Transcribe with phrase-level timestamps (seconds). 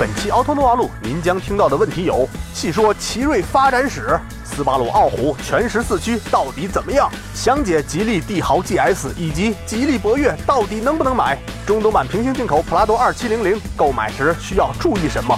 [0.00, 7.10] 本期奥拓诺瓦路，您将听到的问题有：细说奇瑞发展史，斯巴鲁傲虎全时四驱到底怎么样？
[7.34, 11.36] 详解吉利帝豪 GS 以及吉利博越到底能不能买？
[11.66, 15.36] 中东版平行进口普拉多二七零零购买时需要注意什么？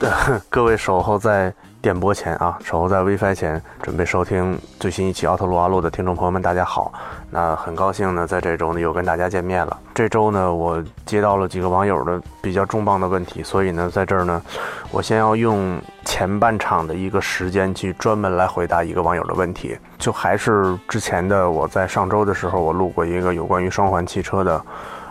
[0.50, 6.92] 各位守候在电波前啊，守候在 WiFi 前，准备收听最新一期奥特鲁阿路的听众朋友们，大家好。
[7.30, 9.78] 那很高兴呢，在这周呢又跟大家见面了。
[9.94, 14.42] 这周呢，我接到了几个网友的比较重磅的问题，所以呢，在这儿呢，
[14.90, 19.78] 我先要用前半场的一个时间去专门来回答一个网友的问题。
[19.98, 24.62] 就还是之前的我在上周的时候，我录过一个有关于双环汽车的。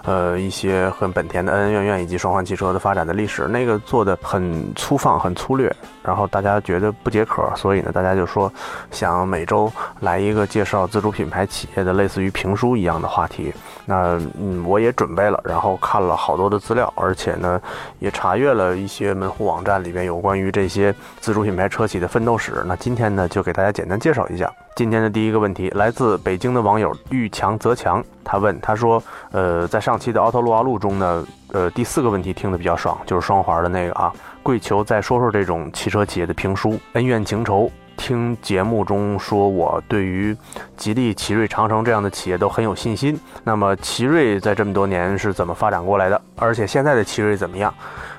[0.04, 5.72] 呃，一些和本田的恩恩怨怨以及双环汽车的发展的历史，那个做的很粗放、很粗略，
[6.10, 8.52] 然后大家觉得不解渴，所以呢，大家就说
[8.90, 13.54] 想每周来一个介绍自主品牌企业的类似于评书一样的话题。
[13.86, 17.62] 那嗯，我也准备了，然后看了好多的资料，而且呢，
[18.00, 22.64] 也查阅了一些门户网站里面有关于这些自主品牌车企的奋斗史。
[22.66, 24.52] 那今天呢，就给大家简单介绍一下。
[24.76, 29.02] 今天的第一个问题来自北京的网友遇强则强，他问他说，
[29.32, 37.72] 呃，在上期的奥特路阿路中呢，呃，第四个问题听得比较爽，就是双环的那个啊，跪求再说说这种汽车企业的评书，恩怨情仇。
[37.98, 40.34] 听节目中说我对于
[40.78, 43.20] 吉利、奇瑞、长城这样的企业都很有信心。
[43.44, 46.22] 那么奇瑞在这么多年是怎么发展过来的？
[46.38, 47.74] 而且现在的奇瑞怎么样？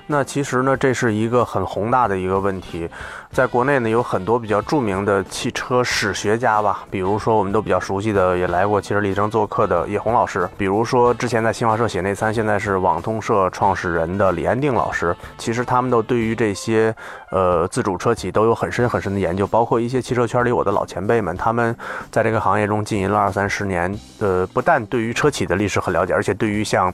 [0.07, 2.87] 那其实呢，这是一个很宏大的一个问题，
[3.33, 16.95] 在国内呢有很多比较著名的汽车史学家吧，比如说我们都比较熟悉的，也来过汽车立程做客的叶红老师，比如说之前在新华社写内参，现在是网通社创始人的李安定老师，其实他们都对于这些
[17.31, 21.75] 呃自主车企都有很深很深的研究，包括一些汽车圈里我的老前辈们，他们
[22.11, 26.93] 在这个行业中经营了二三十年，呃，不但对于车企的历史很了解，而且对于像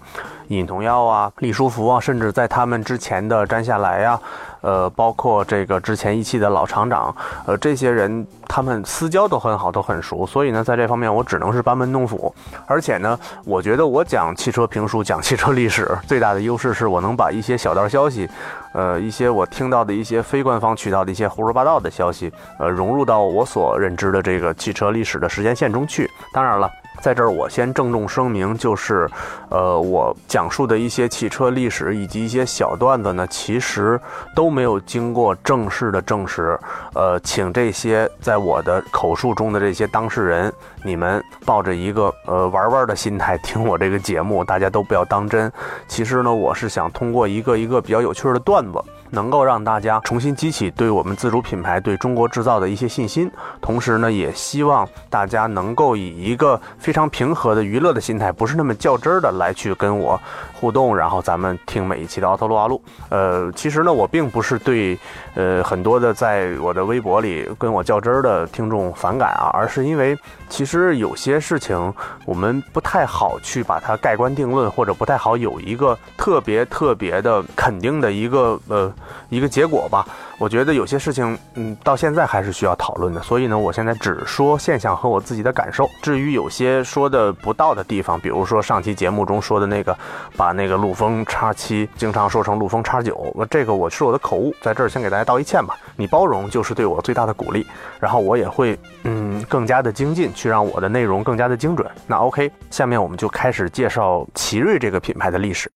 [0.49, 3.17] 尹同耀啊、李书福啊，甚至在他们之前。
[3.27, 4.21] 的詹下来呀，
[4.67, 7.15] 呃，包括这个之前一汽的老厂长，
[7.47, 12.35] 呃，这些人他们私交都很好，都很熟，所以呢，在这方面我只能是班门弄斧。
[12.67, 18.29] 而且呢，我觉得我讲汽车评书、讲汽车历史最大的优势是我能把一些小道消息，
[18.73, 26.11] 呃，一些我听到的一些非官方渠道的一些胡说八道的消息，呃，融入到我所认知的这个汽车历史的时间线中去。
[26.33, 26.69] 当然了。
[27.01, 29.09] 在这儿，我先郑重声明，就是，
[29.49, 34.01] 呃，我讲述的一些汽车历史以及一些小段子呢，其实
[34.35, 36.59] 都没有经过正式的证实。
[36.95, 40.53] 呃，请这些在我的口述中的这些当事人，
[40.85, 45.53] 你们抱着一个呃玩玩的心态听我这个节目，大家都不要当真。
[45.87, 48.83] 其实呢，我是想通过一个一个比较有趣的段子。
[49.11, 53.31] 能够让大家重新激起对我们自主品牌、对中国制造的一些信心，
[53.61, 60.21] 同时呢，也希望大家能够以一个非常平和的娱乐的心态，不是那么较真儿的来去跟我
[60.53, 62.83] 互动，然后咱们听每一期的奥特路阿路。
[63.09, 64.99] 呃，其实呢，我并不是对
[65.35, 70.19] 呃很多的在我的微博里跟我较真儿的听众反感啊，而是因为
[70.49, 71.93] 其实有些事情
[72.25, 78.93] 我们不太好去把它盖棺定论，或者不太好有一个特别特别的肯定的一个呃。
[79.29, 80.07] 一个结果吧，
[80.39, 83.21] 我觉得有些事情，嗯，到现在还是需要讨论的。
[83.23, 85.89] 所以呢，我现在只说现象和我自己的感受。
[86.03, 89.97] 至于有些说的不到的地方，比如说上期节目中说的那个，
[90.37, 95.77] 把那个陆风叉七经常说成陆风叉九，这个我是我的口误，在这儿先给大家道一歉吧。
[95.97, 97.67] 你包容就是对我最大的鼓励，
[97.99, 101.89] 然后我也会，嗯，更加的精进，去让我的内容更加的精准。
[102.07, 105.71] 那 OK，下面我们就开始介绍奇瑞这个品牌的历史。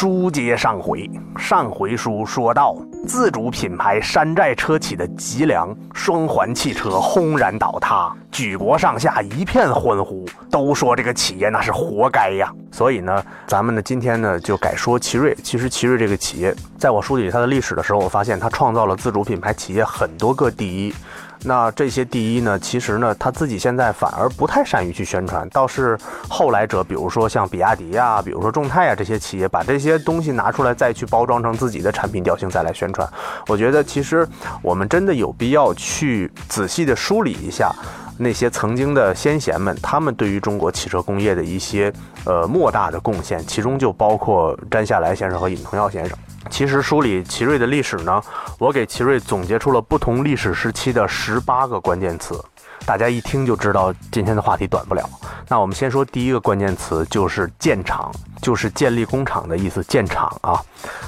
[0.00, 2.74] 书接上回，上回书说到，
[3.06, 12.50] 自主品牌山寨车企的脊梁双环汽车轰然倒塌，举国上下一片欢呼，都说这个企业那是活该呀。
[12.72, 15.36] 所以呢，咱们呢今天呢就改说奇瑞。
[15.42, 20.94] 其实奇瑞这个企业，在我梳理它的历史的时候，我发现它创造了自主品牌企业很多个第一。
[21.42, 33.08] 那这些第一呢，其实呢，他自己现在反而不太善于去宣传，倒是后来者，比如说像比亚迪呀，比如说众泰呀这些企业，把这些东西拿出来再去包装成自己的产品调性再来宣传。
[33.48, 34.28] 我觉得其实
[34.62, 37.74] 我们真的有必要去仔细的梳理一下
[38.18, 41.90] 那些曾经的先贤们，他们对于中国汽车工业的一些
[42.26, 46.18] 呃莫大的贡献，其中就包括詹夏来先生和尹同耀先生。
[46.50, 48.20] 其实梳理奇瑞的历史呢，
[48.58, 52.38] 我给奇瑞总结出了不同历史时期的十八个关键词。
[52.86, 55.08] 大家一听就知道今天的话题短不了。
[55.48, 58.10] 那我们先说第一个关键词，就是建厂，
[58.40, 59.82] 就是建立工厂的意思。
[59.84, 60.60] 建厂啊，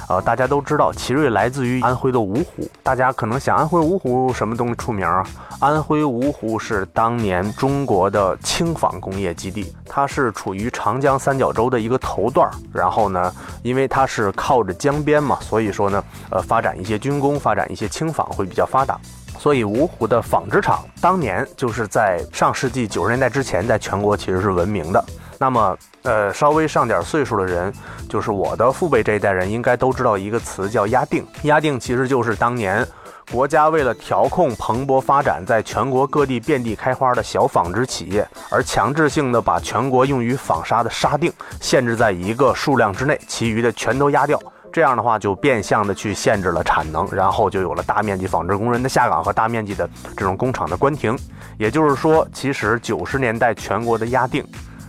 [0.09, 2.69] 呃，大家都知道，奇瑞来自于安徽的芜湖。
[2.83, 5.25] 大家可能想，安徽芜湖什么东西出名啊？
[5.59, 12.53] 安徽芜湖是当年中国的轻纺工业基地，它是处于长江三角洲的一个头段儿。
[12.73, 18.99] 然后呢，因为它是靠着江边嘛，所以说呢，呃，发展一些军工，发展一些轻纺会比较发达。
[19.43, 25.03] 所以芜湖的纺织厂当年就是在上世纪九十年代之前，在全国其实是闻名的。
[25.37, 27.73] 那么，呃，稍微上点岁数的人，
[28.07, 31.27] 就是我的父辈这一代人，应该都知道一个词叫压定。
[31.41, 32.87] 压定其实就是当年
[33.33, 41.29] 国家为了调控蓬勃发展，在全国各地遍地开花的小纺织企业，而强制性的把全国用于纺纱的纱锭
[41.59, 44.39] 限制在一个数量之内，其余的全都压掉。
[44.73, 49.87] 这样的话，就变相的去限制了产能，然后就有了大面积纺织工人的下岗和大面积的
[50.17, 51.15] 这种工厂的关停。
[51.59, 54.43] 也就是说，其实九十年代全国的压定，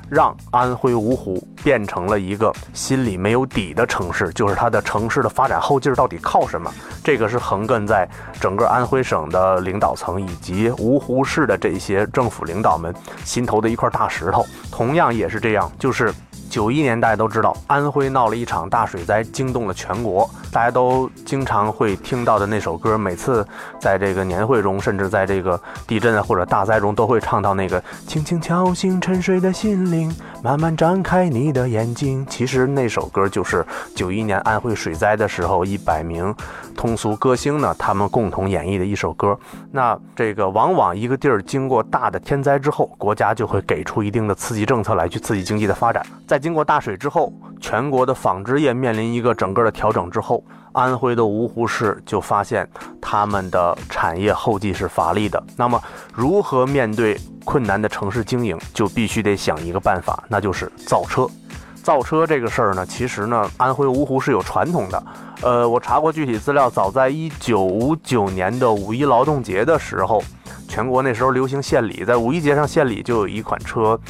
[0.08, 6.72] 让安徽芜湖变成了一个心里没有底的城市，就是它的城市的发展后劲到底靠什么？
[7.04, 8.08] 这个是横亘在
[8.40, 14.46] 整个安徽省的领导层以及芜湖市的这些政府领导们心头的一块大石头。
[14.70, 16.10] 同样也是这样，就是。
[16.50, 20.28] 九一年，大家都知道，安徽闹了一场大水灾，惊动了全国。
[20.52, 23.44] 大家都经常会听到的那首歌，每次
[23.80, 32.24] 在这个年会中，甚至在这个地震或者大灾中，都会唱到那个“轻轻敲醒沉睡的心灵，慢慢张开你的眼睛”。
[32.30, 36.32] 其实那首歌就是九一年安徽水灾的时候，一百名
[36.76, 39.36] 通俗歌星呢，他们共同演绎的一首歌。
[39.72, 46.06] 那这个往往一个地儿经过大的天灾之后，国家就会给出一定的刺激政策来去刺激经济的发展。
[46.34, 50.42] 在经过大水之后，全国的纺织业面临一个整个的调整之后，
[50.72, 52.68] 安徽的芜湖市就发现
[53.00, 55.40] 他们的产业后继是乏力的。
[55.56, 55.80] 那么，
[56.12, 61.24] 如何面对困难的城市经营，就必须得想一个办法，那就是造车。
[61.84, 65.00] 造车这个事儿呢，其实呢，安徽芜湖是有传统的。
[65.40, 70.20] 呃，我查过具体资料，早在一九五九年的五一劳动节的时候。
[70.66, 74.00] 全国那时候流行献礼，在五一节上献礼就有一款车，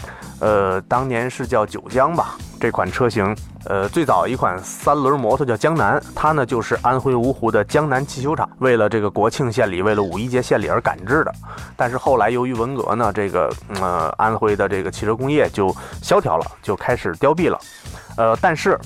[0.44, 2.37] 呃，当年是叫九江吧。
[2.61, 11.32] 这款车型，呃，最早一款三轮摩托叫江南，它呢就是安徽芜湖的江南汽修厂为了这个国庆献礼，为了五一节献礼而赶制的。
[11.76, 13.50] 但是后来由于文革呢，这个
[13.81, 17.58] 呃安徽的这个汽车工业就萧条了，就开始凋敝了。
[18.19, 18.79] 呃，但是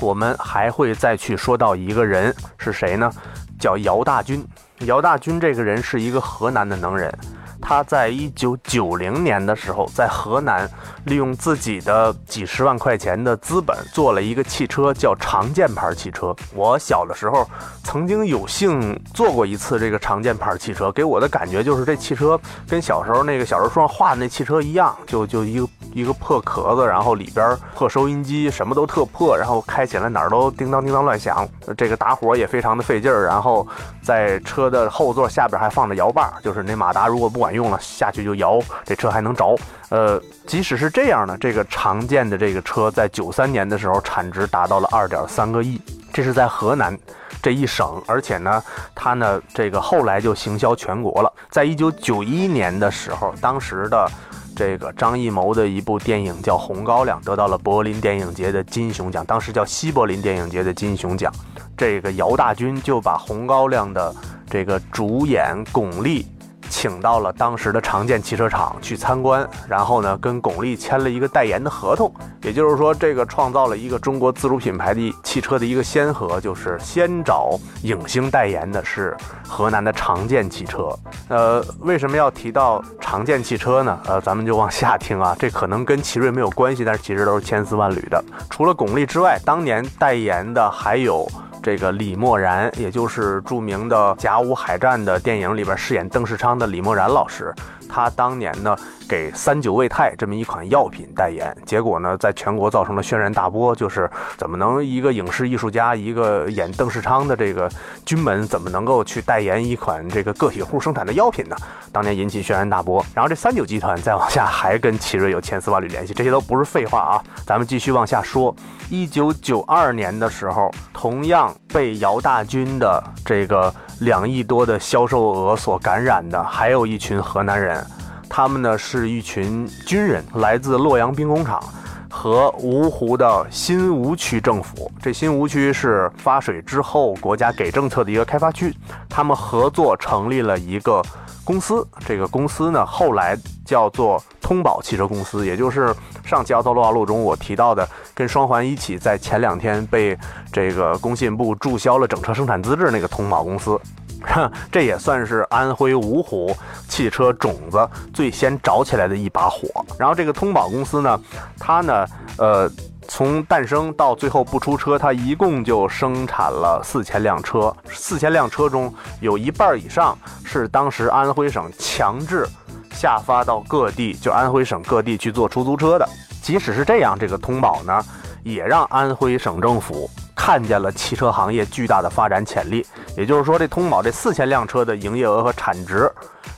[0.00, 3.10] 我们还会再去说到一个人是谁呢？
[3.58, 4.46] 叫姚大军。
[4.86, 7.12] 姚大军这个人是一个河南的能人，
[7.60, 10.68] 他在一九九零年的时候，在河南
[11.04, 16.34] 利用自己的几十万块钱的资本做了一个汽车，叫长剑牌汽车。
[16.54, 17.46] 我小的时候
[17.84, 31.46] 曾经有幸坐过一次这个长剑牌汽车，给我的感觉就是这汽车跟小时候那个小人书上画的那汽车一样，就就一个一个破壳子，然后里边破收音机，什么都特破，然后开起来哪儿都叮当叮当乱响，
[31.76, 33.68] 这个打火也非常的费劲儿，然后
[34.02, 34.70] 在车。
[34.70, 39.56] 的后座下边还放着摇把，就是那马达如果不管用了，下去就摇，这车还能着。
[39.88, 45.80] 呃，即使是这样呢，这个常见的这个车在九三年的时候产值达到了二点三个亿，
[46.12, 46.96] 这是在河南
[47.42, 48.62] 这一省，而且呢，
[48.94, 51.32] 它呢这个后来就行销全国了。
[51.50, 54.08] 在一九九一年的时候，当时的
[54.54, 61.32] 这个张艺谋的一部电影叫《红高粱》，得到了柏林电影节的金熊奖，当时叫西柏林电影节的金熊奖。
[61.76, 64.14] 这个姚大军就把《红高粱》的
[64.48, 66.24] 这个主演巩俐
[66.70, 72.10] 请到了当时的长建汽车厂去参观，然后呢，跟巩俐签了一个代言的合同。
[72.42, 77.50] 也就是说，这个创造了一个中国自主品牌的汽车的一个先河，就是先找
[77.82, 79.14] 影星代言的是
[79.46, 80.88] 河南的长建汽车。
[81.28, 83.98] 呃，为什么要提到长建汽车呢？
[84.06, 88.24] 呃，咱们就往下听啊，这可能跟奇瑞没有关系，但是其实都是千丝万缕的。
[88.48, 91.28] 除了巩俐之外，当年代言的还有。
[91.62, 97.54] 这个李默然，也就是著名的《甲午海战》的电影里边饰演邓世昌的李默然老师，
[97.88, 98.76] 他当年呢。
[99.10, 103.74] 给三九胃泰这么一款药品代言，结果呢，在全国造成了轩然大波。
[103.74, 107.68] 就是怎么能一个影视艺术家，一个演邓世昌的这个
[108.06, 111.56] 军门，怎么能够去代言一款这个个体户生产的药品呢？
[111.90, 113.04] 当年引起轩然大波。
[113.12, 117.24] 然后这三九集团再往下还跟奇瑞有千丝万缕联系，这些都不是废话啊。
[117.44, 118.54] 咱们继续往下说，
[118.90, 127.84] 一九九二年的时候，同样被姚大军的这个两亿多的销售额所感染的，还有一群河南人。
[128.30, 131.60] 他们呢是一群军人，来自洛阳兵工厂
[132.08, 134.90] 和芜湖的新吴区政府。
[135.02, 138.72] 这新吴区是发水之后国家给政策的一个开发区。
[139.08, 141.02] 他们合作成立了一个
[141.42, 141.84] 公司。
[142.06, 145.92] 这个公司呢，后来叫做通宝汽车公司，也就是
[146.24, 150.16] 上期奥特洛瓦路中我提到的，跟双环一起在前两天被
[150.52, 153.78] 这个工信部注销了整车生产资质那个通宝公司。
[154.70, 156.56] 这也算是安徽芜湖
[156.88, 159.68] 汽车种子最先着起来的一把火。
[159.98, 161.20] 然后这个通宝公司呢，
[161.58, 162.06] 它呢，
[162.38, 162.70] 呃，
[163.08, 167.74] 从诞生到最后不出车，它一共就生产了四千辆车。
[167.92, 172.46] 四千辆车中有一半以上是当时安徽省强制
[172.92, 176.08] 下发到各地，就安徽省各地去做出租车的。
[176.42, 178.04] 即使是这样，这个通宝呢，
[178.42, 180.08] 也让安徽省政府。
[180.42, 186.10] 看见了汽车行业巨大的发展潜力，也就是说，这通宝这四千辆车的营业额和产值，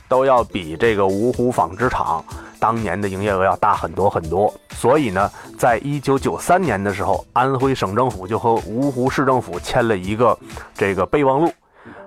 [0.07, 2.23] 都要比这个芜湖纺织厂
[2.61, 4.51] 当年的营业额要大很多很多。
[4.71, 10.35] 所以呢，在一九九三年的时候，安徽省政府就和芜湖市政府签了一个
[10.73, 11.51] 这个备忘录，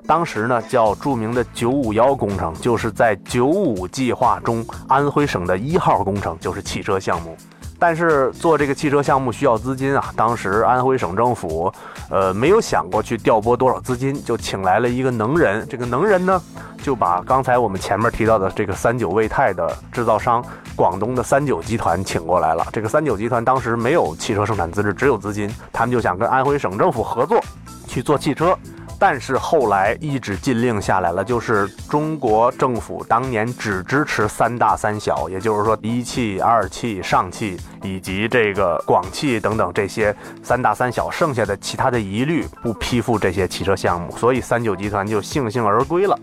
[0.07, 7.37] 当时呢叫著名的“九五幺”工程，就是在“九五”计划中，安徽省的一号工程就是汽车项目。
[7.79, 11.73] 但是做这个汽车项目需要资金啊，当时安徽省政府，
[12.11, 15.67] 呃，没有想过去调拨多少资金，就请来了一个能人。
[15.69, 16.41] 这个能人呢，
[16.83, 22.67] 就把刚才我们前面提到的这个三九卫泰的制造商广东的三九集团请过来了。
[22.73, 27.39] 这个三九集团当时没有汽车生产资质，只有资金，他们就想跟安徽省政府合作
[27.87, 28.57] 去做汽车。
[28.99, 46.19] 但是后来一纸禁令下来了，就是中国政府当年只支持三大三小，也就是说一汽、二汽、上汽以及这个广汽等等这些三大三小，剩下的其他的一律不批复这些汽车项目，所以三九集团就悻悻而归了。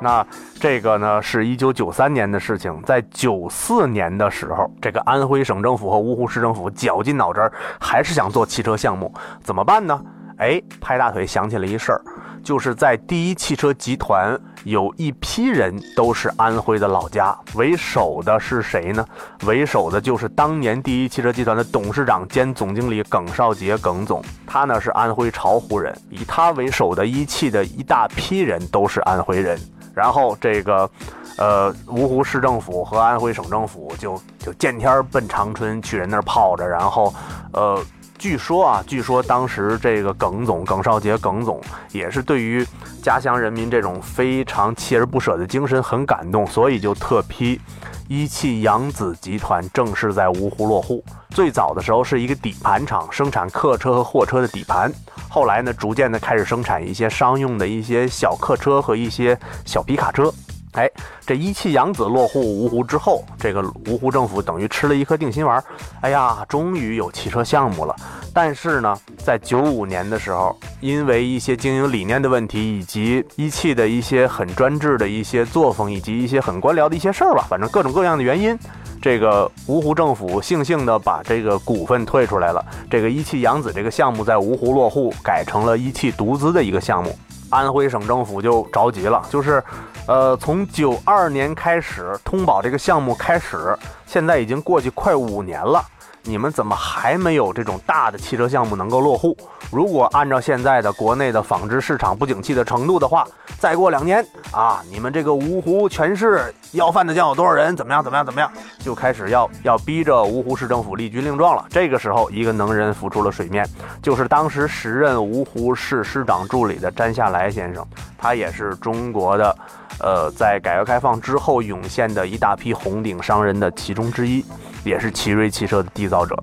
[0.00, 0.24] 那
[0.60, 10.00] 这个呢是一九九三年的事情，在九四年的时候，这个安徽省政府和芜湖市政府绞尽脑汁，还是想做汽车项目，怎么办呢？
[10.38, 12.00] 哎，拍大腿想起了一事儿。
[12.44, 19.04] 就是在第一汽车集团有一批人都是安徽的老家，为首的是谁呢？
[19.44, 29.58] 为首的就是当年第一汽车集团的董事长兼总经理耿少杰，耿总，他呢是安徽巢湖人，以他为首的一汽的一大批人都是安徽人。
[29.92, 30.88] 然后这个，
[31.36, 37.12] 呃，芜湖市政府和安徽省政府就就见天儿奔长春去人那儿泡着，然后，
[37.52, 37.84] 呃。
[38.18, 41.60] 据说啊，据说当时这个耿总耿少杰耿总
[41.92, 42.66] 也是对于
[43.00, 47.60] 家乡人民这种非常锲而不舍的精神很感动，所以就特批
[48.08, 51.02] 一汽扬子集团正式在芜湖落户。
[51.30, 54.92] 最早的时候是一个底盘厂，生产客车和货车的底盘，
[55.28, 60.32] 后来呢，逐渐的开始生产一些商用的一些小客车和一些小皮卡车。
[60.78, 60.88] 哎，
[61.26, 65.62] 这一汽扬子落户芜湖之后，这个芜湖政府等于吃了一颗定心丸。
[66.02, 67.96] 哎呀，终于有汽车项目了。
[68.32, 78.56] 但是呢，在九五年的时候，因为一些经营理念的问题，以及一汽的一些很专制的一些作风，以及一些很官僚的一些事儿吧，反正各种各样的原因，
[79.02, 82.64] 这个芜湖政府悻悻的把这个股份退出来了。
[82.88, 87.18] 这个一汽扬子这个项目在芜湖落户，改成了一汽独资的一个项目。
[87.50, 89.62] 安徽省政府就着急了，就是。
[90.06, 93.76] 呃，从九二年开始，通宝这个项目开始，
[94.06, 95.84] 现在已经过去快五年了，
[96.22, 99.36] 你们怎么还没有这种大的汽车项目能够落户？
[99.70, 103.26] 如果按照现在的国内的纺织市场不景气的程度的话，
[103.58, 107.76] 再过两年啊，你们这个芜湖全市要饭的将有多少人？
[107.76, 108.02] 怎么样？
[108.02, 108.24] 怎么样？
[108.24, 108.50] 怎么样？
[108.78, 111.64] 就开始要要逼着芜湖市政府立军令状了。
[111.70, 113.68] 这个时候，一个能人浮出了水面，
[114.02, 119.56] 就是当时时任芜湖市市长助理的詹夏来先生，他也是中国的。
[120.00, 124.44] 呃，在改革开放之后涌现的一大批红顶商人的其中之一，
[124.84, 126.36] 也是奇瑞汽车的缔造者。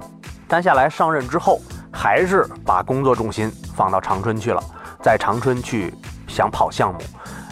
[0.48, 1.60] 丹下来上任之后，
[1.92, 4.64] 还是把工作重心放到长春去了，
[5.02, 5.94] 在长春去
[6.28, 7.00] 想跑项目。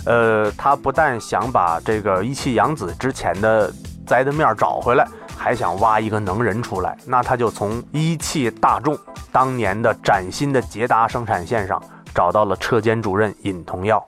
[0.06, 3.74] 呃，他不但想把这个一汽扬子之前的
[4.06, 6.98] 栽的面找回来，还想挖一个能人出来。
[7.06, 8.98] 那他就从一汽大众
[9.32, 11.82] 当年的崭新的捷达生产线上
[12.14, 14.06] 找到了车间主任尹同耀。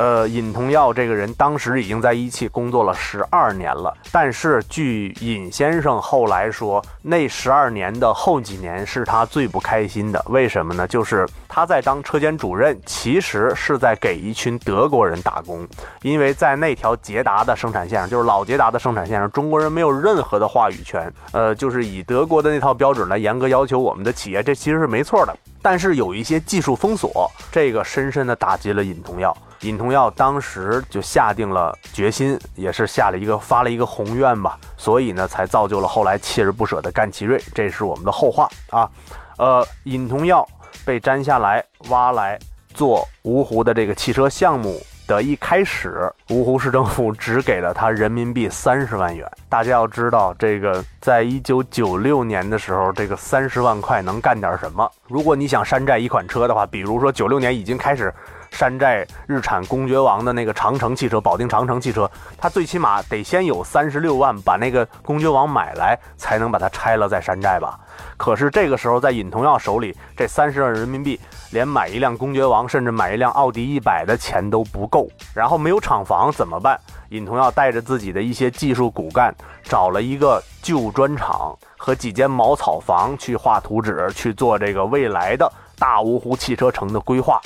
[0.00, 10.24] 呃，尹同耀这个人当时已经在一汽工作了十二年了，但是据尹先生后来说，那十二年的后几年是他最不开心的。
[10.30, 10.88] 为什么呢？
[10.88, 15.66] 就是他在当车间主任，其实是在给一群德国人打工，
[16.02, 21.12] 因为在那条捷达的生产线上，就是老捷达的生产线上，中国人没有任何的话语权。
[21.32, 25.36] 呃，就是以德国的那套标准来严格要求我们的企业，这其实是没错的。
[25.60, 29.36] 但是有一些技术封锁，这个深深的打击了尹同耀。
[29.62, 37.42] 尹同耀当时就下定了决心，也是下了一个发了一个宏愿吧，所以呢，才造就了后来锲而不舍的干奇瑞。
[37.52, 38.88] 这是我们的后话啊。
[39.36, 40.46] 呃，尹同耀
[40.90, 42.36] 被粘下来挖来
[42.74, 49.24] 做芜湖的这个汽车项目的一开始，芜湖市政府只给了他人民币三十万元。
[49.48, 54.90] 大家要知道，这个在一九九六年的时候，这个三十万块能干点什么？
[55.06, 58.12] 如果你想山寨一款车的话，比如说九六年已经开始。
[58.50, 67.78] 山寨日产公爵王的那个长城汽车，保定长城汽车，它最起码得先有三十六万把那个公爵王买来，才能把它拆了再山寨吧。
[68.16, 71.18] 可是这个时候在尹同耀手里，这三十万人民币
[71.52, 75.08] 连买一辆公爵王，甚至买一辆奥迪一百的钱都不够。
[75.34, 76.78] 然后没有厂房怎么办？
[77.10, 87.40] 尹同耀带着自己的一些技术骨干，找了一个旧砖厂和几间茅草房去画图纸，去做这个未来的大芜湖汽车城的规划。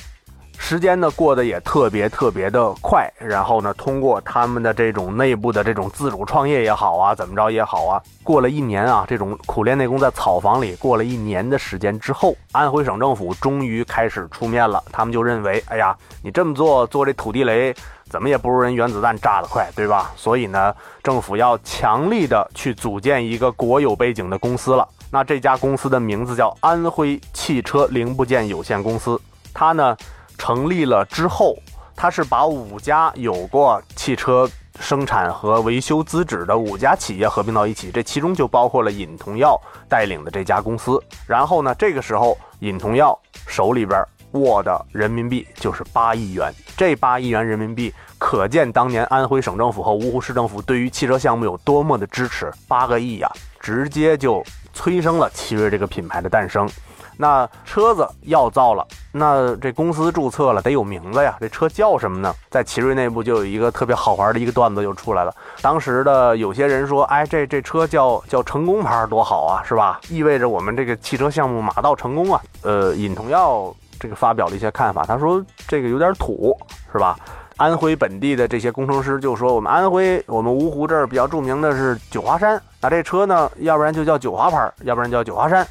[0.56, 14.82] 时间呢过得也特别特别的快，然后呢，通过他们的这种内部的这种自主创业也好啊，怎么着也好啊，过了一年啊，这种苦练内功在草房里过了一年的时间之后，安徽省政府终于开始出面了。
[14.90, 17.75] 他们就认为，哎呀，你这么做做这土地雷，
[18.08, 20.12] 怎么也不如人原子弹炸得快，对吧？
[20.16, 24.88] 所以呢，政府要强力的去组建一个国有背景的公司了。
[25.11, 29.20] 那这家公司的名字叫安徽汽车零部件有限公司，
[29.52, 29.94] 它呢。
[30.38, 31.56] 成立了之后，
[31.96, 34.48] 他是把五家有过汽车
[34.80, 41.00] 生产和维修资质的五家企业合并到一起，这其中就包括了尹同耀带领的这家公司。
[41.26, 52.52] 然后呢，这个时候尹同耀手里边握的人民币就是八亿元，这八亿元人民币可见当年安徽省政府和芜湖市政府对于汽车项目有多么的支持。
[52.66, 56.68] 八个亿呀，直接就催生了奇瑞这个品牌的诞生。
[57.16, 61.37] 那车子要造了，那这公司注册了得有名字呀。
[61.40, 62.35] 这车叫什么呢？
[62.50, 65.35] 在奇瑞内部就有一个特别好玩的一个段子就出来了。
[65.62, 70.00] 当时的有些人说：“哎，这这车叫叫成功牌多好啊，是吧？
[70.09, 76.56] 意味着我们这个汽车项目马到成功啊。”呃，尹同耀这个发表了一些看法，他说这个有点土，
[76.92, 77.16] 是吧？
[77.56, 85.64] 安徽本地的这些工程师就说：“我们安徽，我们芜湖这儿比较著名的是九华山，那这车呢，要不然就叫九华牌，要不然叫九华山。”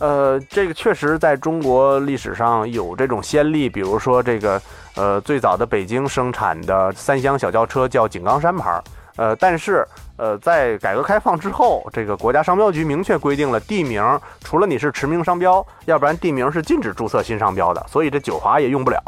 [0.00, 4.60] 呃，这个确实在中国历史上有这种先例，比如说这个，
[4.96, 8.82] 呃，最早的北京生产的三厢小轿车叫井冈山牌儿，
[9.16, 9.86] 呃，但是，
[10.16, 14.02] 呃，在改革开放之后，这个国家商标局明确规定了，地名
[14.40, 19.00] 除了你是驰名商标，要不然地名是禁止注册新商标的，所以这九华也用不了。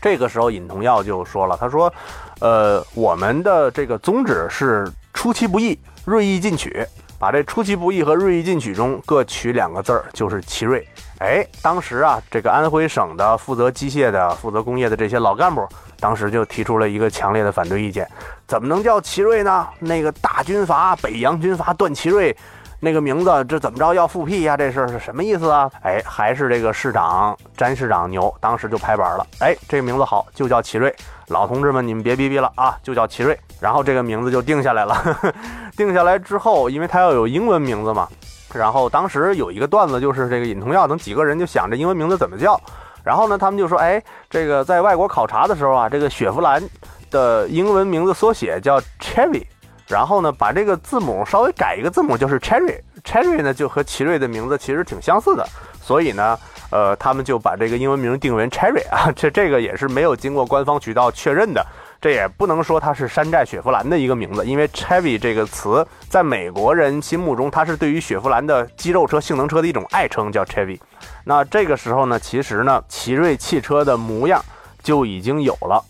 [0.00, 1.92] 这个时候，尹同耀就说了，他说，
[2.38, 6.86] 呃，我们的这个宗旨是出其不意，锐意进取。
[7.18, 10.86] 把这出其不意和锐意进取中各取两个字儿，就是奇瑞。
[11.18, 15.66] 哎，当时啊，这个安徽省的负责机械的、负责工业的这些老干部，
[15.98, 18.08] 当时就提出了一个强烈的反对意见：
[18.46, 19.66] 怎么能叫奇瑞呢？
[19.80, 22.36] 那个大军阀北洋军阀段祺瑞。
[22.80, 24.56] 那个名字这怎么着要复辟呀？
[24.56, 25.68] 这事儿是什么意思啊？
[25.82, 29.26] 哎，还是这个市长詹市长牛，当时就拍板了。
[29.40, 30.94] 哎，这个名字好，就叫奇瑞。
[31.28, 33.38] 老同志们，你们别逼逼了啊，就叫奇瑞。
[33.60, 34.96] 然后这个名字就定下来了。
[35.76, 38.08] 定下来之后，因为他要有英文名字嘛，
[38.52, 42.60] 然后当时有一个段子，就是这个尹同耀等几个人就想着英文名字怎么叫。
[43.04, 46.62] 然后呢，他们就说，哎，这个在外国考察的时候啊，这个雪佛兰
[47.10, 49.44] 的英文名字缩写叫 Chevy。
[49.86, 55.48] 然后呢，把这个字母稍微改一个字母，就是 Cherry，Cherry 呢就和奇瑞的名字其实挺相似的，
[55.80, 56.38] 所以呢，
[56.70, 61.64] 呃，他们就把这个英文名定为 Cherry 啊，这这个也是没有经过官方渠道确认的，
[62.00, 70.78] 这也不能说它是山寨雪佛兰的一个名字，因为 Cherry 这个词在美国人心目中，它是对于雪佛兰的肌肉车、性能车的一种爱称，叫 Cherry。
[71.24, 74.44] 那这个时候呢，其实呢，奇瑞汽车的模样
[74.82, 75.82] 就已经有了，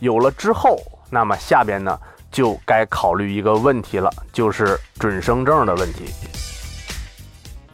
[0.00, 0.78] 有了之后，
[1.10, 1.98] 那么下边呢？
[2.30, 6.06] 就该考虑一个问题了，就是准生证的问题。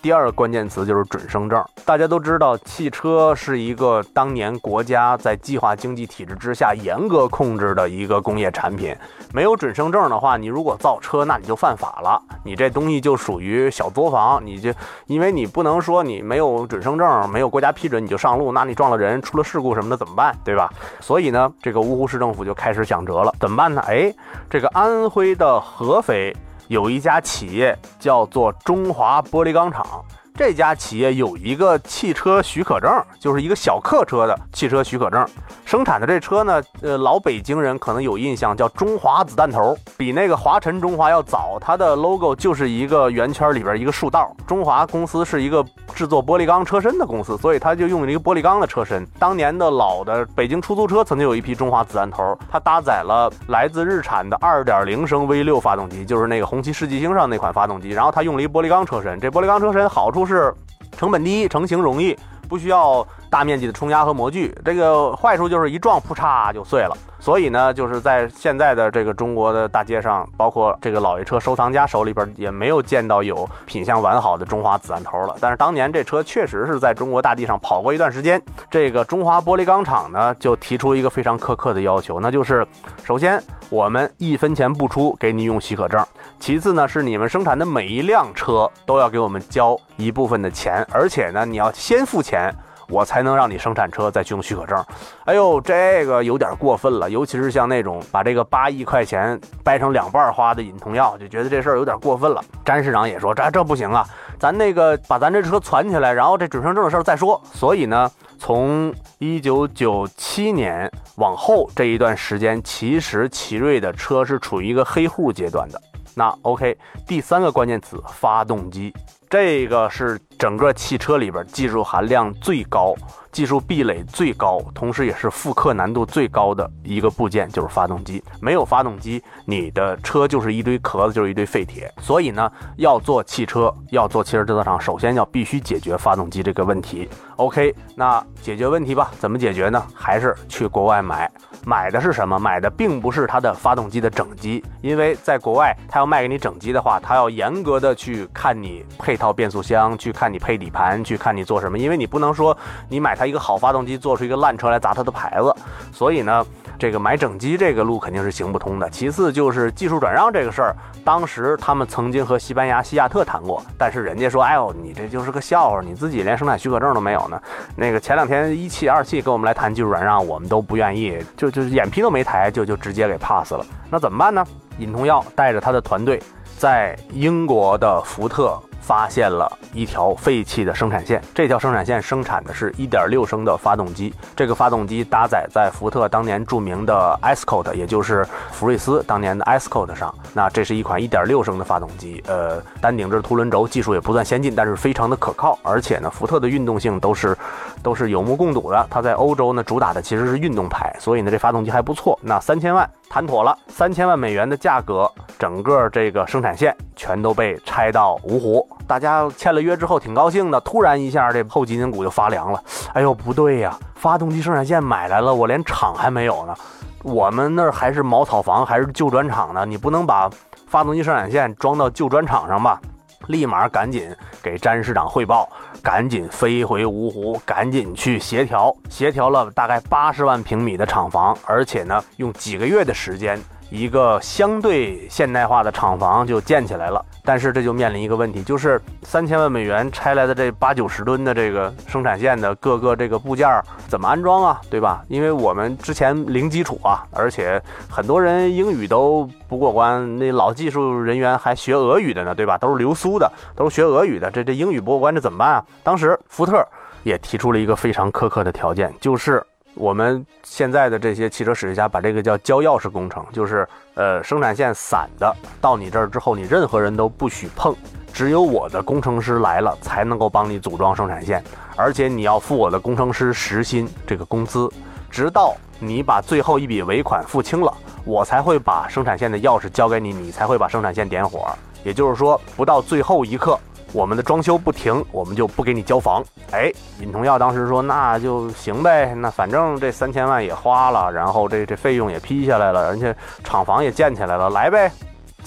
[0.01, 1.65] 第二个关键词就是准生证。
[1.85, 8.95] 大家都知道，汽车是一个当年国家在计划经济体制之下严格控制的一个工业产品。
[9.33, 12.21] 没有准生证的话，你如果造车，那你就犯法了。
[12.45, 14.73] 你这东西就属于小作坊，你就
[15.07, 20.35] 因为你不能说你没有准生证，没有国家批准你就上路，那你撞了人，出了事故什么的怎么办？
[20.45, 20.71] 对吧？
[21.01, 23.83] 所以呢，这个芜湖市政府就开始想辙了，怎么办呢？
[23.87, 24.13] 哎，
[24.49, 26.35] 这个安徽的合肥。
[26.69, 30.05] 有一家企业叫做中华玻璃钢厂。
[30.39, 35.27] 这家企业有一个汽车许可证，就是一个小客车的汽车许可证。
[35.65, 41.59] 生产的这车呢，呃，老北京人可能有印象，叫中华子弹头，比那个华晨中华要早。
[41.61, 44.33] 它的 logo 就是一个圆圈里边一个竖道。
[44.47, 49.05] 中华公司是一个制作玻璃钢车身的公司，所以它就用了一个玻璃钢的车身。
[49.19, 57.91] 当年的老的北京出租车曾经有一批中华子弹头，它搭载了来自日产的2.0升 V6 发动机，就是那个红旗世纪星上那款发动机。
[57.91, 60.28] 然后它用了一玻璃钢车身，这玻璃钢车身好处。
[60.29, 60.55] 是
[60.93, 62.17] 成本低，成型容易，
[62.49, 64.55] 不需要大面积的冲压和模具。
[64.65, 66.97] 这个坏处就是一撞，噗嚓就碎了。
[67.21, 75.37] 所以呢，就是在现在的这个中国的大街上，包括这个老爷车收藏家手里边，也没有见到有品相完好的中华子弹头了。
[75.41, 78.41] 但是当年这车确实是在中国大地上跑过一段时间。
[78.71, 82.67] 这个中华玻璃钢厂呢，就提出一个非常苛刻的要求，那就是
[83.05, 86.07] 首先我们一分钱不出给你用许可证，
[86.39, 92.55] 其次呢是你们生产的每一辆车都要给我们交一部分的钱，而且呢你要先付钱。
[92.89, 94.83] 我才能让你生产车再去用许可证，
[95.27, 102.43] 哎呦，这个有点过分了，尤其是像那种把这个八亿块钱掰成两半花的尹同耀，就觉得这事儿有点过分了。
[102.65, 104.07] 詹市长也说这这不行啊，
[104.39, 107.41] 咱那个把咱这车攒起来，然后这准生证的事儿再说。
[107.53, 115.81] 所以呢，从一九九七年往后这一段时间，其实奇瑞的车是处于一个黑户阶段的。
[116.15, 118.93] 那 OK，第三个关键词，发动机。
[119.31, 122.95] 这个是整个汽车里边技术含量最高、
[123.39, 128.21] 技术壁垒最高，同时也是复刻难度最高的一个部件，就是发动机。
[128.41, 131.89] 没有发动机，你的车就是一堆壳子，就是一堆废铁。
[132.01, 137.09] 所以呢，要做汽车，要做汽车制造厂，首先要必须解决发动机这个问题。
[137.37, 139.81] OK，那解决问题吧，怎么解决呢？
[139.95, 141.31] 还是去国外买。
[141.65, 142.37] 买的是什么？
[142.41, 152.57] 买的并不是它的发动机的整机，因为在国外，他要卖给你整机的话，他要严格的去看你配套变速箱，去看你配底盘，去看你做什么，因为你不能说
[152.89, 155.55] 你买它一个好发动机，做出一个烂车来砸他的牌子。
[155.93, 156.45] 所以呢，
[156.79, 158.89] 这个买整机这个路肯定是行不通的。
[158.91, 167.41] 其次就是技术转让这个事儿，当时他们曾经和西班牙西亚特谈过，但是人家说，哎呦，你这就是个笑话，你自己连生产许可证都没有呢。
[167.77, 173.65] 那个前两天一汽、二汽跟我们来谈技术转让，我们都不愿意，就就眼皮都没抬，就就直接给 pass 了。
[173.91, 174.45] 那怎么办呢？
[174.79, 176.23] 尹同耀带着他的团队
[176.57, 178.57] 在英国的福特。
[178.81, 190.15] 发现了一条废弃的生产线，这条生产线生产的是一点六升的发动机，这个发动机搭载在福特当年著名的 Escort，也就是福睿斯当年的 Escort 上。
[190.33, 195.59] 那这是一款1.6升的发动机，呃，单顶置凸轮轴，技术也不算先进，但是非常的可靠。
[195.63, 197.37] 而且呢，福特的运动性都是
[197.83, 198.87] 都是有目共睹的。
[198.91, 202.19] 它在欧洲呢主打的其实是运动派，所以呢这发动机还不错。
[202.23, 208.67] 那三千万谈妥了，三千万美元的价格，整个这个生产线全都被拆到芜湖。
[208.87, 212.63] 大家签了约之后挺高兴的，突然一下这后脊梁骨就发凉了。
[212.93, 216.55] 哎呦，不对呀，发动机生产线买来了，我连厂还没有呢。
[217.03, 220.29] 我们那儿还是茅草房，还是旧砖厂呢，你不能把
[220.67, 222.81] 发动机生产线装到旧砖厂上吧？
[223.29, 225.49] 立马赶紧给詹市长汇报，
[225.91, 233.41] 赶紧飞回芜湖，赶紧去协调，协调了大概八十万平米的厂房，而且呢，用几个月的时间。
[233.71, 243.49] 一个相对现代化的厂房就建起来了，但是这就面临一个问题，就是三千万美元拆来的这八九十吨的这个生产线的各个这个部件
[243.87, 244.61] 怎么安装啊？
[244.71, 245.03] 对吧？
[245.09, 252.57] 因为我们之前零基础啊，而且很多人英语都不过关，那老技术人员还学俄语的呢，对吧？
[252.57, 255.65] 都是留苏的，都是学俄语的，这这英语不过关，这怎么办啊？
[255.83, 256.67] 当时福特
[257.03, 259.45] 也提出了一个非常苛刻的条件，就是。
[259.79, 267.75] 我们现在的这些汽车史学家把这个叫交钥匙工程，就是呃生产线散的到你这儿之后，你任何人都不许碰，
[268.13, 271.43] 只有我的工程师来了才能够帮你组装生产线，
[271.77, 274.69] 而且你要付我的工程师时薪这个工资，
[275.09, 277.73] 直到你把最后一笔尾款付清了，
[278.05, 281.49] 我才会把生产线的钥匙交给你，你才会把生产线点火。
[281.85, 283.59] 也就是说，不到最后一刻。
[283.93, 286.23] 我们的装修不停，我们就不给你交房。
[286.51, 294.91] 哎，尹同耀当时说那就行呗，那反正这三千万也花了，然后这这费用也批下来了，而且厂房也建起来了，来呗。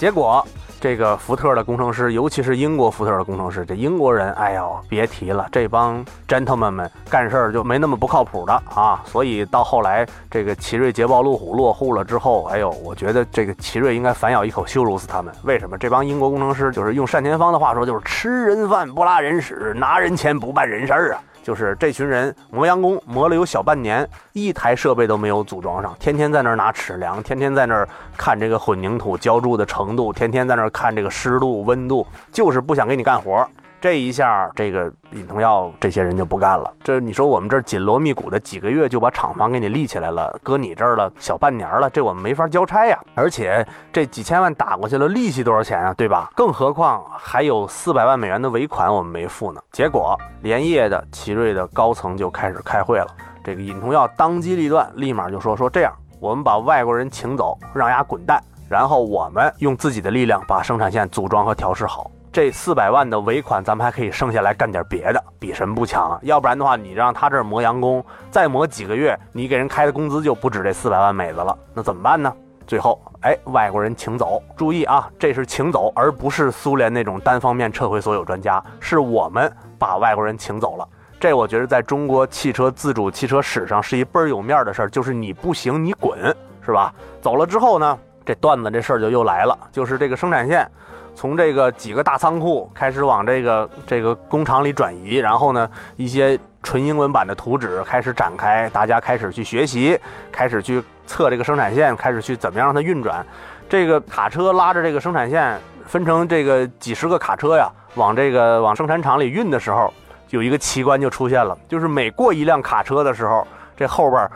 [0.02, 0.44] 结果。
[0.80, 9.00] 这个福特的工程师，尤其是英国福特的工程师，这英国人，哎呦，别提了，这帮 gentlemen 们干事儿就没那么不靠谱的啊。
[9.04, 15.32] 所以到后来，这个奇瑞捷豹路虎落户了之后，哎呦，我觉得这个奇瑞应该反咬一口，羞辱死他们。
[15.44, 15.78] 为什么？
[15.78, 21.22] 这帮英国工程师就是用单田芳的话说，就是吃人饭不拉人屎，拿人钱不办人事儿啊。
[21.42, 33.46] 就是这群人磨洋工磨了有小半年，一台设备都没有组装上，天天在那儿拿尺量，天天在那儿看这个混凝土浇筑的程度，天天在那儿看这个湿度、温度，就是不想给你干活。
[33.82, 36.72] 这一下，这个尹同耀这些人就不干了。
[36.84, 42.96] 这你说我们这紧锣密鼓的几个月就把厂房给你立起来了，搁你这儿了小半年了，这我们没法交差呀。
[43.16, 45.92] 而且这几千万打过去了，利息多少钱啊？
[45.94, 46.30] 对吧？
[46.36, 49.60] 更何况还有四百万美元的尾款我们没付呢。
[49.72, 53.08] 结果连夜的奇瑞的高层就开始开会了。
[53.42, 62.08] 这个尹同耀当机立断，立马就说说这样，我们把外国人请走，让丫滚蛋，然后我们用自己的力量把生产线组装和调试好。
[62.32, 66.18] 这四百万的尾款，咱们还可以剩下来干点别的，比什么不强？
[66.22, 72.34] 要不然的话，你让他这儿磨洋工，再磨几个月，你给人开的工资就不止这四百万美子了，那怎么办呢？
[72.66, 80.88] 最后，哎，外国人请走，注意啊，这是请走，而不是苏联那种单方面撤回所有专家，是我们把外国人请走了。
[81.20, 86.94] 这我觉得在中国汽车自主汽车史上是一倍儿有面的事儿，就是你不行你滚，是吧？
[87.20, 90.66] 走了之后呢，这段子这事儿就又来了，就是这个生产线。
[91.14, 99.98] 从这个几个大仓库开始往这个这个工厂里转移，然后呢，一些纯英文版的图纸开始展开，大家开始去学习，
[100.30, 103.24] 开始去测这个生产线，开始去怎么样让它运转。
[103.68, 109.92] 这个卡车拉着这个生产线，分成这个几十个卡车呀，往这个往生产厂里运的时候，
[110.30, 113.46] 有一个奇观就出现了，就是每过一辆卡车的时候，
[113.76, 114.28] 这后边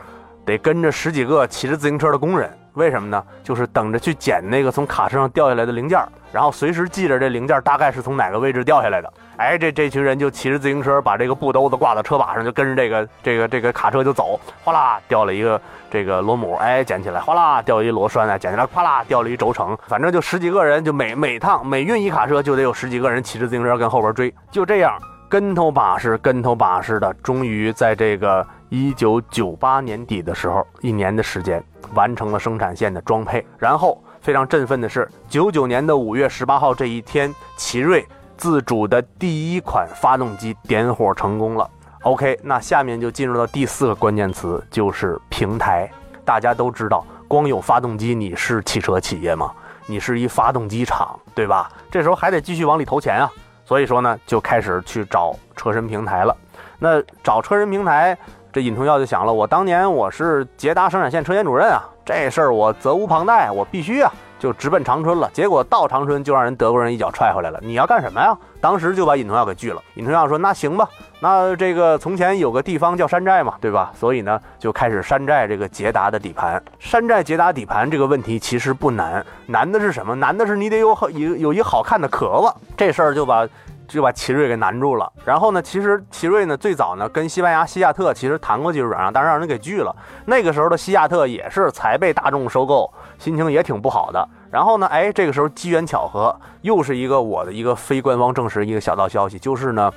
[0.45, 2.49] 得跟着十几个骑着自行车的工人。
[2.77, 3.23] 为什么呢？
[3.43, 5.99] 就是等着去捡那个从卡车上掉下来的零件，
[6.31, 9.11] 然后随时记着这零件大概是从哪个位置掉下来的。
[9.37, 14.39] 哎，这这群人就骑着自行车，把这个布兜子挂到车把上，就跟着这个这个这个卡车就走。
[14.63, 15.59] 哗啦，掉了一个
[15.89, 19.77] 这个螺母，哎，捡起来；哗啦，掉一螺栓，哎，捡起来；哗啦，掉了一轴承。
[19.87, 24.33] 反正就十几个人，就每每趟每运一卡车，就得有十几个人骑着自行车跟后边追。
[24.51, 24.95] 就这样，
[25.27, 28.45] 跟头把式，跟头把式的，终于在这个。
[28.69, 33.45] 一九九八年底的时候，一年的时间完成了生产线的装配。
[33.57, 41.69] 然后非常振奋的是，九九年的五月十八号这一天，奇瑞自主的第一款发动机点火成功了。
[42.01, 45.89] OK，那下面就进入到第四个关键词，就是平台。
[46.25, 49.51] 大家都知道，光有发动机，你是汽车企业吗？
[49.85, 51.71] 你是一发动机厂，对吧？
[51.89, 53.31] 这时候还得继续往里投钱啊。
[53.63, 56.35] 所以说呢，就开始去找车身平台了。
[56.79, 58.17] 那找车身平台。
[58.51, 65.29] 这尹同耀就想了，我当年我是捷达生产线车间主任啊，这事儿我责无旁贷，我必须啊，就直奔长春了。
[65.33, 67.59] 结果到长春就让人德国人一脚踹回来了。
[67.61, 68.35] 你要干什么呀？
[68.59, 69.81] 当时就把尹同耀给拒了。
[69.95, 73.91] 尹同耀说：“那行吧，那这个从前有个地方叫山寨嘛，对吧？
[73.93, 76.61] 所以呢，就开始山寨这个捷达的底盘。
[76.79, 80.15] 山寨捷达底盘这个问题其实不难，难的是什么？
[80.15, 82.53] 难的是你得有好有有一好看的壳子。
[82.75, 83.47] 这事儿就把。”
[83.87, 85.11] 就把奇瑞给难住了。
[85.25, 89.95] 然后呢，其实奇瑞呢最早呢跟西班牙西亚特其实谈过技术转让，但是让人给拒了。
[90.25, 94.27] 那个时候的西亚特也是才被大众收购，心情也挺不好的。
[94.51, 99.91] 然后呢，哎，这个时候机缘巧合，又是一个我的一个非官方证实一个小道消息，就是呢，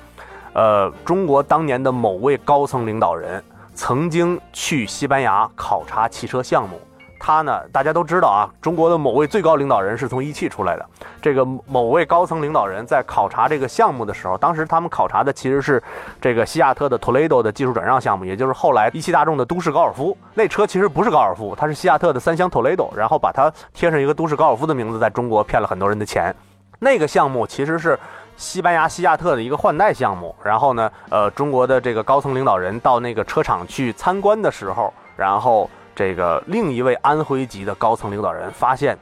[0.53, 6.79] 呃，中国当年的某位高层领导人曾经去西班牙考察汽车项目。
[7.23, 10.83] 他呢，大家都知道啊，中国的某位最高领导人是从一汽出来的。
[11.21, 15.81] 这个某位高层领导人在考察这个项目的时候，当时他们考察的其实是
[16.19, 20.17] 这个西亚特的 Toledo 的技术转让项目，也就是后来一汽大众的都市高尔夫。
[20.33, 26.35] 那车其实不是高尔夫，它是西亚特的三厢 Toledo，然后把它贴上一个都市高尔夫的名字，在中国骗了很多人的钱。
[26.79, 27.99] 那个项目其实是
[28.35, 30.35] 西班牙西亚特的一个换代项目。
[30.43, 35.69] 然后呢，呃，中国的这个高层领导人到那个车厂去参观的时候，然后。
[36.01, 38.97] 这个另一位安徽籍的高层领导人发现，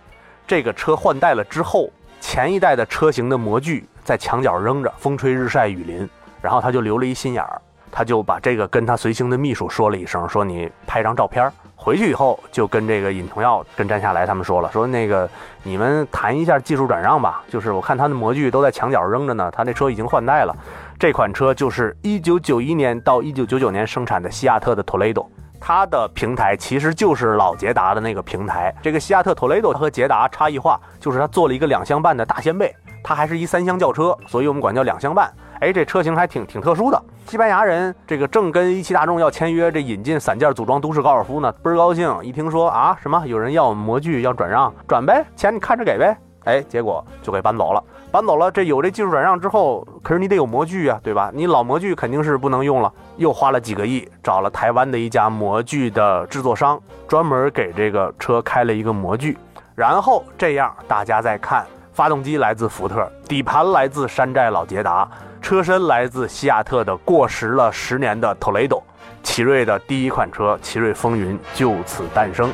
[0.46, 6.10] 这个车换代了之后，前一代的车型的模具在墙角扔着，风吹日晒雨淋，
[6.42, 15.30] 然后他就留了一心眼儿，他就把这个跟他随行的秘书说了一声，说你拍张照片，回去以后就跟这个尹同耀跟詹夏来他们说了，说那个
[15.64, 20.54] 你们谈一下技术转让吧，就是我看他的模具都在墙角扔着呢，他那车已经换代了，
[21.00, 25.26] 这款车就是一九九一年到一九九九年生产的西亚特的 Toledo。
[25.60, 28.74] 它的平台其实就是老捷达的那个平台。
[28.82, 35.32] 这个西亚特 Toledo 和捷达差异化就是它做了一个两厢半的大掀背，它还是一三厢轿车，所以我们管叫两厢半。
[35.60, 37.04] 哎，这车型还挺挺特殊的。
[37.28, 42.18] 西班牙人这个正跟一汽大众要签约，这引进散件组装都市高尔夫呢，倍儿高兴。
[42.24, 46.18] 一听说啊什么有人要模具要转让，转呗，钱你看着给呗。
[46.46, 47.84] 哎，结果就给搬走了。
[48.12, 51.30] 搬走了，这有这技术转让之后，可是你得有模具啊，对吧？
[51.32, 59.38] 你老模具肯定是不能用了，又花了几个亿，找了台湾的一家模具的制作商，专门给这个车开了一个模具，
[59.76, 65.08] 然后这样大家再看，发动机来自福特，底盘来自山寨老捷达，
[65.40, 68.82] 车身来自西亚特的过时了十年的 Toledo，
[69.22, 72.52] 奇瑞的第一款车奇瑞风云就此诞生。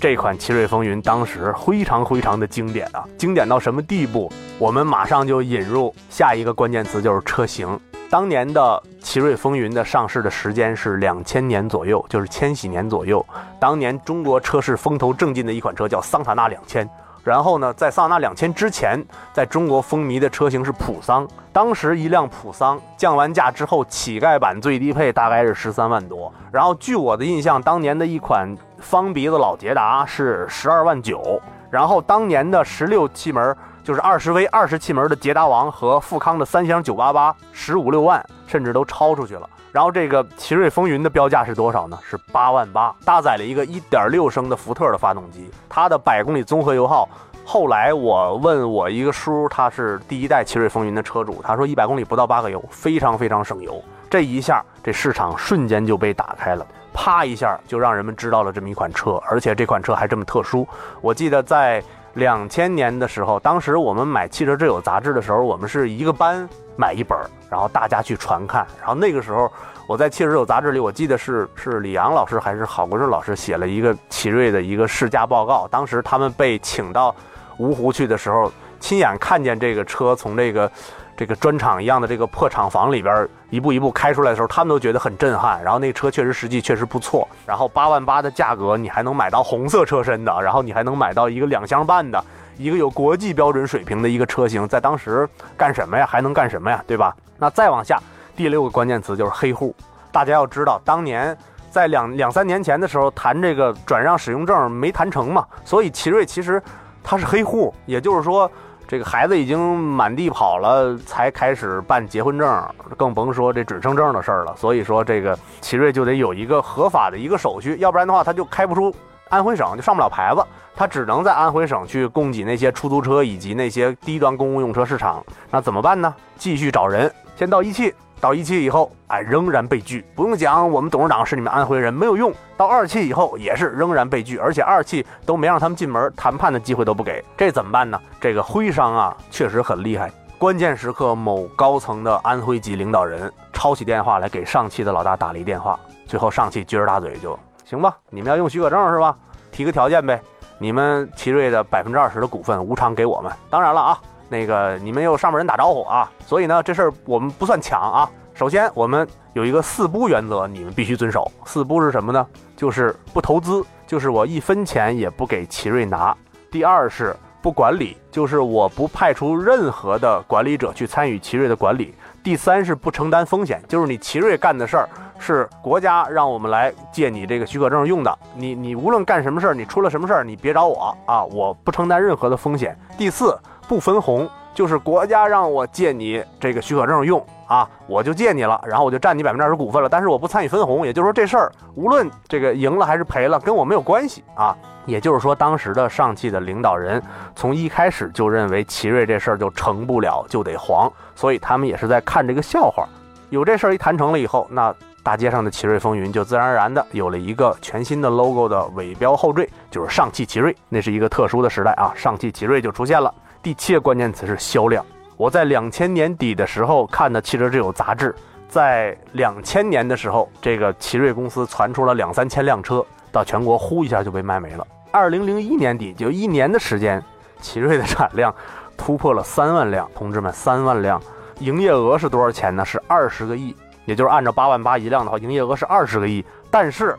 [0.00, 4.32] 这款奇瑞风云当时非常非常的经典啊，经典到什么地步？
[4.58, 7.78] 我们马上就引入下一个关键词，就是车型。
[8.08, 13.24] 当年的奇瑞风云的上市的时间是两千年左右，就是千禧年左右。
[13.60, 16.88] 当年中国车市风头正劲的一款车叫桑塔纳两千。
[17.22, 21.28] 然后呢，在桑塔纳两千之前，在中国风靡的车型是普桑。
[21.52, 26.32] 当时一辆普桑降完价之后，乞丐版最低配大概是十三万多。
[26.50, 31.40] 然后据我的印象，当年的一款方鼻子老捷达是十二万九，
[31.70, 39.48] 然后当年的十六气门就是二十 V 二十气门的捷达王和富康的三厢九八八十五六万，甚至都超出去了。
[39.72, 41.98] 然后这个奇瑞风云的标价是多少呢？
[42.02, 47.08] 是八万八，搭载了一个一点六升的福特的发动机，它的百公里综合油耗。
[47.44, 53.82] 后来我问我一个叔，他是第一代奇瑞风云的车主，他说一百公里不到八个油，非常非常省油。
[54.08, 60.66] 这一下，这市场瞬间就被打开了，啪一下就让人们知道了这么一款车，而且这款车还这么特殊。
[61.00, 61.82] 我记得在
[62.14, 68.66] 两千年的时候，当时我们买《汽车之友》杂志的时候，我们是一个班买一本，然后大家去传看。
[68.78, 69.50] 然后那个时候，
[69.86, 75.68] 我在《汽车之友》杂志里，我记得是是李阳老师还是郝国志老师写了一个奇瑞的一个试驾报告。
[75.68, 77.14] 当时他们被请到。
[77.58, 80.72] 芜湖去的时候，亲眼看见这个车从这个
[81.20, 85.62] 这个砖厂一样的这个破厂房里边一步一步开出来的时候，他们都觉得很震撼。
[85.62, 87.28] 然后那车确实实际确实不错。
[87.44, 92.24] 然后八万八的价格，你还能买到红色车身的，然后你还能买到一个两厢半的，
[92.56, 95.28] 一个有国际标准水平的一个车型，在当时
[95.58, 96.06] 干什么呀？
[96.06, 96.82] 还能干什么呀？
[96.86, 97.14] 对吧？
[97.36, 98.00] 那再往下，
[98.34, 99.76] 第六个关键词就是黑户。
[100.10, 101.36] 大家要知道，当年
[101.70, 106.62] 在两两三年前的时候谈这个转让使用证没谈成嘛，所以奇瑞其实。
[107.02, 108.48] 他是黑户，也就是说，
[108.90, 114.52] 这个孩子已经满地跑了，才开始办结婚证，更甭说这准生证的事儿了。
[114.56, 118.92] 所以说，这个奇瑞就得有一个合法的一个手续，要不然的话，他就开不出
[119.28, 125.24] 安徽省，就上不了牌子，他只能在安徽省去供给那些出租车以及那些低端公共用车市场。
[125.52, 126.12] 那怎么办呢？
[126.36, 127.94] 继续找人，先到一汽。
[128.20, 130.04] 到一期以后，哎，仍然被拒。
[130.14, 132.30] 不用讲，我们董事长是你们安徽人，没有用。
[132.56, 137.24] 到二期以后，也是仍然被拒，而且二期都没让他们进门，谈判的机会都不给。
[137.36, 137.98] 这怎么办呢？
[138.20, 140.10] 这个徽商啊，确实很厉害。
[140.36, 145.80] 关键时刻，某高层的安徽籍领导人抄起电话来给上汽的老大打了一电话。
[146.06, 149.16] 最后，上汽撅着大嘴就行吧，你们要用许可证是吧？
[149.50, 150.20] 提个条件呗，
[150.58, 153.32] 你们奇瑞的百分之二十的股份无偿给我们。
[153.48, 153.98] 当然了啊。
[154.30, 158.08] 那个你们有上面人打招呼啊，所以呢，这事儿我们不算抢啊。
[158.32, 161.30] 首先，我们有一个四不原则，你们必须遵守。
[161.44, 162.26] 四不是什么呢？
[162.56, 166.16] 就是不投资，就是我一分钱也不给奇瑞拿。
[166.50, 171.94] 第二是不管理，就是我不派出任何的管理者去参与奇瑞的管理。
[172.22, 174.88] 第三是不承担风险，就是你奇瑞干的事儿
[175.18, 182.78] 是国家让我们来借你这个许可证用的，你你无论干什么事儿，你出了什么事儿，你别找我啊，我不承担任何的风险。
[182.96, 183.36] 第四。
[183.70, 194.56] 不分红，就是国家让我借你这个许可证用啊，我就借你了，然后我就占你百分之二十股份了，但是我不参与分红，也就是说这事儿无论这个赢了还是赔了，跟我没有关系啊。
[194.86, 197.00] 也就是说，当时的上汽的领导人
[197.36, 202.88] 从一开始就认为奇瑞这事儿就成不了，就得黄，所以他们也是在看这个笑话。
[203.28, 210.52] 有这事儿一谈成了以后，那大街上的奇瑞风云就自然而然的有了一个全新的 logo 的尾标后缀，就是上汽奇瑞。
[210.68, 213.14] 那是一个特殊的时代啊，上汽奇瑞就出现了。
[213.42, 214.84] 第七个关键词是销量。
[215.16, 218.14] 我在两千年底的时候看的《汽车之友》杂志，
[218.48, 224.66] 在两千年的时候，这个奇瑞公司传出了两三千辆车，到全国呼一下就被卖没了。
[224.90, 227.02] 二零零一年底，就一年的时间，
[227.40, 228.34] 奇瑞的产量
[228.76, 229.90] 突破了三万辆。
[229.94, 231.00] 同志们，三万辆，
[231.38, 232.62] 营业额是多少钱呢？
[232.62, 236.22] 是二十个亿，也就是按照八万八一辆的话，营业额是二十个亿。
[236.50, 236.94] 但是，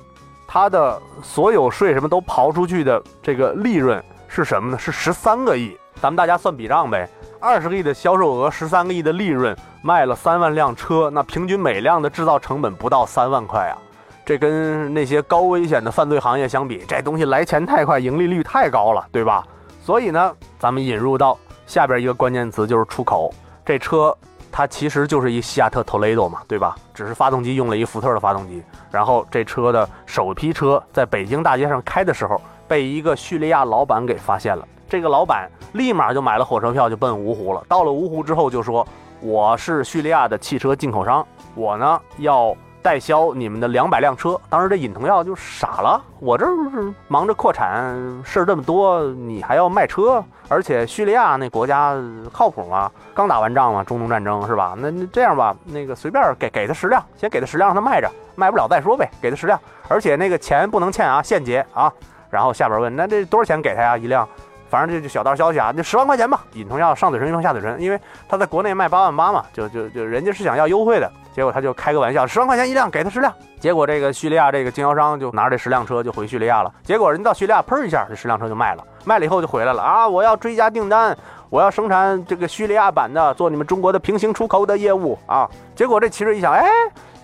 [0.48, 4.78] 它的所有税什么都刨出去的这个利润是什么呢？
[4.80, 5.78] 是十三个亿。
[6.00, 7.08] 咱们大家算笔账呗，
[7.40, 13.78] 二十个亿的销售额，十三个亿的利润，卖了三万辆车，那平均每辆的制造成本不到三万块啊！
[14.26, 19.46] 这跟那些高危险的犯罪行业相比，这东西来钱太快，盈利率太高了，对吧？
[19.84, 23.34] 所以呢，咱们引入到下边一个关键词就是出口。
[23.66, 24.16] 这车
[24.52, 26.76] 它其实就是一西亚特 Toledo 嘛，对吧？
[26.94, 28.64] 只是发动机用了一福特的发动机。
[28.92, 34.68] 然后这车的首批车在北京大街上开的时候，被一个叙利亚老板给发现了。
[34.92, 37.64] 这个老板立马就买了火车票，就奔芜湖了。
[37.70, 38.86] 到了芜湖之后，就说
[39.24, 41.26] ：“我是叙利亚的汽车进口商，
[41.56, 50.22] 我呢要代销你们的两百辆车。”当时这尹同耀就傻了：“我这是忙着扩产，事儿这么多，你还要卖车？
[50.50, 51.96] 而且叙利亚那国家
[52.34, 52.92] 靠谱吗？
[53.16, 54.76] 刚打完仗嘛，中东战争是吧？
[54.78, 59.10] 那那这样吧，那个随便给给他十辆，先给他十辆，让他卖着，卖不了再说呗。
[59.22, 61.90] 给他十辆，而且那个钱不能欠啊，现结啊。
[62.30, 63.98] 然后下边问：那这多少钱给他呀？
[63.98, 64.28] 一辆？”
[64.72, 66.40] 反正这就小道消息啊，就十万块钱吧。
[66.54, 73.34] 尹同耀上嘴唇一碰下嘴唇，因为他在国内卖八万八嘛，就就就人家是想要优惠的，结果他就开个玩笑，十万块钱一辆，给他十辆。
[73.60, 76.74] 结果这个叙利亚这个经销商就拿着这十辆车就回叙利亚了。
[76.84, 78.84] 结果人到叙利亚，砰一下，这十辆车就卖了。
[79.04, 81.16] 卖了以后就回来了啊，我要追加订单，
[81.50, 85.50] 我要生产这个叙利亚版的，做你们中国的平行出口的业务啊。
[85.76, 86.72] 结果这奇瑞一想，哎，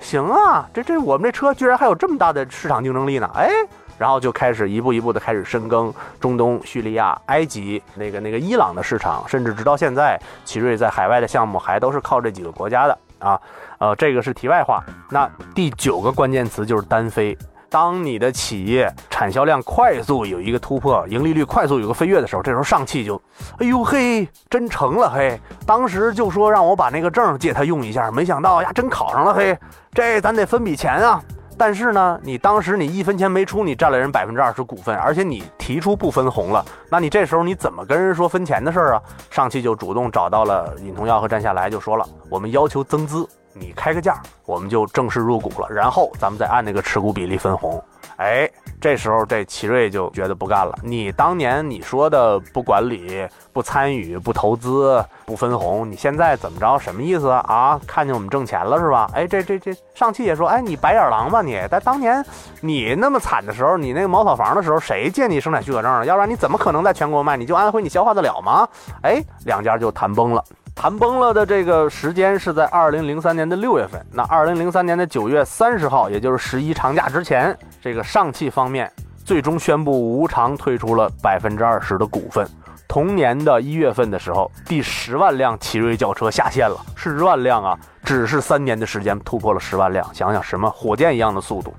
[0.02, 3.50] 行啊，这这我们这车居然还有这么大的市场竞争力呢，哎。
[3.98, 13.40] 然后就开始一步一步的开始深耕中东、叙利亚、埃及那个那个伊朗的市场，甚至直到现在，奇瑞在海外的项目还都是靠这几个国家的啊。
[13.80, 14.84] 呃，这个是题外话。
[15.10, 17.38] 那第九个关键词就是单飞。
[17.70, 23.22] 当你的企业产销量快速有一个突破，盈利率快速有个飞跃的时候，这时候上汽就，
[23.60, 25.38] 哎呦嘿，真成了嘿！
[25.66, 29.58] 当时就说让我把那个证借他用一下，没想到呀，真考上了嘿！
[29.92, 31.22] 这咱得分笔钱啊！
[31.58, 39.02] 但是呢，你当时你一分钱没出，你占了人百分之二十股份，而且你提出不分红了，那你这时候你怎么跟人说分钱的事儿啊？
[39.32, 43.28] 上汽就主动找到了尹同耀和詹夏来，就说了，我们要求增资。
[43.54, 47.84] 你开个价，我们就正式入股了，然后咱们再按那个持股比例分红。
[48.18, 48.48] 哎，
[48.80, 50.78] 这时候这奇瑞就觉得不干了。
[50.84, 56.78] 你当年你说的不管理、不参与、不投资、不分红，你现在怎么着？
[56.78, 57.80] 什么意思啊？
[57.88, 59.10] 看见我们挣钱了是吧？
[59.14, 61.60] 哎，这这这，上汽也说，哎，你白眼狼吧你？
[61.72, 62.24] 但当年
[62.62, 66.06] 你那么惨的时候，你那个茅草房的时候，谁借你生产许可证了？
[66.06, 67.36] 要不然你怎么可能在全国卖？
[67.36, 68.68] 你就安徽你消化得了吗？
[69.02, 70.44] 哎，两家就谈崩了。
[70.76, 74.00] 谈崩了的这个时间是在二零零三年的六月份。
[74.12, 78.92] 那二零零三年的九月三十号，也就是十一长假之前，这个上汽方面
[79.24, 82.48] 最终宣布无偿退出了百分之二十的股份。
[82.88, 91.74] 同年的一月份的时候，第十万辆奇瑞轿车下线了，十万辆啊，只是三年的时间突破了十万辆，想想什么火箭一样的速度。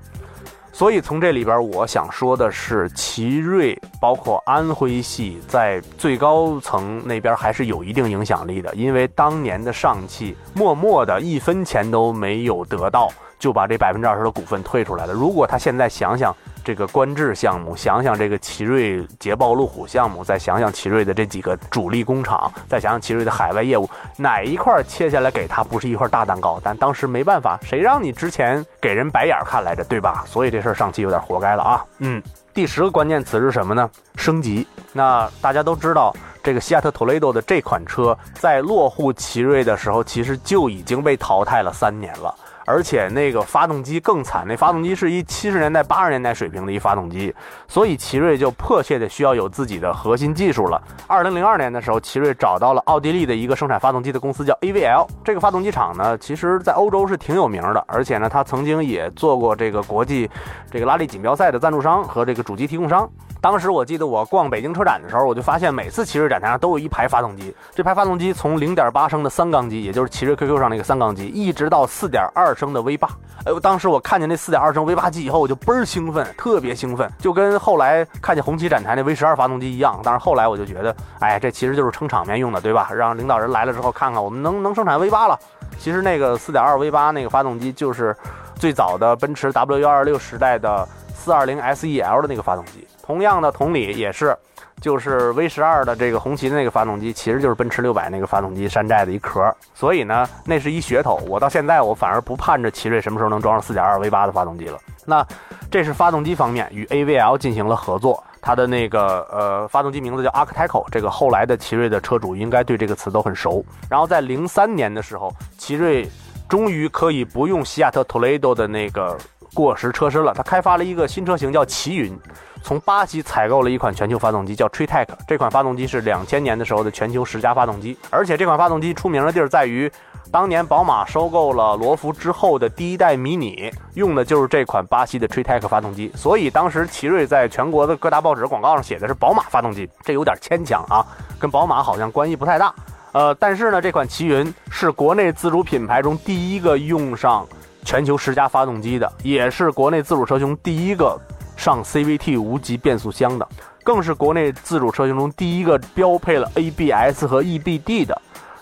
[0.71, 13.11] 所以从这里边，我想说的是，奇瑞包括安徽系在最高层那边还是有一定影响力的，因为当年的上汽默默的一分钱都没有得到。
[13.39, 15.13] 就把这百分之二十的股份退出来了。
[15.13, 26.59] 如果他现在想想这个观致项目，想想这个奇瑞捷豹路虎项目，再想想奇瑞的这几个主力工厂，再想想奇瑞的海外业务，哪一块切下来给他不是一块大蛋糕？
[26.61, 30.23] 但当时没办法，谁让你之前给人白眼看来着，对吧？
[30.27, 31.85] 所以这事儿上汽有点活该了啊。
[31.99, 32.21] 嗯，
[32.53, 33.89] 第十个关键词是什么呢？
[34.17, 34.67] 升级。
[34.91, 36.13] 那大家都知道，
[36.43, 42.35] 这个西亚特 Toledo 的这款车在落户奇瑞的时候，其实就已经被淘汰了三年了。
[42.69, 47.33] 而且那个发动机更惨，那发动机是一七十年代、八十年代水平的一发动机，
[47.67, 50.79] 所以奇瑞就迫切的需要有自己的核心技术了。
[51.07, 55.07] 二零零二年的时候，奇瑞找到了奥地利的一个生产发动机的公司，叫 AVL。
[55.23, 60.29] 这个发动机厂呢，其实在欧洲是挺有名的，而且呢，它曾经也做过这个国际
[60.69, 63.09] 这个拉力锦标赛的赞助商和这个主机提供商。
[63.41, 67.55] 当时我记得我逛北京车展的时候，我就发现每次奇瑞展台上都有一排发动机。
[67.73, 73.07] 这排发动机从零点八升的三缸机，也就是奇瑞 QQ 上那个三缸机，一直到四点二升的 V 八。
[73.45, 80.01] 哎呦，当时我看见那四点二升 V 八机以后，我就倍儿兴奋，特别兴奋，就跟后来看见红旗展台那 V 十二发动机一样。
[80.03, 82.89] 但是后来我就觉得，哎，这其实就是撑场面用的，对吧？
[82.93, 85.39] 让领导人来了之后看看我们能能生产 V 八了。
[85.79, 88.13] 其实那个四点二 V 八那个发动机就是
[88.55, 90.85] 最早的奔驰 W 幺二六时代的
[91.15, 92.85] 四二零 SEL 的那个发动机。
[93.01, 94.37] 同样的同理也是，
[94.81, 99.53] 就是 V 十二的这个红旗的那个发动机，其实就是奔驰六百那个发动机山寨的一壳。
[99.73, 101.19] 所以呢，那是一噱头。
[101.27, 104.79] 我到现在我反而不盼着奇瑞什么时候能装上四点二 V 八的发动机了。
[105.05, 105.25] 那
[105.71, 113.65] 这是发动机方面与 AVL 进行了合作，它的那个呃发动机名字叫 Arcteco 这个后来的奇瑞的车主应该对这个词都很熟。
[113.89, 116.07] 然后在零三年的时候，奇瑞
[116.47, 119.17] 终于可以不用西亚特 Toledo 的那个
[119.53, 122.17] 过时车身了，它开发了一个新车型叫奇云。
[122.63, 125.07] 从巴西采购了一款全球发动机，叫 Tritec。
[125.27, 129.91] 这款发动机是两千年的时候的全球十佳发动机，而且这款发动机出名的地儿在于，
[130.31, 136.11] 当年宝马收购了罗孚之后的第一代迷你，用的就是这款巴西的 Tritec 发动机。
[136.15, 141.03] 所以当时奇瑞在全国的各大报纸广告上写的是宝马发动机，这有点牵强啊，
[141.39, 142.73] 跟宝马好像关系不太大。
[143.11, 147.47] 呃，但是呢，这款奇云是国内自主品牌中第一个用上
[147.83, 151.19] 全球十佳发动机的，也是国内自主车型第一个。
[151.59, 153.45] 上 CVT 无级变速箱的，
[153.83, 158.19] 更是国内自主车型中第一个标配了 ABS 和 EBD 的。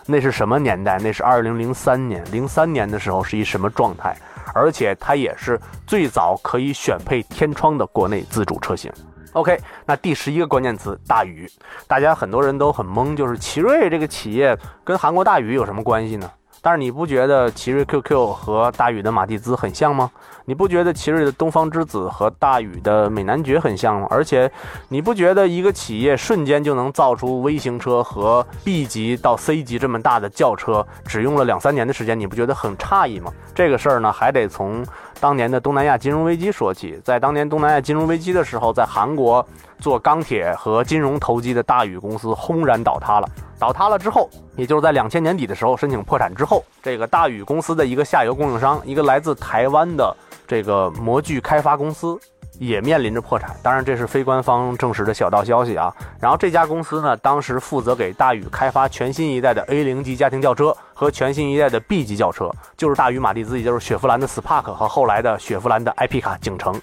[0.08, 0.98] 那是什么年代？
[0.98, 2.24] 那是二零零三年。
[2.32, 4.18] 零三年的时候是一什么状态？
[4.56, 8.92] 而且它也是最早可以选配天窗的国内自主车型。
[9.34, 11.48] OK，那第十一个关键词大宇，
[11.86, 16.32] 大家很多人都很懵，就是奇瑞这个企业跟韩国大宇有什么关系呢？
[16.68, 20.12] 但是你不觉得奇瑞 QQ 和大宇的马蒂兹很像吗？
[20.44, 24.08] 你不觉得奇瑞的东方之子和大宇的美男爵很像吗？
[24.10, 24.52] 而且，
[24.90, 33.32] 你不觉得一个企业瞬间就能造出微型车和 B 级到 C 级这么大的轿车，只用了两三年的时间，你不觉得很诧异吗？
[33.56, 34.86] 这个事儿呢，还得从
[35.22, 37.00] 当年的东南亚金融危机说起。
[37.02, 39.48] 在当年东南亚金融危机的时候，在韩国
[39.80, 43.30] 做钢铁和金融投机的大宇公司轰然倒塌了。
[43.60, 50.16] 倒塌了之后，也就是在两千年底的时候申请破产之后，这个大宇公司的一个下游供应商，一个来自台湾的
[50.46, 52.20] 这个模具开发公司，
[52.60, 53.56] 也面临着破产。
[53.64, 55.92] 当然，这是非官方证实的小道消息啊。
[56.20, 66.80] 然后这家公司呢，当时负责给大宇开发全新一代的 A 零级家庭轿车和全新一代的 B 级轿车，就是大宇马蒂兹，也就是雪佛兰的 Spark 和后来的雪佛兰的 IP 卡景程。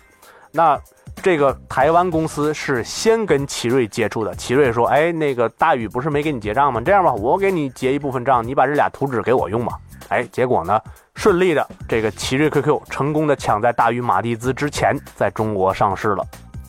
[0.51, 0.77] 那
[1.25, 6.83] 这个台湾公司是先跟奇瑞接触的，奇瑞说：“哎，那个大宇不是没给你结账吗？
[6.85, 9.73] 这样吧，我给你结一部分账，你把这俩图纸给我用吧。”
[10.11, 10.79] 哎，结果呢，
[11.15, 16.23] 顺利的这个奇瑞 QQ 成功的抢在大宇马蒂兹之前在中国上市了。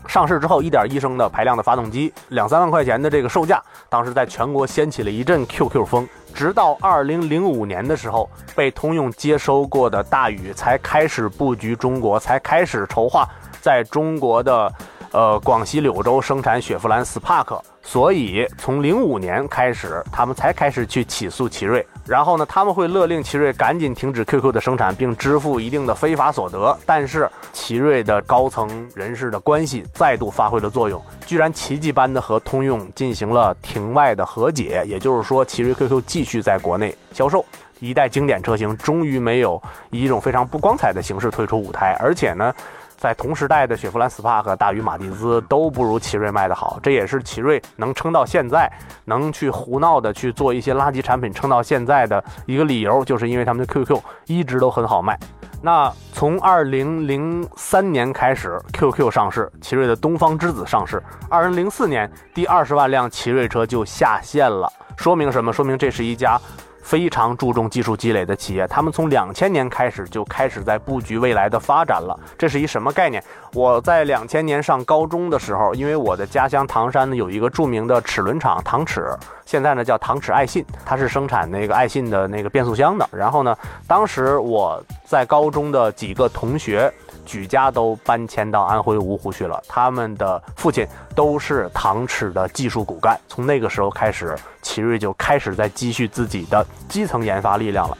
[0.07, 6.07] 上市之后，一点一升的排量的发动机，两三万块钱的这个售价，当时在全国掀起了一阵 QQ 风。
[6.33, 13.27] 直到二零零五年的时候，被通用接收过的大宇才开始布局中国，才开始筹划。
[13.65, 14.71] 在中国的，
[15.11, 21.83] 呃，广西柳州生产雪佛兰 Spark，所以从零五年开始，他们才开始去起诉奇瑞。
[22.05, 26.77] 然后呢，他们会勒令奇瑞赶紧停止 QQ 的生产，并支付一定的非法所得。
[26.85, 34.83] 但是奇瑞的高层人士的关系再度发挥了作用，居然奇迹般的和通用进行了庭外的和解。
[34.85, 37.43] 也就是说，奇瑞 QQ 继续在国内销售，
[37.79, 39.59] 一代经典车型终于没有
[39.89, 42.53] 以一种非常不光彩的形式退出舞台，而且呢。
[42.97, 48.71] 在同时代的雪佛兰 Spark、大宇马蒂兹都不如奇瑞卖得好，这也是奇瑞能撑到现在，
[49.05, 55.19] 能去胡闹的去做一些垃圾产品撑到现在的一个理由，就是因为他们的 QQ 一直都很好卖。
[55.61, 65.51] 那从二零零三年开始，QQ 上市，奇瑞的东方之子上市，二零零四年第二十万辆奇瑞车就下线了，说明什么？
[65.51, 66.39] 说明这是一家。
[66.85, 72.15] 非常注重技术积累的企业，他们从两千年开始就开始在布局未来的发展了。
[72.37, 73.21] 这是一什么概念？
[73.53, 79.09] 我在两千年上高中的时候，因为我的家乡唐山呢有一个著名的齿轮厂唐齿，
[79.47, 83.09] 现在呢叫唐齿爱信，它是生产那个爱信的那个变速箱的。
[83.11, 83.57] 然后呢，
[83.87, 86.93] 当时我在高中的几个同学。
[87.25, 93.19] 举家都搬迁到安徽芜湖去了，他们的父亲都是唐齿的技术骨干。
[93.27, 97.97] 从那个时候开始，奇瑞就开始在积蓄自己的基层研发力量了。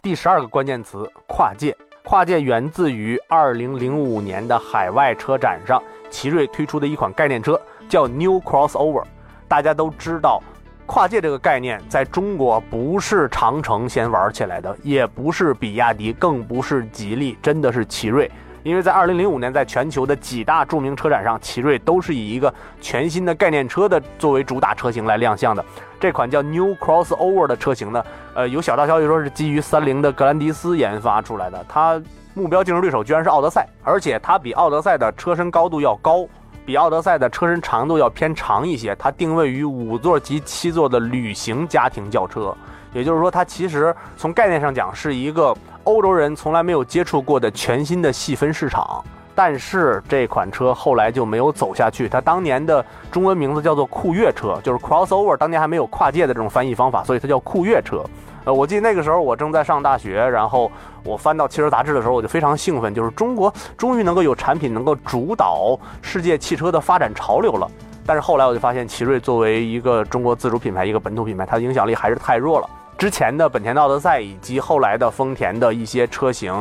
[0.00, 1.76] 第十二个关键词：跨界。
[2.06, 9.02] 跨界源自于二零零五年的海外车展上，奇瑞推出的一款概念车，叫 New Crossover。
[9.48, 10.42] 大家都知道。
[10.86, 18.30] 跨界这个概念在中国不是长城先玩起来的，也不是比亚迪，更不是吉利，真的是奇瑞。
[18.62, 25.64] 因为在二零零五年，在全球的几大著名车展上，奇瑞都是以一个全新的概念车的作为主打车型来亮相的。
[26.00, 28.04] 这款叫 New Crossover 的车型呢，
[28.34, 32.00] 呃，有小道消息说是基于三菱的格兰迪斯研发出来的，它
[32.32, 36.26] 目标竞争对手居然是奥德赛，而且它比奥德赛的车身高度要高。
[36.66, 42.56] 比奥德赛的车身长度要偏长一些，它定位于五座及七座的旅行家庭轿车，
[42.94, 45.54] 也就是说，它其实从概念上讲是一个
[45.84, 49.04] 欧洲人从来没有接触过的全新的细分市场。
[49.36, 58.02] 但是这款车后来就没有走下去，它当年的中文名字叫做酷越车，就是 crossover，当年还没有跨界的这种翻译方法，所以它叫酷越车。
[58.44, 60.70] 呃，我记得那个时候我正在上大学，然后
[61.02, 67.66] 我翻到汽车杂志的时候，我就非常兴奋，就是中国终于能够有产品能够主导世界汽车的发展潮流了。
[68.04, 72.68] 但是后来我就发现，奇瑞作为一个中国自主品牌，一个本土品牌，它的影响力还是太弱了。
[72.98, 76.52] 之前的本田的奥德赛以及后来的丰田的一些车型，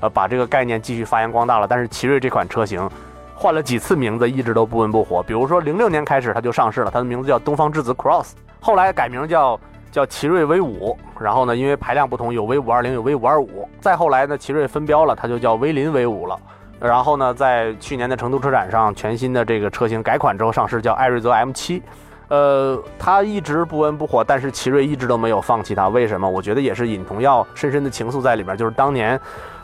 [0.00, 1.66] 呃，把这个概念继续发扬光大了。
[1.68, 2.90] 但是奇瑞这款车型
[3.36, 5.22] 换了几次名字，一直都不温不火。
[5.22, 9.58] 比如说零六年开始它就上市了，它的名字叫东方之子 Cross，后来改名叫。
[9.90, 13.68] 叫奇瑞 V 五，然后呢，因为排量不同，有 V 五二零，有 V 五二五。
[13.80, 16.38] 再后来呢，奇瑞分标了，它就叫威林 V 五了。
[16.80, 21.82] 然后呢，在去年的成都车展上，全新的这个车型改款之后上市，叫艾瑞泽 M 七。
[22.28, 25.88] 呃，它一直不温不火，但是奇瑞一直都没有放弃它。
[25.88, 26.30] 为什么？
[26.30, 28.56] 我觉得也是尹同耀深深的情愫在里面。
[28.56, 29.20] 就是当年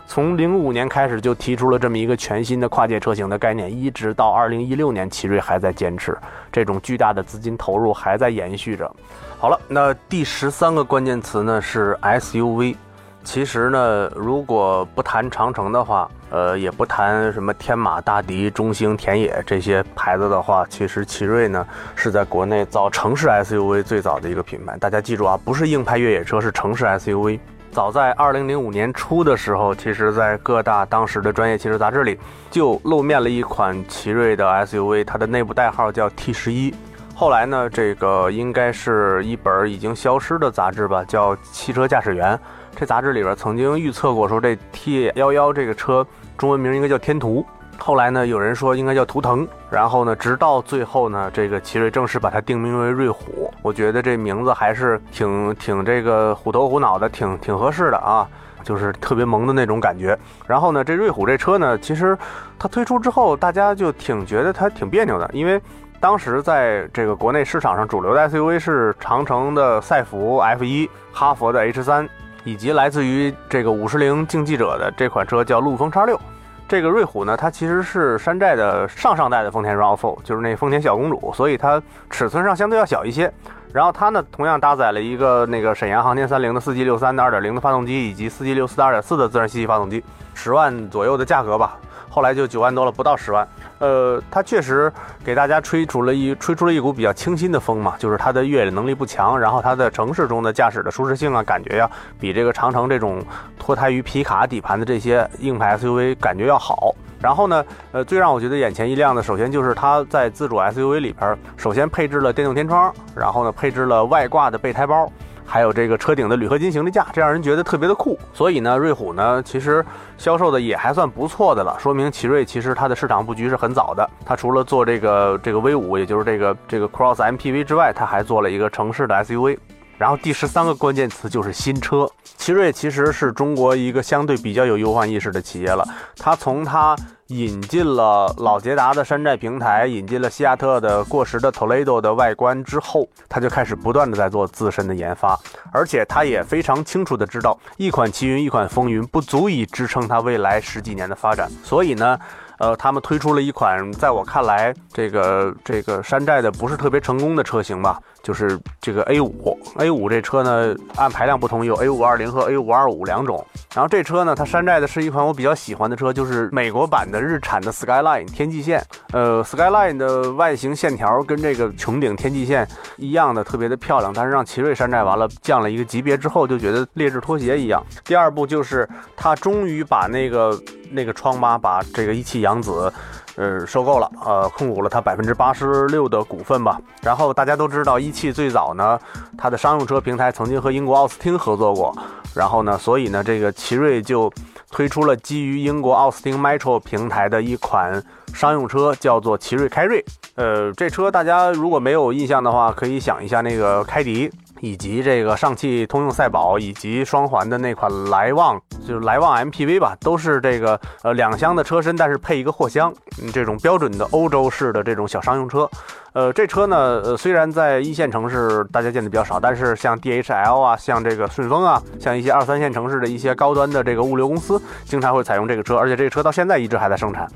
[0.07, 6.17] 从零五年开始就提出了这么一个全新的跨界车型的概念，一直到二零一六年，奇瑞还在坚持，
[6.51, 8.91] 这种巨大的资金投入还在延续着。
[9.39, 12.77] 好了，那第十三个关键词呢是 SUV。
[13.25, 24.79] 其实呢，如果不谈长城的话，呃，也不谈什么天马、大迪、中兴、田野这些牌子的话，其实奇瑞呢是在国内造城市 SUV 最早的一个品牌。
[24.79, 27.41] 大家记住啊，不是硬派越野车，是城市 SUV。
[27.77, 32.19] 早在二零零五年初的时候，其实在各大当时的专业汽车杂志里
[32.51, 36.75] 就露面了一款奇瑞的 SUV，它的内部代号叫 T 十一。
[37.15, 42.35] 后来呢，这个应该是一本已经消失的杂志吧，叫《汽车驾驶员》。
[42.75, 46.07] 这杂志里边曾经预测过，说这 T 幺幺这个车
[46.39, 47.45] 中文名应该叫天图。
[47.79, 49.47] 后来呢，有人说应该叫图腾。
[49.71, 53.53] 然后呢，直到最后呢，这个奇瑞正式把它定名为瑞虎。
[53.63, 58.29] 我觉得这名字还是挺挺这个虎头虎脑的，挺挺合适的啊。
[58.65, 60.19] 就是特别萌的那种感觉。
[60.45, 62.19] 然后呢，这瑞虎这车呢，其实
[62.59, 65.63] 它推出之后，大家就挺觉得它挺别扭的，因为
[66.01, 72.09] 当时在这个国内市场上主流的 SUV 是长城的赛弗 F1、哈弗的 H3，
[72.43, 76.21] 以及来自于这个五十铃竞技者的这款车叫陆风叉六。
[76.69, 83.33] 这个瑞虎呢，它其实是山寨的上上代的丰田 RAV4，就是那丰田小公主，所以它尺寸上相对要小一些。
[83.73, 90.03] 然后它呢，同样搭载了一个那个沈阳航天三菱的四 G 六三的二点零的发动机，以及四 G 六四的二点四的自然吸气发动机，
[90.35, 91.77] 十万左右的价格吧。
[92.17, 93.47] 后来就九万多了，不到十万。
[93.79, 94.91] 呃，它确实
[95.23, 103.23] 给大家吹出了一吹出了一股比较清新的风嘛，就是它的越野能力不强，然后它在城市中的驾驶的舒适性啊，感觉呀，比这个长城这种
[103.59, 106.95] 脱胎于皮卡底盘的这些硬派 SUV 感觉要好。
[107.21, 107.63] 然后呢，
[107.93, 115.07] 呃，最让我觉得眼前一亮的，首先就是它在自主 SUV 里边，首先配置了电动天窗，然后呢，配置了外挂的备胎包。
[115.47, 118.19] 还有这个车顶的铝合金行李架，这让人觉得特别的酷。
[118.35, 119.85] 所以呢，瑞虎呢其实
[120.19, 124.11] 销售的也还算不错的了，说明奇瑞其实它的市场布局是很早的。
[124.25, 129.57] 它除了做这个这个 V 五，也就是这个这个 Cross MPV 之外，它还做了一个城市的 SUV。
[129.97, 132.07] 然后第十三个关键词就是新车。
[132.37, 136.97] 奇瑞其实是中国一个相对比较有忧患意识的企业了，它从它。
[137.31, 145.37] 引进了老捷达的山寨平台，引进了西亚特的过时的 Toledo 的外观之后，它就开始不断的在做自身的研发，
[145.73, 152.17] 而且他也非常清楚的知道，一款奇云，一款风云不足以支撑它未来十几年的发展，所以呢。
[152.59, 163.47] 呃，他们推出了一款在我看来，这个这个山寨的不是特别成功的车型吧，就是这个 A 五 A 五这车呢，按排量不同有 A 五二零和 A 五二五两种。
[163.73, 168.85] 然后这车呢，它山寨的是一款我比较喜欢的车，就是美国版的日产的 Skyline 天际线。
[169.13, 172.67] 呃，Skyline 的外形线条跟这个穹顶天际线
[172.97, 174.13] 一样的，特别的漂亮。
[174.13, 177.81] 但是让奇瑞山寨完了，降了一个级别之后，就觉得劣质拖鞋一样。
[178.05, 180.61] 第二步就是它终于把那个。
[180.91, 182.93] 那个窗妈把这个一汽扬子，
[183.37, 186.81] 呃，收购了，呃，控股了它百分之八十六的股份吧。
[187.03, 188.99] 然后大家都知道，一汽最早呢，
[189.37, 191.97] 它的商用车平台曾经和英国奥斯汀合作过。
[192.35, 194.31] 然后呢，所以呢，这个奇瑞就
[194.71, 198.03] 推出了基于英国奥斯汀 Metro 平台的一款
[198.35, 200.05] 商用车，叫做奇瑞凯瑞。
[200.35, 204.31] 呃，这车大家如果没有印象的话，可以想一下那个凯迪。
[204.61, 212.93] 以及这个上汽通用赛宝，以及双环的那款来旺，就是来旺 MPV 吧，都是这个呃两厢的车身，但是配一个货箱，
[213.33, 215.69] 这种标准的欧洲式的这种小商用车。
[216.17, 227.29] 呃，这车呢，呃，虽然在一线城市大家见的比较少，但是像 DHL 啊，像这个顺丰啊，像一些二三线城市的一些高端的这个物流公司，经常会采用这个车，而且这个车到现在一直还在生产。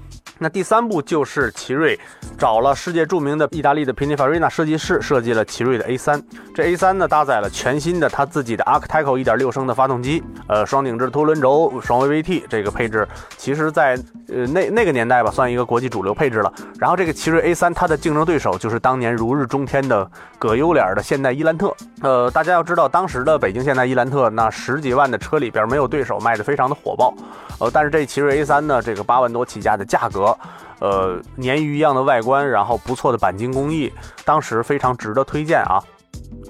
[0.43, 2.01] 那第三步就是奇瑞
[2.39, 6.23] 找了世界著名的意大利的 Pininfarina 设计师设计了奇瑞的 A3。
[6.55, 13.07] 这 A3 呢搭载了全新的它自己的 Arctico 1.6升的发动机，呃，双顶置凸轮轴，双 VVT 这个配置，
[13.37, 16.51] 其实在呃那那个年代吧，算一个国际主流配置了。
[16.79, 20.09] 然后这个奇瑞 A3 它的竞争对手就是当年如日中天的
[20.39, 21.75] 葛优脸的现代伊兰特。
[22.01, 27.13] 呃，大家要知道当时的北京现代伊兰特那十几万的车里边没有对手，卖的非常的火爆。
[27.59, 30.35] 呃，但是这奇瑞 A3 呢，这个八万多起价的价格。
[30.79, 33.93] 呃，鲶鱼一样的外观，然后不错的钣金工艺，
[34.25, 35.83] 当时非常值得推荐啊。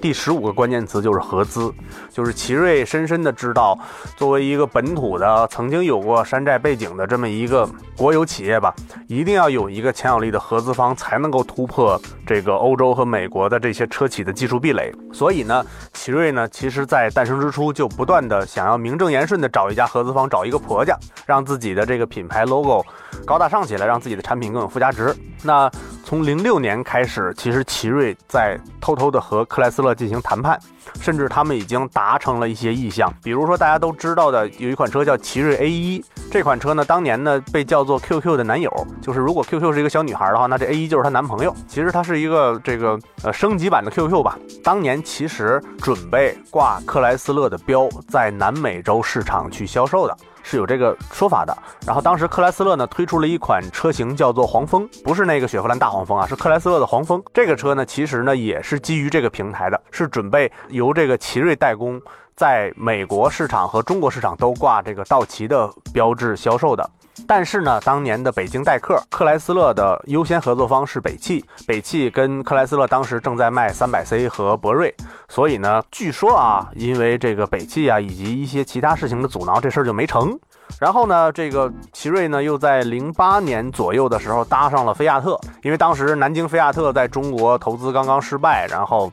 [0.01, 1.71] 第十五个关键词就是合资，
[2.09, 3.77] 就是奇瑞深深的知道，
[4.17, 8.73] 作为一个本土的、曾经有过山寨背景的这么一个国有企业吧，
[9.07, 14.91] 一定要有一个强有力的合资方，才能够突破这个欧洲和美国的这些车企的技术壁垒。
[15.13, 20.97] 所以呢，奇瑞呢，其实在诞生之初就不断的想要名正言顺的找一家合资方，找一个婆家，
[21.27, 22.83] 让自己的这个品牌 logo
[23.23, 25.15] 高大上起来，让自己的产品更有附加值。
[25.43, 25.69] 那
[26.11, 30.59] 从零六年开始，其实奇瑞在偷偷的和克莱斯勒进行谈判，
[30.99, 33.09] 甚至他们已经达成了一些意向。
[33.23, 38.69] 比如说大家都知道的，有一款车叫奇瑞 A 一，这款车呢，当年呢被叫做 QQ 的男友，
[39.01, 41.55] 就是如果 QQ 是一个小女孩的话，那这 A 一就是她男朋友。
[41.65, 44.37] 其实它是一个这个呃升级版的 QQ 吧。
[44.61, 50.17] 当年其实准备挂克莱斯勒的标，在南美洲市场去销售的。
[50.43, 51.57] 是有这个说法的。
[51.85, 57.21] 然后当时克莱斯勒呢推出了一款车型叫做黄蜂，不是那个雪佛兰大黄蜂啊，是克莱斯勒的黄蜂。
[57.33, 62.01] 这个车呢其实呢也是基于这个平台的，是准备由这个奇瑞代工，
[62.35, 66.89] 在美国市场和中国市场都挂这个道奇的标志销售的。
[67.27, 74.93] 但是呢，当年的北京代客克莱斯勒的优先合作方是北汽，北汽跟克莱斯勒当时正在卖三百 C 和博瑞，
[75.27, 80.37] 所以呢，据说啊，因为这个北汽啊以及一些其他事情的阻挠，这事儿就没成。
[80.79, 89.11] 然后呢，这个奇瑞呢又在零八年左右的时候搭上了菲亚特，因为当时南京菲亚特在中国投资刚刚失败，然后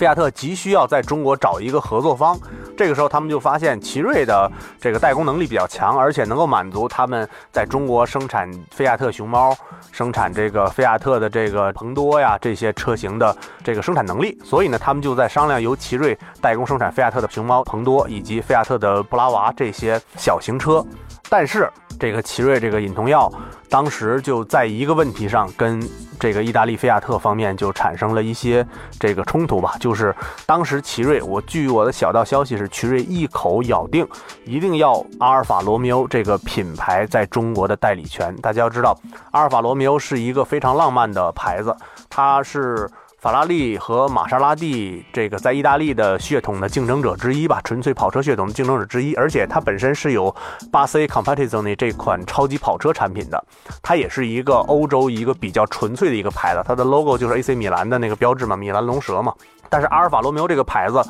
[0.00, 2.34] 菲亚特急需要在中国找一个合作方。
[2.74, 9.54] 这个时候他们就发现奇瑞的这个代工能力比较强，而且能够满足他们在中国生产菲亚特熊猫、
[9.92, 20.82] 生产这个菲亚特的这个彭多呀这些车型的这个生产能力，所以呢，他们就在商量由奇瑞代工生产菲亚特的熊猫、彭多以及菲亚特的布拉瓦这些小型车。
[21.30, 23.32] 但是这个奇瑞这个尹同耀
[23.68, 25.80] 当时就在一个问题上跟
[26.18, 28.66] 这个意大利菲亚特方面就产生了一些
[28.98, 30.14] 这个冲突吧，就是
[30.44, 34.06] 当时奇瑞，我据我的小道消息是，奇瑞一口咬定
[34.44, 38.34] 一定要阿尔法罗密欧这个品牌在中国的代理权。
[38.36, 38.98] 大家要知道，
[39.30, 41.74] 阿尔法罗密欧是一个非常浪漫的牌子，
[42.08, 42.90] 它是。
[43.20, 50.34] 法拉利和玛莎拉蒂这个在意大利的血统的竞争者之一吧，纯粹跑车血统的竞争者之一，而且它本身是有
[50.72, 53.44] 八 C Competizione 这款超级跑车产品的，
[53.82, 59.34] 它也是一个欧洲一个比较纯粹的一个牌子，它的 logo 就是 AC 米兰的那个标志嘛，米兰龙蛇嘛。
[59.68, 61.02] 但是阿尔法罗密欧这个牌子，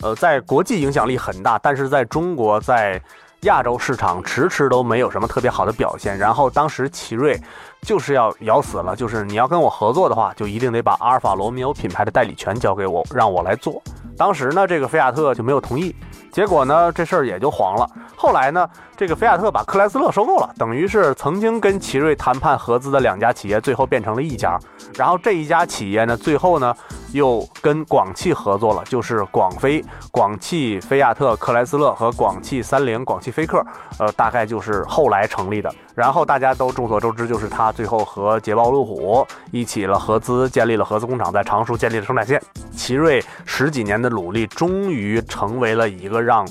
[0.00, 2.98] 呃，在国际影响力很大，但是在中国在
[3.42, 6.16] 亚洲市场迟迟都没有什么特别好的表现。
[6.16, 7.38] 然后当时奇瑞。
[7.82, 13.82] 就是要咬死了，就是你要跟我合作的话，就一定得把阿尔法罗密欧品牌的代理权交给我，让我来做。
[14.16, 15.94] 当时呢，这个菲亚特就没有同意，
[16.32, 17.88] 结果呢，这事儿也就黄了。
[18.16, 24.58] 后来呢，这个菲亚特把克莱斯勒收购了，等于是曾经跟奇瑞谈判合资的两家企业，最后变成了一家。
[24.96, 26.74] 然后这一家企业呢，最后呢。
[27.14, 33.64] 又跟广汽合作了，就是广飞、广汽菲亚特克莱斯勒和广汽三菱、广汽菲克，
[33.98, 35.74] 呃，大概就是后来成立的。
[35.94, 42.40] 然后大家都众所周知，就是它最后和捷豹路虎一起了合资，建立了合资工厂，在常熟建立了生产线。
[42.72, 46.46] 奇瑞十几年的努力，终于成为了一个让。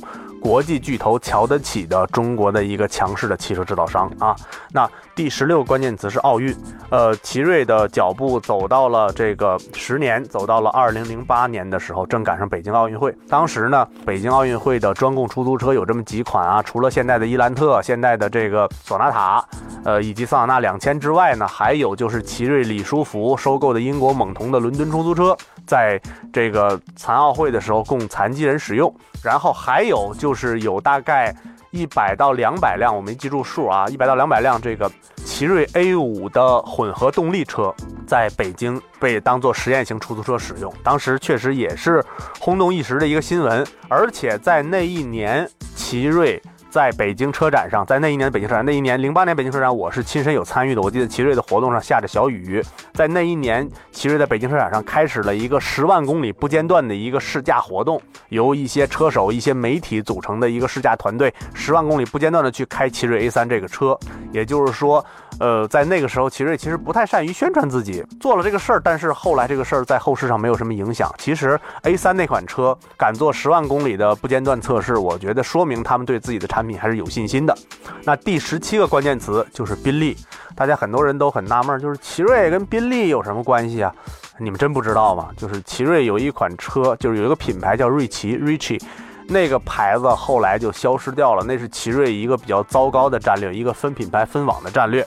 [0.48, 4.34] 国际巨头瞧得起的中国的一个强势的汽车制造商啊，
[4.72, 6.56] 那第十六个关键词是奥运。
[6.90, 13.14] 呃，奇瑞的脚步走到了这个十年，走到了二零零八年的时候，正赶上北京奥运会。
[13.28, 19.46] 当时呢，北京奥运会的专供出租车有这么几款啊，除了现在的伊兰特、现在的这个索纳塔，
[19.84, 25.36] 呃，以及桑塔纳两千之外呢，还有就是奇瑞李书福收购的英国猛童的伦敦出租车，
[25.66, 28.94] 在这个残奥会的时候供残疾人使用。
[29.24, 31.36] 然后还有就是有大概
[31.72, 34.90] 一百到两百辆，我没记住数啊，一百到两百辆这个
[35.26, 37.74] 奇瑞 A 五的混合动力车，
[38.06, 42.04] 在北京被当做实验型出租车使用，当时确实也是
[42.40, 46.42] 轰动一时的一个新闻，而且在那一年，奇瑞。
[46.78, 50.82] 在北京车展上，在那一年的北京车展，那一年零八年北京车展，我是亲身有参与的。
[50.84, 52.64] 我记得奇瑞的活动上下着小雨，
[52.94, 58.00] 在那一年，奇瑞在北京车展上开始了一个十万公里不间断的一个试驾活动，
[58.30, 63.98] 由一些车手、一些媒体组成的一个试驾团队，十万公里不间断的去开奇瑞 A 三这个车。
[64.32, 65.04] 也就是说，
[65.40, 71.12] 呃，在那个时候，奇瑞其实不太善于宣传自己，做了这个事儿，但是后来这个事儿在后市上没有什么影响。
[71.18, 76.67] 其实 A 三那款车敢做十万公里的不间断测试，我觉得说明他们对自己的产品。
[76.68, 77.58] 你还是有信心的。
[78.04, 80.16] 那第十七个关键词就是宾利，
[80.56, 83.94] 大家很多人都很纳闷，就是奇瑞跟宾利有什么关系啊？
[84.40, 85.30] 你们真不知道吗？
[85.36, 88.82] 就是奇瑞有一款车，就是有一个品牌叫瑞奇 （Richie）。
[89.30, 95.06] 那个牌子后来就消失掉了，那是奇瑞一个比较糟糕的战略，一个分品牌分网的战略。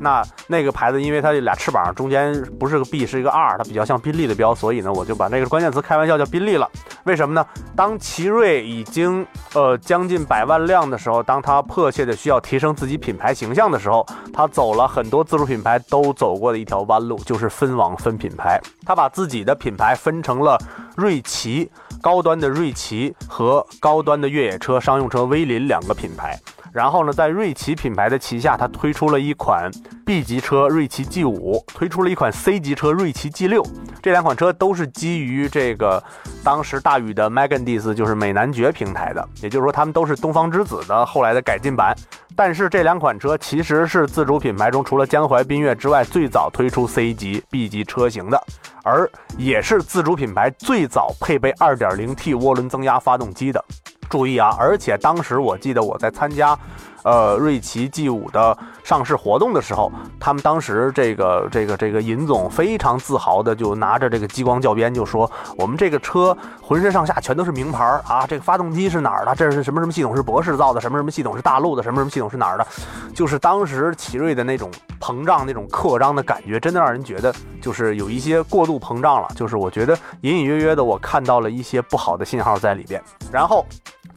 [0.00, 6.68] 那那个牌子，因为它这俩翅膀中间不是个 B，是一个 R，它比较像宾利的标，所以呢，我就把那个关键词开玩笑叫宾利了。
[7.04, 7.44] 为什么呢？
[7.76, 18.60] 当奇瑞已经呃将近百万辆的时候，当他迫切的需要提升自己品牌形象的时候，他走了很多自主品牌都走过的一条弯路，就是分网分品牌。
[18.86, 20.56] 他把自己的品牌分成了
[20.96, 21.70] 瑞奇。
[22.00, 26.38] 高端的瑞奇和高端的越野车商用车威林两个品牌，
[26.72, 29.70] 然后呢，在瑞奇品牌的旗下，它推出了一款
[30.04, 33.64] B 级车瑞奇 G 五，推出了一款 C 级车瑞奇 G 六，
[34.02, 36.02] 这两款车都是基于这个
[36.44, 41.94] 当时大宇的 Magandis，就是美男爵平台的，也就是说，他们都是东方之子的后来的改进版。
[42.36, 48.40] 但是这两款车其实是自主品牌中除了江淮缤越之外最早推出 C 级、B 级车型的，
[48.84, 53.64] 而也是自主品牌最早配备 2.0T 涡轮增压发动机的。
[54.08, 54.56] 注意啊！
[54.58, 56.58] 而且当时我记得我在参加。
[57.04, 59.90] 呃，瑞奇 G 五的上市活动的时候，
[60.20, 68.26] 他们当时这个这个这个尹总非常自豪的就拿着这个激光教鞭就说：“我们这个车浑身上下全都是名牌儿啊！
[68.26, 69.34] 这个发动机是哪儿的？
[69.34, 70.80] 这是什么什么系统是博士造的？
[70.80, 71.82] 什么什么系统是大陆的？
[71.82, 72.66] 什么什么系统是哪儿的？”
[73.14, 74.68] 就是当时奇瑞的那种
[75.00, 77.32] 膨胀、那种扩张的感觉，真的让人觉得
[77.62, 79.28] 就是有一些过度膨胀了。
[79.34, 83.00] 就是我觉得隐隐约约的我看到了一些不好的信号在里边，
[83.32, 83.64] 然后。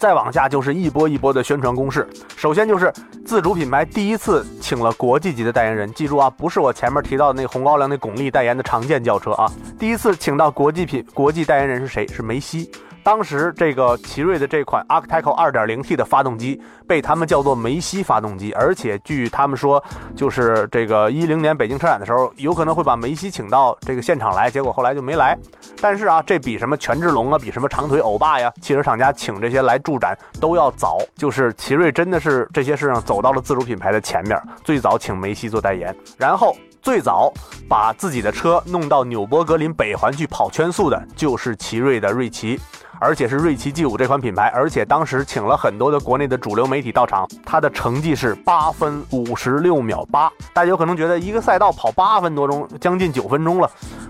[0.02, 2.10] 再往下就是一波一波的宣传攻势。
[2.36, 2.91] 首先就是
[3.24, 9.45] 自主品牌第一次请了国际级的代言人，记住啊，不是我前面提到的那红高粱那巩俐代言的常见轿车啊，
[9.78, 12.08] 第一次请到国际品国际代言人是谁？
[12.08, 12.72] 是梅西。
[13.04, 19.84] 当时这个奇瑞的这款 Arctico 2.0T 的发动机被他们叫做梅西发动机，而且据他们说，
[20.16, 25.38] 就是这个一零年北京车展的时候，有可能会把梅西请到这个现场来，结果后来就没来。
[25.82, 30.99] 但是啊，这比什么权志龙啊，比什么长腿欧巴呀，汽车厂家请这些来助展都要早。
[31.16, 36.56] 就是奇瑞真的是这些事上走到了自主品牌的前面，最早请梅西做代言，然后。
[36.84, 37.32] 最早
[37.70, 42.60] 把自己的车弄到纽博格林北环去跑圈速的，就是奇瑞的瑞奇，
[43.02, 50.32] 而且是瑞奇 G 五这款品牌，而且当时请了很多的国内的主流媒体到场，它的成绩是八分五十六秒八。
[50.54, 53.68] 大家有可能觉得一个赛道跑八分多钟，将近九分钟了，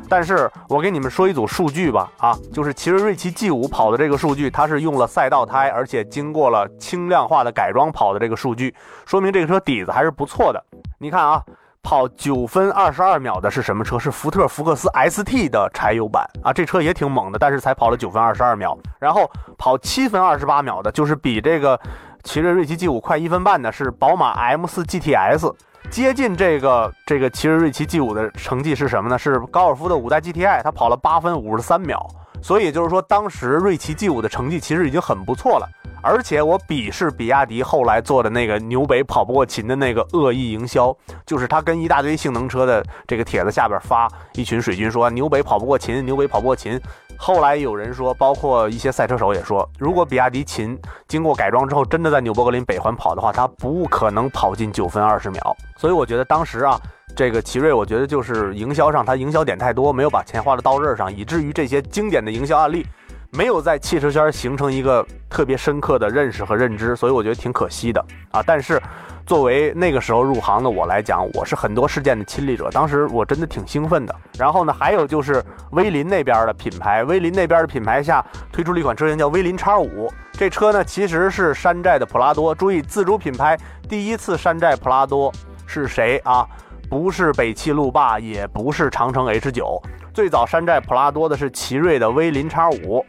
[0.10, 8.76] 但是我给你们说一组数据吧，啊，就是奇瑞瑞奇 G 五跑的这个数据，它是用了赛道胎，而且经过了轻量化的改装跑的这个数据，
[9.06, 10.62] 说明这个车底子还是不错的。
[11.00, 11.42] 你看啊。
[11.84, 13.98] 跑九分二十二秒的是什么车？
[13.98, 18.78] 是福特福克斯 ST 的柴油版啊，这车也挺猛的，但是才跑了九分二十二秒。
[19.00, 21.80] 然后跑七分二十八秒的，就是比这个
[22.24, 25.54] 奇瑞瑞奇 G 五快一分半的，是宝马 M 四 GTS。
[25.90, 29.18] 接近这个这个奇瑞瑞奇 G 五的成绩是什么呢？
[29.18, 32.08] 是高尔夫的五代 GTI，它跑了八分五十三秒。
[32.42, 35.68] 所以就是说，当时瑞奇 G 五的成绩其实已经很不错了。
[36.04, 40.96] 而且我鄙视比亚迪后来做的那个牛北跑不过秦的那个恶意营销，
[41.28, 46.82] 就是他跟一大堆性能车的这个帖子下边发一群水军说牛北跑不过秦，牛北跑不过秦。
[47.16, 50.76] 后来有人说，包括一些赛车手也说，如果比亚迪秦
[51.08, 55.56] 经过改装之后真的在纽博格林北环跑的话，它不可能跑进九分二十秒。
[55.78, 56.82] 所以我觉得当时啊，
[57.16, 62.86] 这个奇瑞，我觉得就是营销上它营销点太多，没有把钱花到刀刃上，以至于这些经典的营销案例。
[63.34, 68.43] 没有在汽车圈形成一个特别深刻的认识和认知，所以我觉得挺可惜的啊。
[68.45, 68.78] 但是，
[69.26, 74.14] 作为那个时候入行的我来讲，我是很多事件的亲历者，当时我真的挺兴奋的。
[74.38, 75.41] 然后呢，还有就是
[75.72, 82.53] 威林那边的品牌，威林那边的品牌下推出了一款车型叫威林叉五，这车呢其实是山寨的普拉多。
[82.53, 83.57] 注意，自主品牌
[83.88, 85.32] 第一次山寨普拉多
[85.66, 86.45] 是谁啊？
[86.92, 89.82] 不是北汽路霸，也不是长城 H 九，
[90.14, 93.06] 最早山寨普拉多的是奇瑞的威林叉五。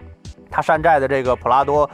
[0.48, 1.90] 它山寨的这个普拉多，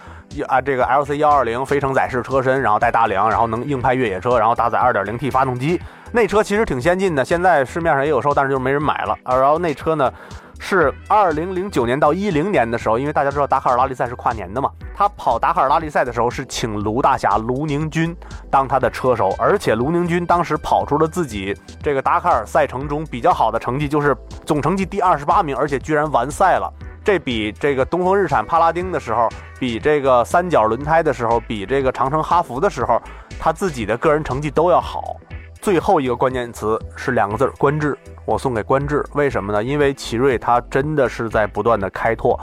[0.46, 5.80] 啊，这个 L C 幺二零非承载式车身，然后带大梁，然后能硬派越野车，然后搭载二点零 T 发动机，
[6.12, 9.16] 那车其实挺先进的，现在市面上也有售，但是就没人买了。
[9.22, 10.12] 啊，然后那车呢，
[10.58, 18.14] 是二零零九年到一零年的时候，因为大家知道达喀尔拉力赛是跨年的嘛，他跑达喀尔拉力赛的时候是请卢大侠卢宁军
[18.50, 26.70] 当他的车手，而且卢宁军当时跑出了自己这个达喀尔赛程中比较好的成绩，就是总成绩第二十八名，而且居然完赛了。
[27.04, 29.28] 这比这个东风日产帕拉丁的时候，
[29.58, 33.00] 比这个三角轮胎的时候，比这个长城哈弗的时候，
[33.40, 35.16] 他自己的个人成绩都要好。
[35.60, 37.96] 最后一个关键词是两个字儿：观致。
[38.24, 39.62] 我送给观致，为什么呢？
[39.62, 42.38] 因为奇瑞它真的是在不断的开拓。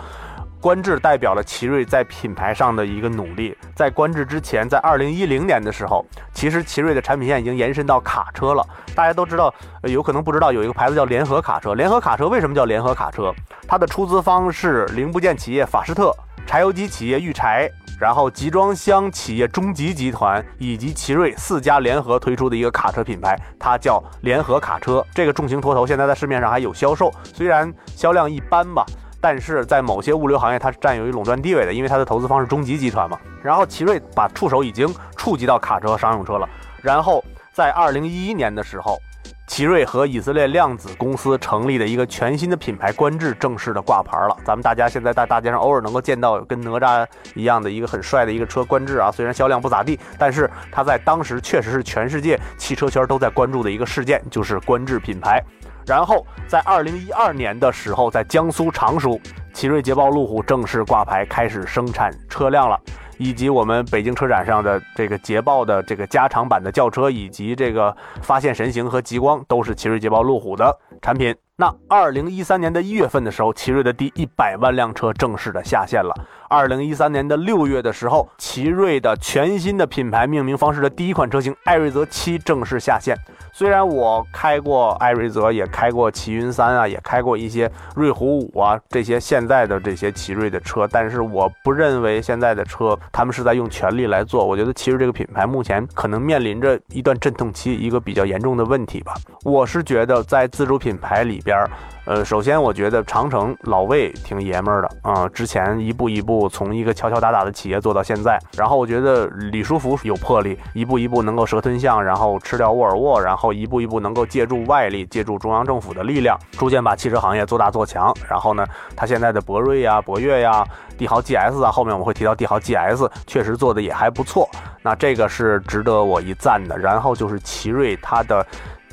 [0.61, 3.55] 观致代表了奇瑞在品牌上的一个努力。
[3.75, 6.03] 在观致之前，在二零一零年的时候，
[6.33, 8.65] 其实奇瑞的产品线已经延伸到卡车了。
[8.95, 9.53] 大家都知道，
[9.83, 11.75] 有可能不知道，有一个牌子叫联合卡车。
[11.75, 13.31] 联合卡车为什么叫联合卡车？
[13.67, 16.11] 它的出资方是零部件企业法士特、
[16.47, 17.69] 柴油机企业玉柴，
[17.99, 25.05] 然后集装箱企业中集集团以及奇瑞四家联合推出的一个卡车品牌，它叫联合卡车。
[25.13, 28.85] 这个重型拖头现在在市面上还有销售，虽然销量一般吧。
[29.21, 33.17] 但是在某些物流行业，它是占有一垄断地位的，因为它的投资方是中集集团嘛。
[33.41, 36.47] 然后奇瑞把触手已经触及到卡车和商用车了。
[36.79, 38.99] 然后在二零一一年的时候，
[39.47, 44.35] 奇瑞和以色列量子公司成立的一个全新的品牌观致正式的挂牌了。
[44.43, 55.41] 咱们大家现在在大街上偶尔能够见到跟哪吒一样的一个很帅的一个车观致啊，虽然销量不咋地，但是它在当时确实是全世界汽车圈都在关注的一个事件，就是观致品牌。
[55.85, 59.21] 然后在二零一二年的时候，在江苏常熟，
[59.53, 62.79] 奇瑞捷豹路虎正式挂牌，开始生产车辆了，
[63.17, 71.35] 以及我们北京车展上的这个捷豹的这个加长版的轿车，以及这个发现神行和极光，都是奇瑞捷豹路虎的产品。
[71.57, 76.13] 那二零一三年的一月份的时候，奇瑞的第一百万辆车正式的下线了。
[76.49, 83.17] 二零一三年的六月的时候，奇瑞的全新的品牌命名方式的第一款车型艾瑞泽七正式下线。
[83.53, 94.45] 虽然我开过艾瑞泽，也开过奇云三啊，也开过一些瑞虎五啊，这些现在的这些奇瑞的车，但是我不认为现在的车他们是在用全力来做。
[94.45, 99.13] 我觉得奇瑞这个品牌目前可能面临着一段阵痛期，一个比较严重的问题吧。
[99.45, 101.57] 我是觉得在自主品品牌里边。
[102.05, 108.37] 呃，首先我觉得长城老魏挺爷们儿的啊，之前一步一步从一个敲敲打打的企业做到现在。
[108.55, 118.13] 然后我觉得李书福有魄力，一步一步能够蛇吞象，然后吃掉沃尔沃，然后一步一步能够借助外力，借助中央政府的力量，逐渐把汽车行业做大做强。
[118.29, 118.63] 然后呢，
[118.95, 120.63] 他现在的博瑞呀、博越呀，
[120.99, 124.47] 帝豪 GS 啊，后面我们会提到帝豪 GS，确实做的也还不错。
[124.83, 126.77] 那这个是值得我一赞的。
[126.77, 128.45] 然后就是奇瑞，它的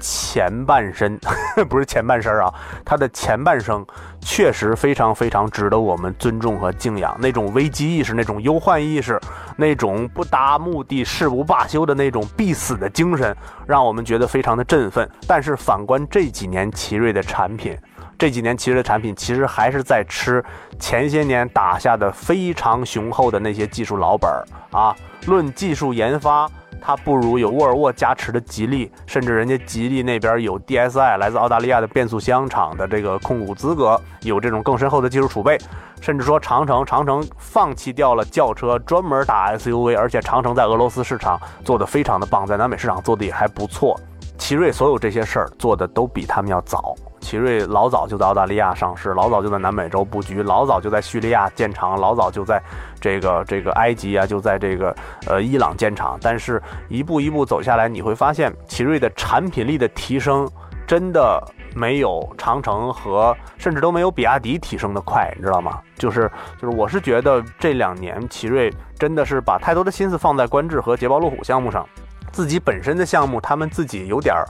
[0.02, 1.18] 前半身
[1.70, 2.52] 不是前半身啊，
[2.84, 3.86] 它的前半生
[4.20, 7.16] 确实非常非常值得我们尊重和敬仰。
[7.20, 9.18] 那种危机意识，那种忧患意识，
[9.56, 13.34] 那种不达目的誓不罢休的那种必死的精神，
[13.66, 15.08] 让我们觉得非常的振奋。
[15.26, 17.78] 但是反观这几年奇瑞的产品，
[18.18, 20.44] 这几年奇瑞的产品其实还是在吃
[20.80, 24.94] 前些年打下的非常雄厚的那些技术老本儿啊。
[25.26, 26.48] 论技术研发，
[26.84, 35.56] 它不如有沃尔沃加持的吉利，甚至人家吉利那边有 DSI 来自澳大利亚的变速箱厂的这个控股资格，有这种更深厚的技术储备。
[36.00, 43.96] 甚至说长城，长城放弃掉了轿车，专门打 SUV，而且长城在俄罗斯市场做的非常的棒，在南美市场做的也还不错。
[44.36, 46.96] 奇瑞所有这些事儿做的都比他们要早。
[47.22, 52.60] 奇瑞老早就在澳大利亚上市，老早就在南美洲布局，老早就在叙利亚建厂，老早就在
[53.00, 54.94] 这个这个埃及啊，就在这个
[55.28, 56.18] 呃伊朗建厂。
[56.20, 60.46] 但是一步一步走下来，你会发现奇瑞的产品力的提升
[60.86, 61.42] 真的
[61.74, 65.80] 没有长城和甚至都没有比亚迪提升的快，你知道吗？
[65.96, 71.86] 就是就是，我是觉得这两年奇瑞真的是把太多的心思放在观致和捷豹路虎项目上。
[72.32, 74.44] 自己本身的项目，他们自己有点儿，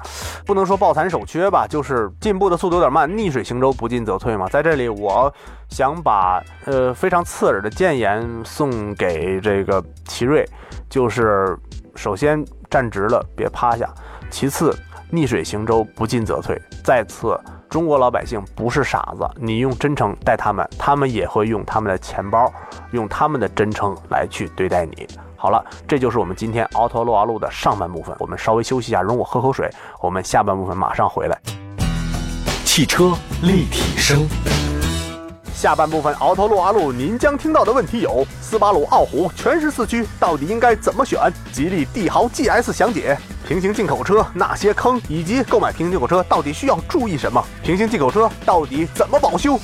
[0.47, 4.49] 不能说抱残守缺吧，就是进步的速度有点慢，逆水行舟，不进则退嘛。
[4.49, 5.33] 在这里，我
[5.68, 10.49] 想把呃非常刺耳的谏言送给这个奇瑞，
[10.89, 11.59] 就是
[11.97, 13.87] 首先站直了，别趴下；
[14.30, 14.74] 其次，
[15.11, 22.53] 逆水行舟，不进则退；再次，中国老百姓不是傻子，你用真诚待他们，他们也会用他们的钱包，
[22.93, 25.07] 用他们的真诚来去对待你。
[25.43, 28.14] 好了，这就是我们今天奥拓撸啊路的上半部分。
[28.20, 29.68] 我们稍微休息一下，容我喝口水。
[30.01, 31.36] 我们下半部分马上回来。
[32.64, 33.12] 汽车
[33.43, 34.24] 立体声，
[35.53, 41.18] 下半部分奥拓撸啊路，您将听到的问题有：斯巴鲁傲虎全时四驱到底应该怎么选？
[41.51, 43.18] 吉利帝豪 GS 详解。
[43.45, 47.45] 平行进口车那些坑，以及购买平行进口车到底需要注意什么？
[47.64, 49.59] 平行进口车到底怎么保修？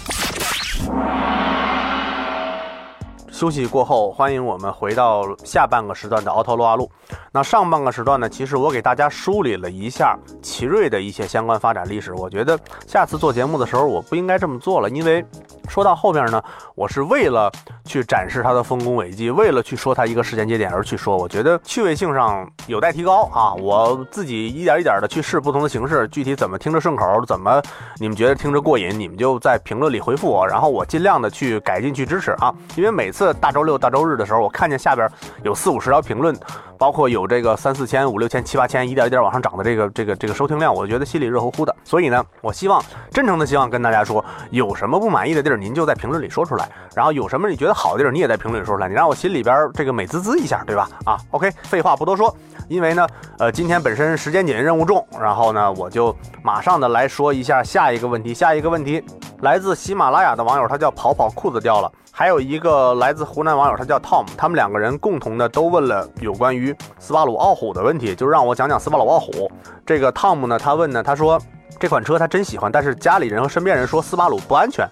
[3.38, 6.90] 休息过后，欢迎我们回到下半个时段的奥拓撸啊路。
[7.30, 12.12] 那上半个时段呢，其实我给大家梳理了一下奇瑞的一些相关发展历史。
[12.14, 15.24] 我觉得下次做节目的时候，我不应该这么做了，因为
[15.68, 16.42] 说到后边呢，
[16.74, 17.52] 我是为了
[17.84, 21.16] 去展示它的丰功伟绩，为了去说它一个时间节点而去说。
[21.16, 23.52] 我觉得趣味性上有待提高啊！
[23.54, 27.62] 我自己一点一点的去试不同的形式，具体怎么听着顺口，怎么
[27.98, 32.54] 你们觉得听着过瘾，你们就在评论里回复我，然后我尽量的去改进去支持啊！
[32.76, 35.08] 因为每次大周六、大周日的时候，我看见下边
[35.42, 36.34] 有四五十条评论。
[36.78, 41.74] 包括有这个三四千、五六千、七八千，一点一点往上涨的这个这个这个收听量，我觉得心里热乎乎的。
[41.82, 46.64] 所以呢，我希望真诚的希望跟大家说，有什么不满意的地儿，您就在评论里说出来；
[46.94, 50.88] 然后有什么你觉得好的地儿，你也在评论里说出来，你让我心里边这个美滋滋一下，对吧？
[51.04, 52.34] 啊，OK，废话不多说，
[52.68, 53.06] 因为呢，
[53.38, 58.32] 呃，今天本身时间紧，任务重，然后呢，我就马上的来说一下下一个问题。
[58.32, 59.02] 下一个问题
[59.40, 61.90] 来自喜马拉雅的网友，他叫跑跑裤子掉了。
[62.18, 69.48] 还有一个来自湖南网友，他叫 Tom，他们两个人共同的都问了有关于斯巴鲁傲虎的问题，就让我讲讲斯巴鲁傲虎。
[69.86, 71.40] 这个 Tom 呢，他问呢，他说
[71.78, 74.84] 这款车他真喜欢，但是家里人和身边人说斯巴鲁不安全，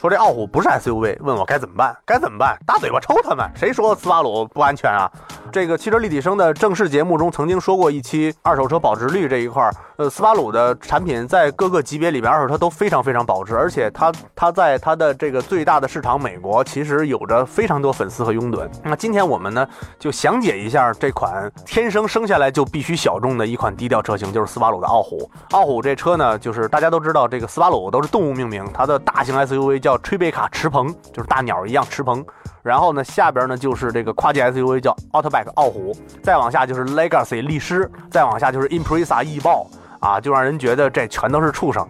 [0.00, 1.96] 说这傲虎不是 SUV，问我该怎么办？
[2.06, 2.56] 该怎么办？
[2.64, 3.44] 大嘴巴抽他们！
[3.56, 5.10] 谁说斯巴鲁不安全啊？
[5.50, 18.64] 这个汽车立体声的正式节目中曾经说过一期二手车保值率这一块儿，呃，斯巴鲁的产品在各个级别里边二手车都非常非常保值，而且它它在它的这个最大的市场美国其实有着非常多粉丝和拥趸。
[18.84, 19.66] 那今天我们呢
[19.98, 25.28] 就详解一下这款天生生下来就必须小众的一款低调车型，就是斯巴鲁的傲虎。
[25.50, 32.24] 傲虎这车呢，就是大家都知道这个斯巴鲁都是动物命名，它的大型 SUV 叫吹贝卡驰鹏，就是大鸟一样驰鹏。
[32.62, 35.92] 然后呢，下边呢就是这个跨界 SUV 叫 Outback 傲虎，
[36.22, 39.66] 再往下就是 Legacy 力狮，再往下就是 Impreza 翼豹
[40.00, 41.86] 啊，就让人觉得这全都是畜生。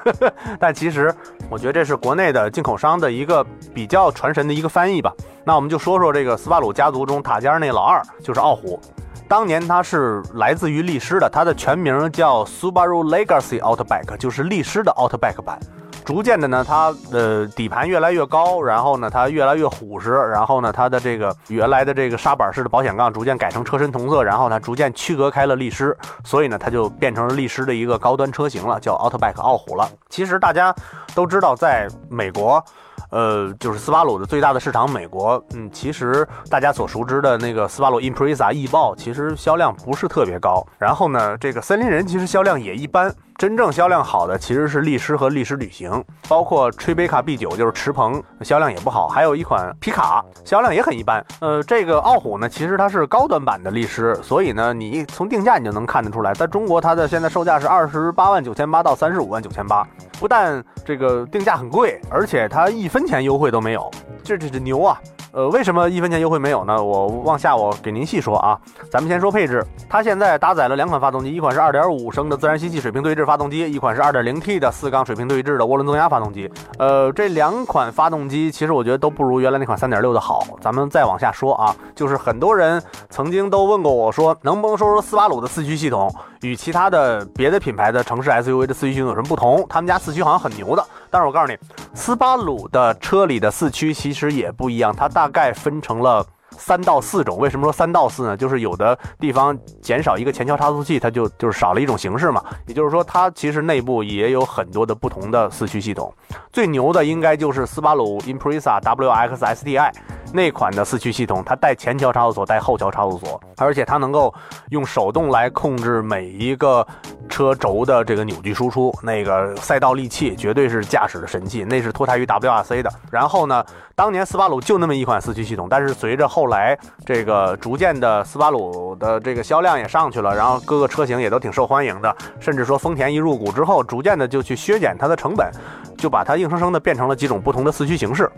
[0.60, 1.14] 但其实
[1.48, 3.44] 我觉得这是国内的进口商的一个
[3.74, 5.12] 比较传神的一个翻译吧。
[5.44, 8.80] 那我们就说说这个斯巴鲁家族中塔尖那老二就是傲虎，
[9.28, 15.58] 当年它是来自于力狮的，它的全名叫 Subaru Legacy Outback，就是力狮的 Outback 版。
[16.06, 25.94] 逐渐的呢，它的底盘越来越高，然后呢，它越来越虎实，然后呢，它的这个原来的这个砂板式的保险杠逐渐改成车身同色，然后它逐渐区隔开了力狮，
[26.24, 29.90] 所以呢，它就变成了力狮的一个高端车型了，叫 Outback 傲虎了。
[30.08, 30.72] 其实大家
[31.12, 32.64] 都知道，在美国。
[33.10, 40.66] 呃，就是斯巴鲁的最大的市场美国，嗯，其实大家所熟知的那个斯巴鲁 Impreza 翼豹，其实销量不是特别高。
[40.76, 43.14] 然后呢，这个森林人其实销量也一般。
[43.38, 49.08] 真正销量好的其实是力狮和力狮旅行，包括吹贝卡 B 九就是驰鹏，销量也不好。
[49.08, 51.22] 还有一款皮卡，销量也很一般。
[51.40, 59.86] 呃，这个傲虎呢，其实它是高端版的力狮，所以呢，你从定价你就能看得出来，在中国它的现在售价是二十八万九千八到三十五万九千八，
[60.18, 63.90] 不但这个定价很贵，而且它一分钱优惠都没有，
[64.24, 64.98] 这这这牛啊！
[65.32, 66.82] 呃，为什么一分钱优惠没有呢？
[66.82, 68.58] 我往下我给您细说啊。
[68.90, 76.50] 咱们先说配置，它现在搭载了两款发动机，一款是2.5升的自然吸气水平对置发动机，一款是 2.0T 的四缸水平对置的涡轮增压发动机。
[76.78, 80.46] 呃，这两款发动机其实我觉得都不如原来那款3.6的好。
[80.62, 89.66] 咱们再往下说啊，就是很多人曾经都问过我说，能不能说说斯巴鲁的四驱系统与其他的别的品牌的城市 SUV 的四驱系统有什么不同？
[89.68, 91.58] 他们家四驱好像很牛的，但是我告诉你，
[91.94, 96.24] 斯巴鲁的车里的四驱其实也不一样，它大概分成了。
[96.58, 98.36] 三到四种，为什么说三到四呢？
[98.36, 102.42] 就是有的地方减少一个前桥差速器，它就就是少了一种形式嘛。
[102.66, 106.12] 也就是说，它其实内部也有很多的不同的四驱系统。
[106.52, 109.92] 最牛的应该就是斯巴鲁 Impreza WX STI
[110.32, 114.32] 那款的四驱系统，它带前桥差速锁，带后桥差速锁，而且它能够
[114.70, 116.86] 用手动来控制每一个
[117.28, 118.92] 车轴的这个扭矩输出。
[119.02, 122.90] 那个赛道利器绝对是驾驶的神器，那是脱胎于 WRC 的。
[123.10, 123.64] 然后呢？
[123.96, 135.50] 当年斯巴鲁就那么一款四驱系统，但是随着后来这个逐渐的斯巴鲁的这个销量也上去了，然后各个车型也都挺受欢迎的，甚至说丰田一入股之后，逐渐的就去削减它的成本，
[135.96, 138.30] 就把它硬生生的变成了几种不同的四驱形式。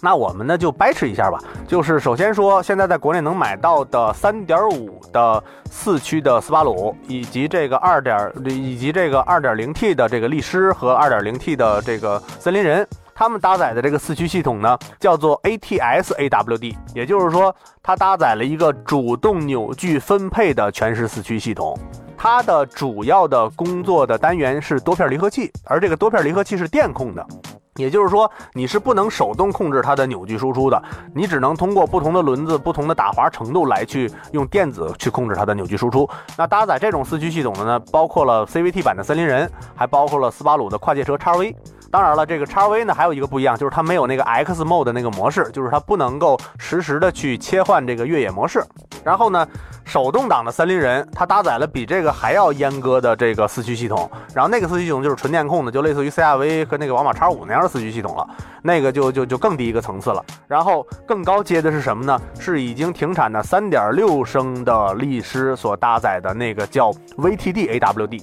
[0.00, 12.86] 那我们呢就掰扯一下吧，就是首先说现在在国内能买到的三点五的四驱的斯巴鲁，以及这个二点以及这个二点零 T 的这个力狮和二点零 T 的这个森林人。
[13.20, 21.78] 他们搭载的这个四驱系统呢，叫做 ATS AWD，也就是说，它搭载了一个主动扭矩分配的全时四驱系统。
[22.16, 27.26] 它的主要的工作的单元是多片离合器，而这个多片离合器是电控的，
[27.74, 30.82] 也就是说，你是不能手动控制它的扭矩输出的，
[31.14, 36.08] 你只能通过不同的轮子、不同的打滑程度来去用电子去控制它的扭矩输出。
[36.38, 41.54] 那搭载这种四驱系统的呢，包括了 CVT 版的森林人，还包括了斯巴鲁的跨界车叉 V。
[41.90, 48.64] 当然了，这个叉 V 呢还有一个不一样，就是它没有那个 X Mode 那个模式，就是它不能够实时的去切换这个越野模式。
[49.02, 49.46] 然后呢，
[49.84, 58.24] 手动挡的森林人它搭载了比这个还要阉割的这个四驱系统，然后那个四驱系统就是纯电控的，就类似于 CRV 和那个宝马叉五那样的四驱系统了，
[58.62, 60.24] 那个就就就更低一个层次了。
[60.46, 62.20] 然后更高阶的是什么呢？
[62.38, 68.22] 是已经停产的3.6升的力狮所搭载的那个叫 VTD AWD。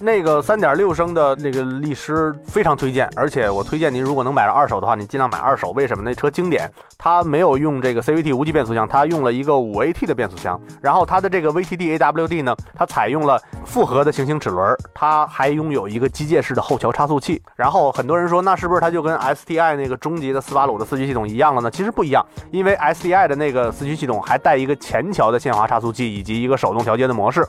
[0.00, 5.70] 那个三点六升的那个力狮非常推荐，而且我推荐您如果能买到二手的话，你尽量买二手。
[5.70, 6.02] 为什么？
[6.02, 10.60] 那车经典，它没有用这个 CVT 无级变速箱，它用了一个五 AT 的变速箱。
[10.82, 17.40] 然后它的这个 VTD AWD 呢，它采用了复合的行星齿轮，它还拥有一个机械式的后桥差速器。
[17.54, 21.70] 然后很多人说，那是不是它就跟 STI 那个中级的斯巴鲁的四驱系统一样了呢？
[21.70, 27.46] 其实不一样，因为 STI 的那个四驱系统还带一个前桥的限滑差速器以及一个手动调节的模式。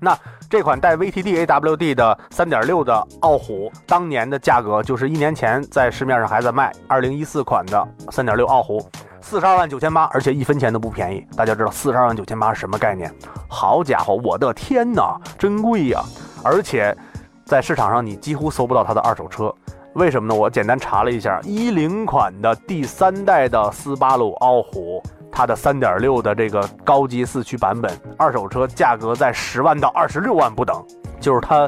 [0.00, 0.16] 那
[0.48, 8.88] 这款带 VTD AWD 的3.6的傲虎，当年的价格就是一年前在市面上还在卖2014款的3.6傲虎，
[9.20, 11.26] 四十二万九千八，而且一分钱都不便宜。
[11.36, 13.12] 大家知道四十二万九千八是什么概念？
[13.48, 16.02] 好家伙，我的天哪，真贵呀！
[16.44, 16.96] 而且
[17.44, 19.52] 在市场上你几乎搜不到它的二手车，
[19.94, 20.38] 为什么呢？
[20.38, 25.02] 我简单查了一下，一零款的第三代的斯巴鲁傲虎。
[25.38, 30.84] 它的三点六的这个高级四驱版本，二手车价格在十万到二十六万不等，
[31.20, 31.64] 就是它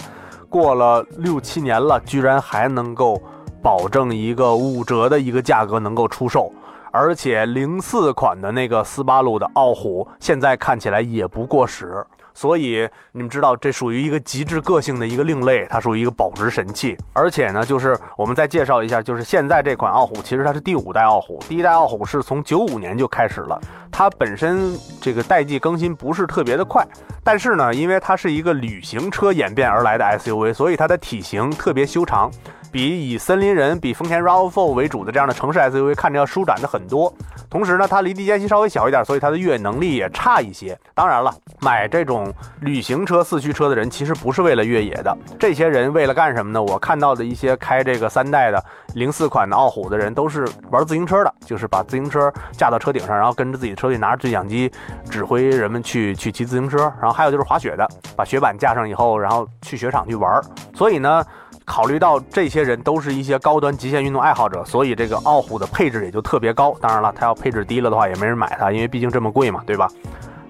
[0.48, 3.22] 过了六七年了，居然还能够
[3.62, 6.52] 保证一个五折的一个价格能够出售，
[6.90, 12.04] 而且零四款的那个斯巴鲁的傲虎现在看起来也不过时。
[12.40, 16.96] 所以你们知道，这属于一个极致个性的一个另类，它属于一个保值神器。
[17.12, 23.60] 而且呢，就是我们再介绍一下，就是现在这款傲虎，其实它是第五代傲虎，第一代傲虎是从九五年就开始了。
[23.92, 26.82] 它本身这个代际更新不是特别的快，
[27.22, 32.30] 但是呢，因为它是一个旅行车演变而来的 SUV，所以它的体型特别修长。
[32.72, 37.12] 比以森林人、比丰田 RAV4 为主的这样的城市 SUV 看着要舒展的很多。
[37.48, 40.78] 同时呢，它离地间隙稍微小一点，所以它的越野能力也差一些。
[40.94, 45.16] 当然了，买这种旅行车、四驱车的人其实不是为了越野的。
[45.36, 46.62] 这些人为了干什么呢？
[46.62, 48.64] 我看到的一些开这个三代的
[48.94, 54.70] 零四款的傲虎的人，都是玩自行车的，就是把自行车架到车顶上，然后跟着自己的车队拿着对讲机
[55.10, 56.92] 指挥人们去去骑自行车。
[57.00, 60.40] 然后还有就是滑雪的，把雪板架上以后，然后去雪场去玩。
[60.72, 61.24] 所以呢。
[61.70, 66.74] 考虑到这些人都是一些高端极限运动爱好者，所以这个傲虎的配置也就特别高。
[66.80, 69.88] 当然了，它要配置低了的话，也没人买它，因为毕竟这么贵嘛，对吧？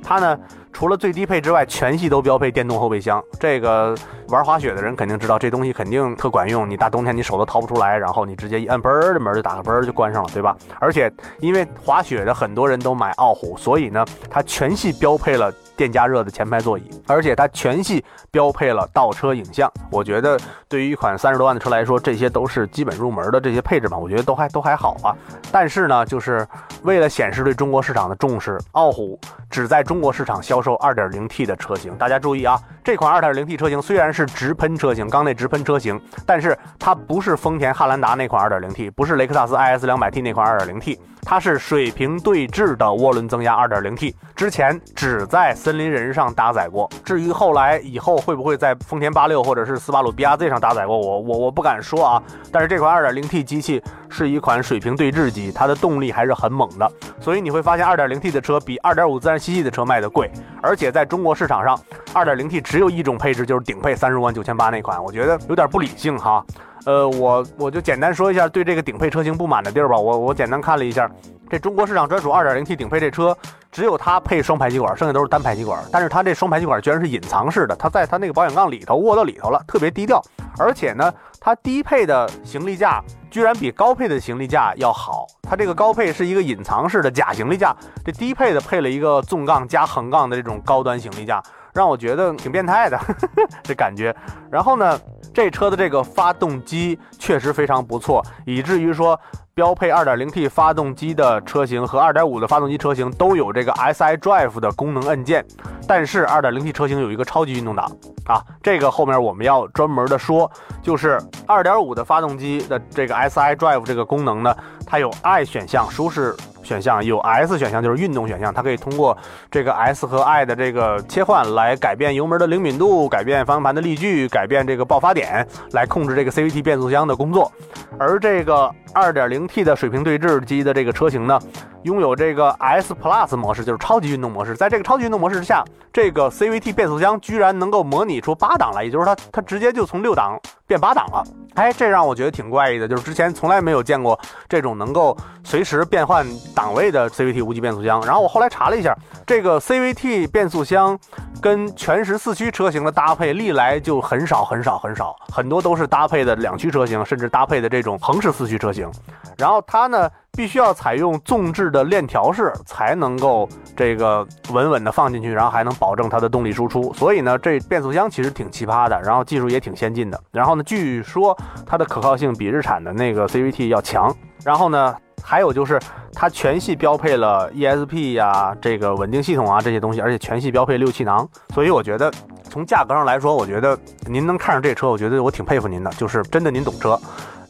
[0.03, 0.39] 它呢，
[0.73, 3.23] 除了最低配之外，全系都标配电动后备箱。
[3.39, 3.95] 这个
[4.29, 6.69] 玩滑雪的人肯定知道，这东西肯定特管用。
[6.69, 10.57] 你大冬天你手都掏不出来，然后你直接一摁，嘣的门就打开，嘣就关上了，对吧？
[10.79, 15.53] 而且因为滑雪的很多人都买傲虎，所以呢，它全系标配了。
[15.81, 19.73] 电加热的前排座椅，而且它全系标配了倒车影像。
[19.91, 20.39] 我觉得
[20.69, 25.17] 对于一款三十多万的车来说，这些都是基本入门的这些配置嘛，我觉得都还都还好啊。
[25.51, 26.47] 但是呢，就是
[26.83, 31.97] 为了显示对中国市场的重视，傲虎只在中国市场销售 2.0T 的车型。
[31.97, 40.99] 大家注意啊，这款 2.0T 车型虽然是直喷车型，缸内直喷车型，但是它不是丰田汉兰达那款 2.0T，不是雷克萨斯 IS 200T 那款 2.0T。
[41.23, 46.91] 它是水平对置的涡轮增压 2.0T，之前只在森林人上搭载过。
[47.05, 52.23] 至于后来以后会不会在丰田八六或者是斯巴鲁 BRZ 上搭载过，我我我不敢说啊。
[52.51, 56.91] 但是这款 2.0T 机器是一款水平对置机，它的动力还是很猛的。
[57.21, 60.31] 所以你会发现 2.0T 的车比2.5自然吸气的车卖的贵，
[60.63, 61.79] 而且在中国市场上
[62.15, 66.45] ，2.0T 只有一种配置，就是顶配三十五万九千八那款，我觉得有点不理性哈。
[66.87, 69.97] 呃，我我就简单说一下对这个顶配车型不满的地儿吧。
[69.97, 71.11] 我我简单看了一下，
[71.49, 73.37] 这中国市场专属 2.0T 顶配这车，
[73.71, 75.83] 只有它配双排气管，剩下都是单排气管。
[75.93, 80.23] 但是它这双排气管居然是隐藏式的，它在它那个保险杠里头握到里头了，特别低调。
[80.59, 85.27] 而且呢，它低配的行李架居然比高配的行李架要好。
[85.43, 91.43] 它这个高配是一个隐藏式的假行李架，这低配的配了一个纵杠加横杠的这种高端行李架，
[91.75, 92.99] 让我觉得挺变态的
[93.63, 94.15] 这感觉。
[94.51, 94.99] 然后呢？
[95.33, 99.19] 这车的这个发动机确实非常不错，以至于说
[99.55, 105.45] 标配 2.0T 发动机的车型和2.5的发动机车型都有这个 SI Drive 的功能按键，
[105.87, 107.91] 但是 2.0T 车型有一个超级运动档
[108.25, 110.51] 啊，这个后面我们要专门的说，
[110.83, 116.35] 就是2.5的发动机的这个 SI Drive 这个功能呢，它有 I 选项舒适。
[116.71, 119.17] 选项有 S 选项，就是运动选项，它可以通过
[119.51, 127.51] 这个 S 和 I 的这个切换来改变油门的灵敏度，改变方向盘的力矩，改变这个爆发点，来控制这个 CVT 变速箱的工作。
[127.99, 131.41] 而这个 2.0T 的水平对置机的这个车型呢，
[131.83, 134.55] 拥有这个 S Plus 模式，就是超级运动模式。
[134.55, 140.39] 在这个超级运动模式之下，这个 CVT 变速箱居然能够模拟出八档来，也就是它它直接就从六档
[140.69, 141.25] 变八档了。
[141.55, 144.19] 哎，这让我觉得挺怪异的，就是之前从来没有见过
[144.49, 146.25] 这种能够随时变换
[146.61, 148.03] 档位的 CVT 无级变速箱。
[148.03, 148.95] 然后我后来查了一下，
[149.27, 150.99] 这个 CVT 变速箱
[151.41, 158.91] 跟全时四驱车型的搭配历来就很少很少很少，很多都是搭配的两驱车型，甚至搭配的这种横式四驱车型。
[159.39, 160.11] 然后它呢？
[160.33, 166.95] 必须要采用纵置的链条式才能够这个稳稳的放进去，然后还能保证它的动力输出。
[166.95, 170.19] 所以呢，这变速箱其实挺奇葩的，然后技术也挺先进的。
[170.31, 174.15] 然后呢，据说它的可靠性比日产的那个 CVT 要强。
[174.45, 175.81] 然后呢，还有就是
[176.13, 181.29] 它全系标配了 ESP 呀，这个稳定系统啊这些东西，而且全系标配六气囊。
[181.55, 182.11] 所以我觉得
[182.49, 186.99] 从价格上来说，我觉得您能看上这车，我觉得我挺佩服您的，就是真的您懂车。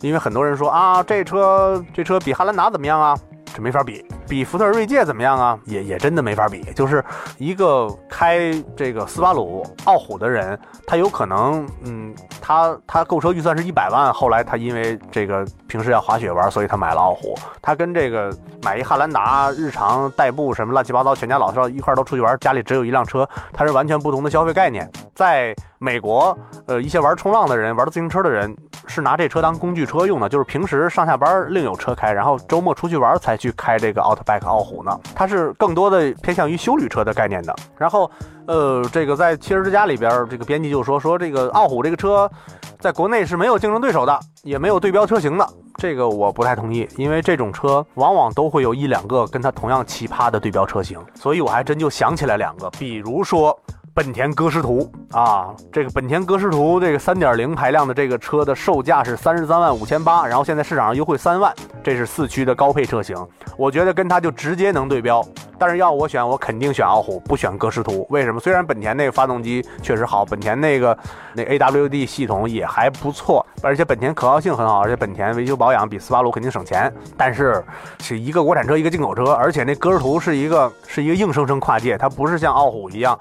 [0.00, 3.16] 因为很多人说啊，这车这车比汉兰达怎么样啊？
[3.54, 4.04] 这没法比。
[4.28, 5.58] 比福特锐界怎么样啊？
[5.64, 6.62] 也也真的没法比。
[6.74, 7.04] 就是
[7.38, 17.36] 一个开这个斯巴鲁傲虎的人，他有可能，嗯，他他购车预算是一百万，后来他因为这个平时要滑雪玩，所以他买了傲虎。
[17.60, 18.32] 他跟这个
[18.62, 24.88] 买一汉兰达，日常代步什么乱七八糟，全家老少一块都出去玩，家里只有一辆车，它是完全不同的消费概念。
[25.14, 26.36] 在美国，
[26.66, 28.54] 呃，一些玩冲浪的人，玩自行车的人
[28.86, 37.56] 是拿这车当工具车用的，就是平时上下班另有车开，然后周末出去玩才去开这个 Outback 傲虎呢，它是更多的偏向于修旅车的概念的。
[37.78, 38.10] 然后，
[38.46, 42.30] 呃，这个在汽车之家里边，这个编辑就说说这个傲虎这个车，
[42.78, 45.48] 在国内是没有竞争对手的，也没有对标车型的。
[45.76, 51.02] 这个我不太同意，因为这种车往往都会有一两个跟它同样奇葩的对标车型。
[51.14, 53.58] 所以我还真就想起来两个，比如说。
[53.92, 61.52] 本田歌诗图啊，这个本田歌诗图这个三点零排量的这个车的售价是三十三万五千八，然后现在市场上优惠三万，
[61.82, 63.16] 这是四驱的高配车型，
[63.58, 65.24] 我觉得跟它就直接能对标。
[65.58, 68.06] 但是要我选，我肯定选傲虎，不选歌诗图。
[68.10, 68.38] 为什么？
[68.40, 70.96] 虽然本田那个发动机确实好，本田那个
[71.34, 76.90] 那 AWD 系统也还不错，而且本田可靠性很好，而且本田维修保养比斯巴鲁肯定省钱。
[77.16, 77.62] 但是
[78.00, 83.18] 是一个国产车，一个进口车，而且那歌诗图是一个是一个硬生生跨界，它不是像傲虎一样。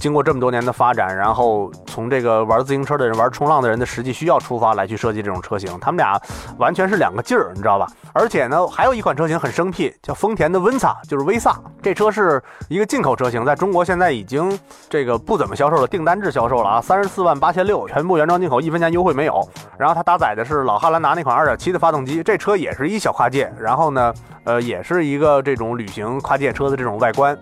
[0.00, 6.18] 经过这么多年的发展，然后从这个玩自行车的人、玩冲浪的人的实际需要出发来去设计这种车型，他们俩
[6.56, 7.86] 完全是两个劲儿，你知道吧？
[8.14, 11.60] 而且呢，还有一款车型很生僻，叫丰田的温萨，就是威萨。
[11.82, 14.58] 这车是一个进口车型，在中国现在已经
[14.88, 19.46] 这个不怎么销售了，订单制销售了啊，三十四万八千六，全部原装进口，一分钱优惠没有。
[19.78, 24.14] 然后它搭载的是老汉兰达那款二点七的发动机，这车也是一小跨界，然后呢，
[24.44, 27.38] 呃，也是一个这种旅行跨界车的这种外观。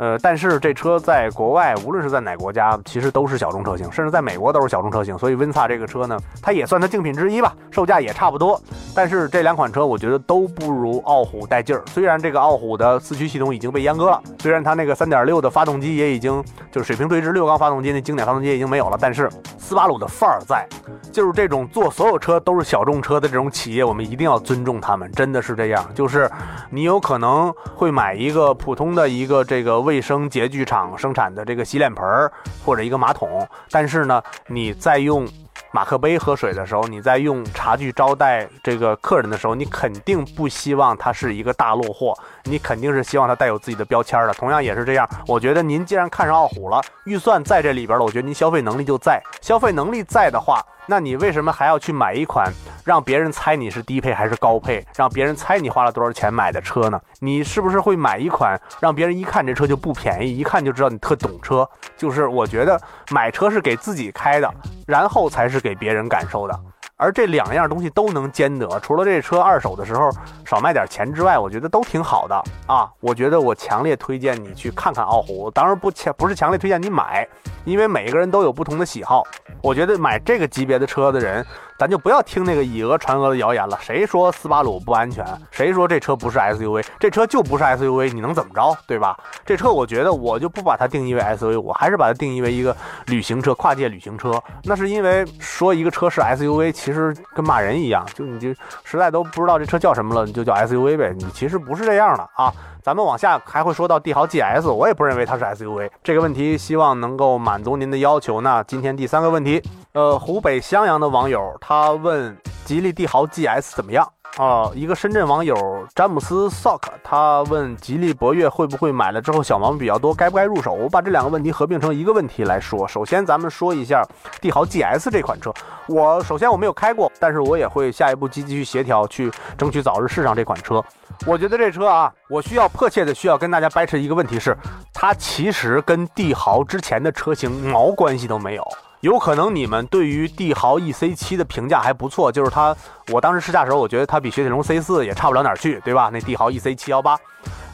[0.00, 5.16] 呃，但是这车在国外，无论是在哪国家，其实都是小众车型，甚至在美国都是小众车型。
[5.18, 8.58] 所以温萨这个车呢，它也算它竞品之一吧，售价也差不多。
[8.94, 11.82] 但是这两款车，我觉得都不如傲虎带劲儿。
[11.88, 19.28] 虽然这个傲虎的四驱系统已经被阉割了，虽然它那个三点六的发动机也已经就是水平对置六缸发动机那经典发动机已经没有了，但是
[19.58, 20.66] 斯巴鲁的范儿在。
[21.12, 25.84] 就是这种做所有车都是小众车的这种企业，我们一定要尊重他们，真的是这样。
[25.92, 26.30] 就是
[26.70, 32.32] 你有可能会买一个普通的一个这个卫生洁具厂生产的这个洗脸盆儿
[32.64, 35.26] 或者一个马桶，但是呢，你在用。
[35.72, 42.12] 马克杯喝水的时候，你在用茶具招待这个客人的时候，你肯定不希望它是一个大落货，
[42.44, 44.32] 你肯定是希望它带有自己的标签的。
[44.34, 49.22] 同样也是这样，我觉得您既然看上傲虎了，预算在这里边了，我觉得您消费能力就在。
[49.40, 52.52] 消费能力在的话，那你为什么还要去买一款
[52.84, 57.00] 让别人猜你是低配还是高配，让别人猜你花了多少钱买的车呢？
[57.20, 61.68] 你是不是会买一款让别人一看这车就不便宜，一看就知道你特懂车？
[61.96, 62.80] 就是我觉得
[63.10, 64.52] 买车是给自己开的。
[64.86, 66.60] 然后才是给别人感受的，
[67.00, 68.68] 而这两样东西都能兼得。
[68.80, 70.10] 除了这车二手的时候
[70.44, 72.90] 少卖点钱之外，我觉得都挺好的啊。
[73.00, 77.26] 我觉得我强烈推荐你去看看傲虎，当然不强不是强烈推荐你买，
[77.64, 79.24] 因为每个人都有不同的喜好。
[79.62, 81.44] 我觉得买这个级别的车的人。
[81.80, 83.78] 咱就不要听那个以讹传讹的谣言了。
[83.80, 85.24] 谁说斯巴鲁不安全？
[85.50, 86.84] 谁说这车不是 SUV？
[86.98, 88.76] 这车就不是 SUV，你能怎么着？
[88.86, 89.18] 对吧？
[89.46, 92.76] 这车我觉得我就不把它定义为 SUV，我还是把它定义为一个
[93.06, 94.30] 旅行车，跨界旅行车。
[94.62, 98.50] 那是因为说一个车是 SUV，其实跟骂人一样，就你就
[98.84, 101.14] 实在都不知道这车叫什么了，你就叫 SUV 呗。
[101.16, 102.52] 你其实不是这样的啊。
[102.82, 105.90] 咱们往下还会说到帝豪 GS，我也不认为它是 SUV。
[106.02, 108.40] 这个问题希望能够满足您的要求。
[108.40, 109.62] 那今天第三个问题，
[109.92, 114.70] 呃，湖北襄阳的网友他问吉利帝豪 GS 怎么样啊？
[114.74, 115.54] 一个深圳网友
[115.94, 120.72] 詹姆斯 Sock 他问吉利博越会不会买了之后小毛病比较多，该不该入手？
[120.72, 122.86] 我把这两个问题合并成一个问题来说。
[122.86, 124.02] 首先咱们说一下
[124.40, 125.52] 帝豪 GS 这款车，
[125.86, 130.82] 我首先我没有开过，但是我也会下一步积极去协调，去争取早日试上这款车。
[131.26, 134.56] 我觉得这车啊，我需要迫切的需要跟大家掰扯一个问题是，
[134.94, 138.66] 它其实跟帝豪之前的车型毛关系都没有。
[139.00, 142.76] 有可能你们对于帝豪 EC7 的评价还不错，就是它，
[143.10, 146.10] 我当时试驾时候，我觉得它比雪铁龙 C4 也差不了哪儿去，对吧？
[146.12, 147.16] 那帝豪 EC718，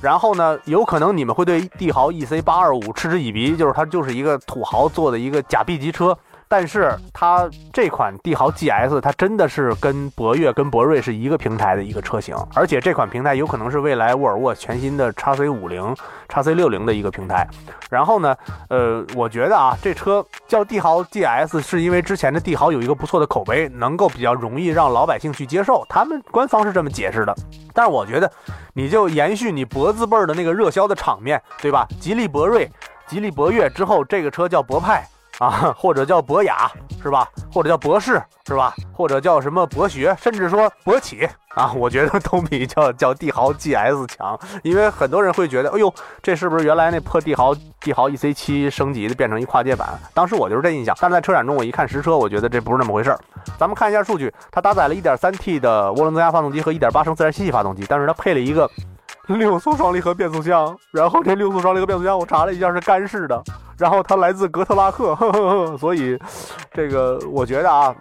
[0.00, 6.16] 然后呢，有可能你们会对帝豪 EC825 嗤之以鼻，就是它就是一个土豪做的一个假 B 级车。
[6.48, 15.94] 但是它这款帝豪 GS，它真的是跟博越、跟博瑞是一个平台的一个车型，而且这款平台有可能是未来沃尔沃全新的 x C 五零、
[16.28, 17.47] x C 六零的一个平台。
[17.90, 18.36] 然后呢，
[18.68, 25.85] 呃，我觉得啊，这车叫帝豪 GS，是因为之前的帝豪有一个不错的口碑，能够比较容易让老百姓去接受。
[25.89, 27.35] 他们官方是这么解释的。
[27.73, 28.31] 但是我觉得，
[28.73, 31.86] 你就延续你博字辈儿的那个热销的场面，对吧？
[32.01, 32.70] 吉利博瑞、
[33.06, 35.06] 吉利博越之后，这个车叫博派。
[35.38, 36.70] 啊， 或者叫博雅
[37.02, 37.28] 是吧？
[37.52, 38.74] 或者叫博士是吧？
[38.92, 45.92] 或者叫什么博学，甚至说博起啊，我觉得都比叫叫帝豪 GS 强，因为很多人会觉得，哎呦，
[46.22, 49.98] 这是不是原来那破帝豪帝豪 EC7 升级的变成一跨界版？
[50.12, 53.18] 当时我就是这印象，但是在车展中我一看实车，我觉得这不是那么回事儿。
[53.58, 58.70] 咱们看一下数据，它搭载了 1.3T 的涡轮增压发动机和1.8升自然吸气发动机，但是它配了一个。
[59.34, 63.42] 六速双离合变速箱，然后这六速双离合变速箱我查了一下是干式的，
[63.76, 66.18] 然后它来自格特拉克，呵呵呵，所以
[66.72, 67.94] 这个我觉得啊，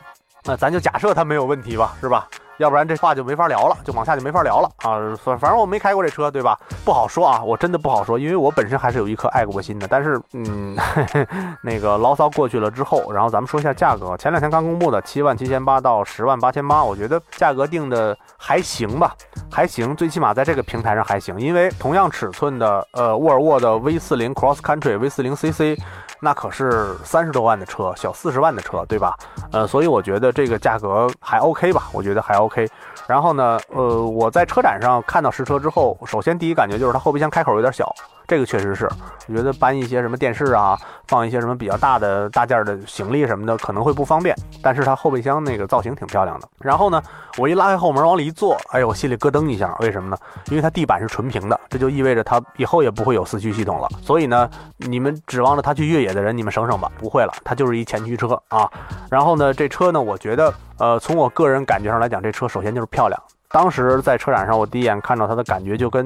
[0.44, 2.28] 那咱就假设它没有问题吧，是吧？
[2.58, 4.98] 要不然这话就没法聊了，就往下就没法聊了啊！
[5.24, 6.58] 反反正我没开过这车，对吧？
[6.84, 9.88] 不好说啊，我真的不好说，因为我本身还是有一颗爱国心的。
[9.88, 10.76] 但是，嗯，
[11.62, 14.16] 那个牢骚过去了之后，然后咱们说一下价格。
[14.18, 19.16] 前两天刚公布的七万七千八到十万八千八，我觉得价格定的还行吧，
[19.52, 21.40] 还行，最起码在这个平台上还行。
[21.40, 25.80] 因为同样尺寸的，呃，沃尔沃的 V 四零 Cross Country、V 四零 CC。
[26.26, 29.16] 那可是三十多万的车，小四十万的车，对吧？
[29.52, 32.68] 呃，所以我觉得这个价格还 OK 吧，我觉得还 OK。
[33.06, 37.94] 然后呢，呃，我在车展上看到实车之后，首先第一感觉就是它后备箱开口有点小，
[38.28, 38.90] 这个确实是，
[39.28, 40.78] 我觉得搬一些什么电视啊，
[41.08, 44.36] 放一些什么比较大的大件的行李什么的可能会不方便。
[44.62, 46.48] 但是它后备箱那个造型挺漂亮的。
[46.60, 47.02] 然后呢，
[47.38, 50.18] 我一拉开后门往里一坐，哎呦，我心里咯噔一下，为什么呢？
[50.50, 53.88] 因为它地板是纯平的，这就意味着它以后也不会有四驱系统了。
[54.02, 58.70] 所以呢，你们指望着它去越野的人，你们省省吧，不会了，它就是一前驱车啊。
[59.10, 63.22] 然后呢，这车呢，我觉得，呃，从我个人感觉上来讲，这车首先就是漂亮。
[63.50, 66.06] 当时在车展上，我第一眼看到它的感觉，就跟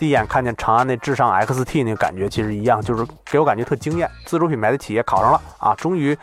[0.00, 4.10] 第一眼看见长安那智尚 XT 那个感觉其实一样，就是给我感觉特惊艳。
[4.24, 6.16] 自主品牌的企业考上了啊，终于。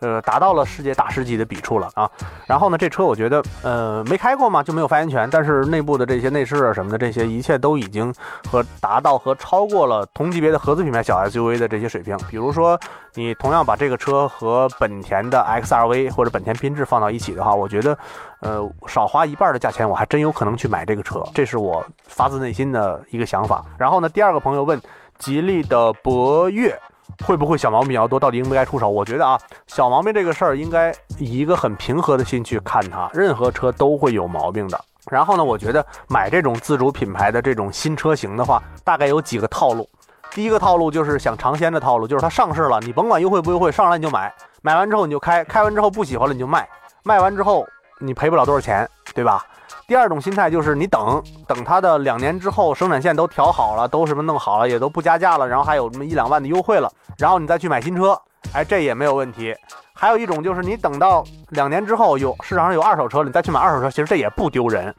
[0.00, 2.08] 呃，达到了世界大师级的笔触了啊！
[2.46, 5.28] 然后呢，这车我觉得，呃，没开过嘛，就没有发言权。
[5.30, 8.14] 但是内部的这些内饰啊什么的，这些一切都已经
[8.48, 12.16] 和达到和超过了同级别的合资品牌小 SUV 的这些水平。
[12.30, 12.78] 比如说，
[13.14, 17.98] 你同样把这个车和本田的 XRV 或者本田缤智放到一起的话，我觉得，
[18.40, 21.22] 呃，少花一半的价钱，我还真有可能去买这个车。
[21.34, 23.64] 这是我发自内心的一个想法。
[23.76, 24.80] 然后呢，第二个朋友问，
[25.18, 26.78] 吉利的博越。
[27.24, 28.18] 会不会小毛病比较多？
[28.18, 28.88] 到底应不应该出手？
[28.88, 33.10] 我觉得啊，小毛病这个事儿应该以一个很平和的心去看它。
[33.12, 34.80] 任何车都会有毛病的。
[35.10, 39.88] 然后呢，我觉得买这种自主品牌的这种新车型的话，大概有几个套路。
[40.30, 46.68] 第一个套路就是想尝鲜的套路，就是它上市了，你甭管优惠不优惠，上来你就买，买完之后你就开，开完之后不喜欢了你就卖，
[47.02, 47.66] 卖完之后
[47.98, 49.42] 你赔不了多少钱，对吧？
[49.88, 58.20] 第二种心态就是你等等它的两年之后生产线都调好了，都什么弄好了，也都不加价了，然后还有这么一两万的优惠了，然后你再去买新车，
[58.52, 59.56] 哎，这也没有问题。
[59.94, 64.94] 还有一种就是你等到两年之后有市场上有二手车了，你再去买二手车，其实这也不丢人。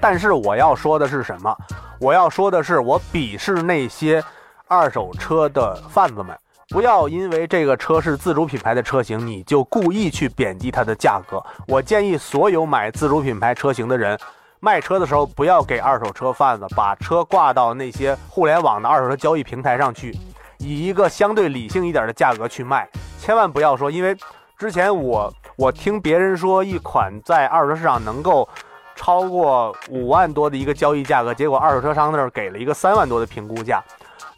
[0.00, 1.52] 但是我要说的是什么？
[1.98, 4.22] 我要说的是我鄙视那些
[4.68, 6.38] 二手车的贩子们。
[6.70, 11.42] 不要因为这个车是自主品牌的车型，你就故意去贬低它的价格。
[11.66, 14.18] 我建议所有买自主品牌车型的人，
[14.60, 20.14] 卖车的时候不要给二手车贩子把车挂到那些互联网的二手车交易平台上去，
[20.58, 22.86] 以一个相对理性一点的价格去卖。
[23.18, 24.14] 千万不要说，因为
[24.58, 28.46] 之前我我听别人说一款在二手车市场能够
[28.94, 33.82] 超过五万多的一个交易价格，结果二手车商那儿给了一个三万多的评估价。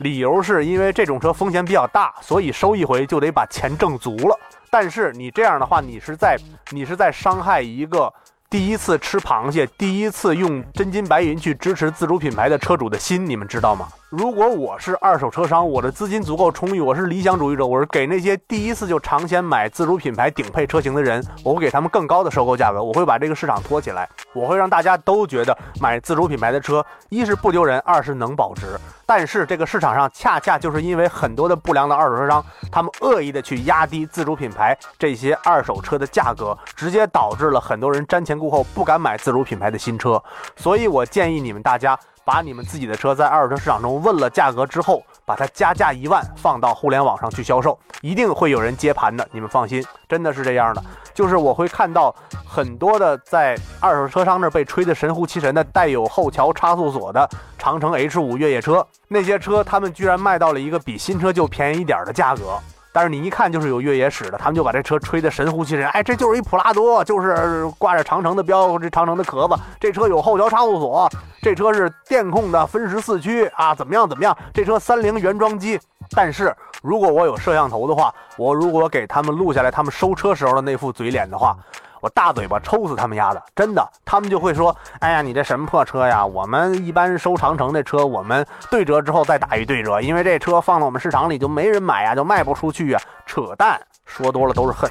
[0.01, 4.39] 理由是因为这种车风险比较大，所以收一回就得把钱挣足了。
[4.70, 6.39] 但是你这样的话，你是在
[6.70, 8.10] 你是在伤害一个
[8.48, 13.89] 第一次吃螃蟹、第一次用真金白银去支持自主品牌的车主的心，你们知道吗？
[14.10, 28.76] 如果我是二手车商，我的资金足够充裕，我是理想主义者，我是给那些第一次就尝鲜买自主品牌顶配车型的人，我会给他们更高的收购价格，我会把这个市场托起来，我会让大家都觉得买自主品牌的车，一是不丢人，二是能保值。
[29.06, 40.20] 但是这个市场上恰恰就是因为很多的不良的二手车商，他们恶意的去压低自主品牌这些二手车的价格，直接导致了很多人瞻前顾后，不敢买自主品牌的新车。
[40.56, 41.96] 所以我建议你们大家。
[42.31, 49.28] 把你们自己的车在二手车市场中问了价格之后，把它加价一万放到互联网上去销售，一定会有人接盘的。
[49.32, 50.81] 你们放心，真的是这样的。
[51.12, 52.15] 就是我会看到
[52.47, 57.28] 很多的在二手车商那被吹得神乎其神的带有后桥差速锁的
[57.59, 62.57] 长城 H 五越野车，那些车他们居然卖到了一个比新车就便宜一点的价格。
[62.92, 65.86] 但是你一看就是有越野史的，他们就把这车吹得神乎其神。
[65.88, 69.54] 哎，这就是一普拉多，就是挂着长城的标，这长城的壳子。
[69.78, 71.08] 这车有后桥差速锁，
[71.40, 74.36] 这车是电控的分时四驱啊，怎么样怎么样？
[74.52, 75.78] 这车三菱原装机。
[76.12, 76.52] 但是
[76.82, 81.56] 如果我有摄像头的话，我如果给他们录下来他们收车时候的那副嘴脸的话。
[82.01, 83.43] 我大嘴巴抽死他们丫的！
[83.55, 86.24] 真的，他们就会说：“哎呀，你这什么破车呀？
[86.24, 94.90] 我们一般收长城的车，我们对折之后再打一对折，因为这车放到我们市场里就没人买呀，就卖不出去呀。”扯淡，说多了都是恨。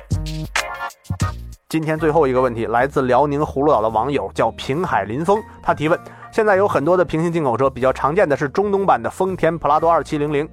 [1.67, 5.99] 今天最后一个问题来自辽宁葫芦岛的网友，叫平海林峰，他提问：
[6.31, 10.47] 现在有很多的平行进口车，比较常见的是中东版的丰田普拉多二七零零。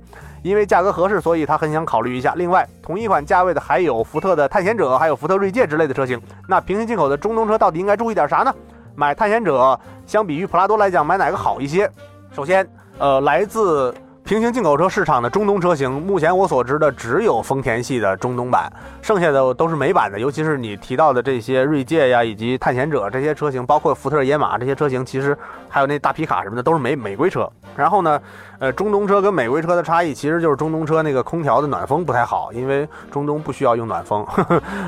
[0.47, 2.35] 因为价格合适，所以他很想考虑一下。
[2.36, 6.20] 另外，同一款价位的还有福特的探险者，还有福特锐界之类的车型。
[6.47, 8.55] 那平行进口的中东车到底应该注意点啥呢？
[8.94, 11.90] 买探险者相比于普拉多来讲，买哪个好一些？
[12.32, 12.66] 首先，
[12.98, 13.93] 呃，来自。
[14.27, 18.69] 平行进口车市场的中东车型，目前我所知的只有丰田系的中东版，
[19.01, 20.19] 剩下的都是美版的。
[20.19, 25.39] 尤其是你提到的这些锐界呀，以及探险者这些车型，包括福特野马这些车型，其实
[25.69, 27.48] 还有那大皮卡什么的，都是美美规车。
[27.77, 28.20] 然后呢，
[28.59, 34.27] 呃，中东车跟美规车的差异，其实就是中东车那个空调的暖风不太好，因为中东不需要用暖风。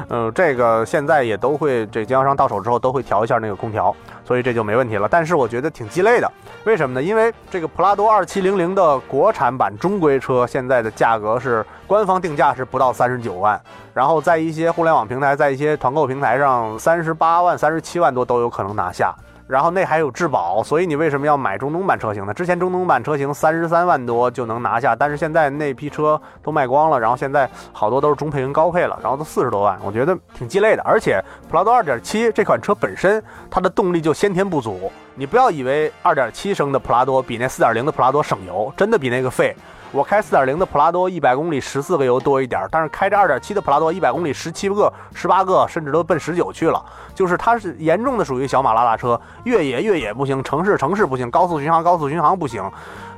[0.09, 3.95] 嗯， 这个现在也都会，这经销商到手之后都会调一下那个空调，
[4.29, 5.09] 所以这就没问题了。
[5.11, 6.31] 但是我觉得挺鸡肋的，
[6.65, 7.03] 为什么呢？
[7.03, 13.59] 因为这个普拉多二七零零的国产版中规车现在的价格是官方定价是不到三十九万，
[13.95, 19.15] 然后在一些互联网平台，在一些团购平台上，三十八万、三十七万多都有可能拿下。
[19.49, 22.35] 然后那还有质保，所以你为什么要买中东版车型呢？
[22.35, 30.83] 之前中东版车型三十三万多就能拿下，但是现在那批车都卖光了，然后现在好多都是中配跟高配了，然后都四十多万，我觉得挺鸡肋的。
[30.83, 31.19] 而且
[31.49, 39.57] 普拉多二点七这款车本身它的动力就先天不足，你不要以为二点七升的普拉多比那四点零的普拉多省油，真的比那个费。
[39.91, 46.85] 我开四点零的普拉多，一百公里十四个油多一点，但是开着二点七的普拉多，一百公里十七个、十八个，甚至都奔十九去了。
[47.15, 52.63] 就是它是严重的属于小马拉大车，越野越野不行，城市城市不行，高速巡航高速巡航不行。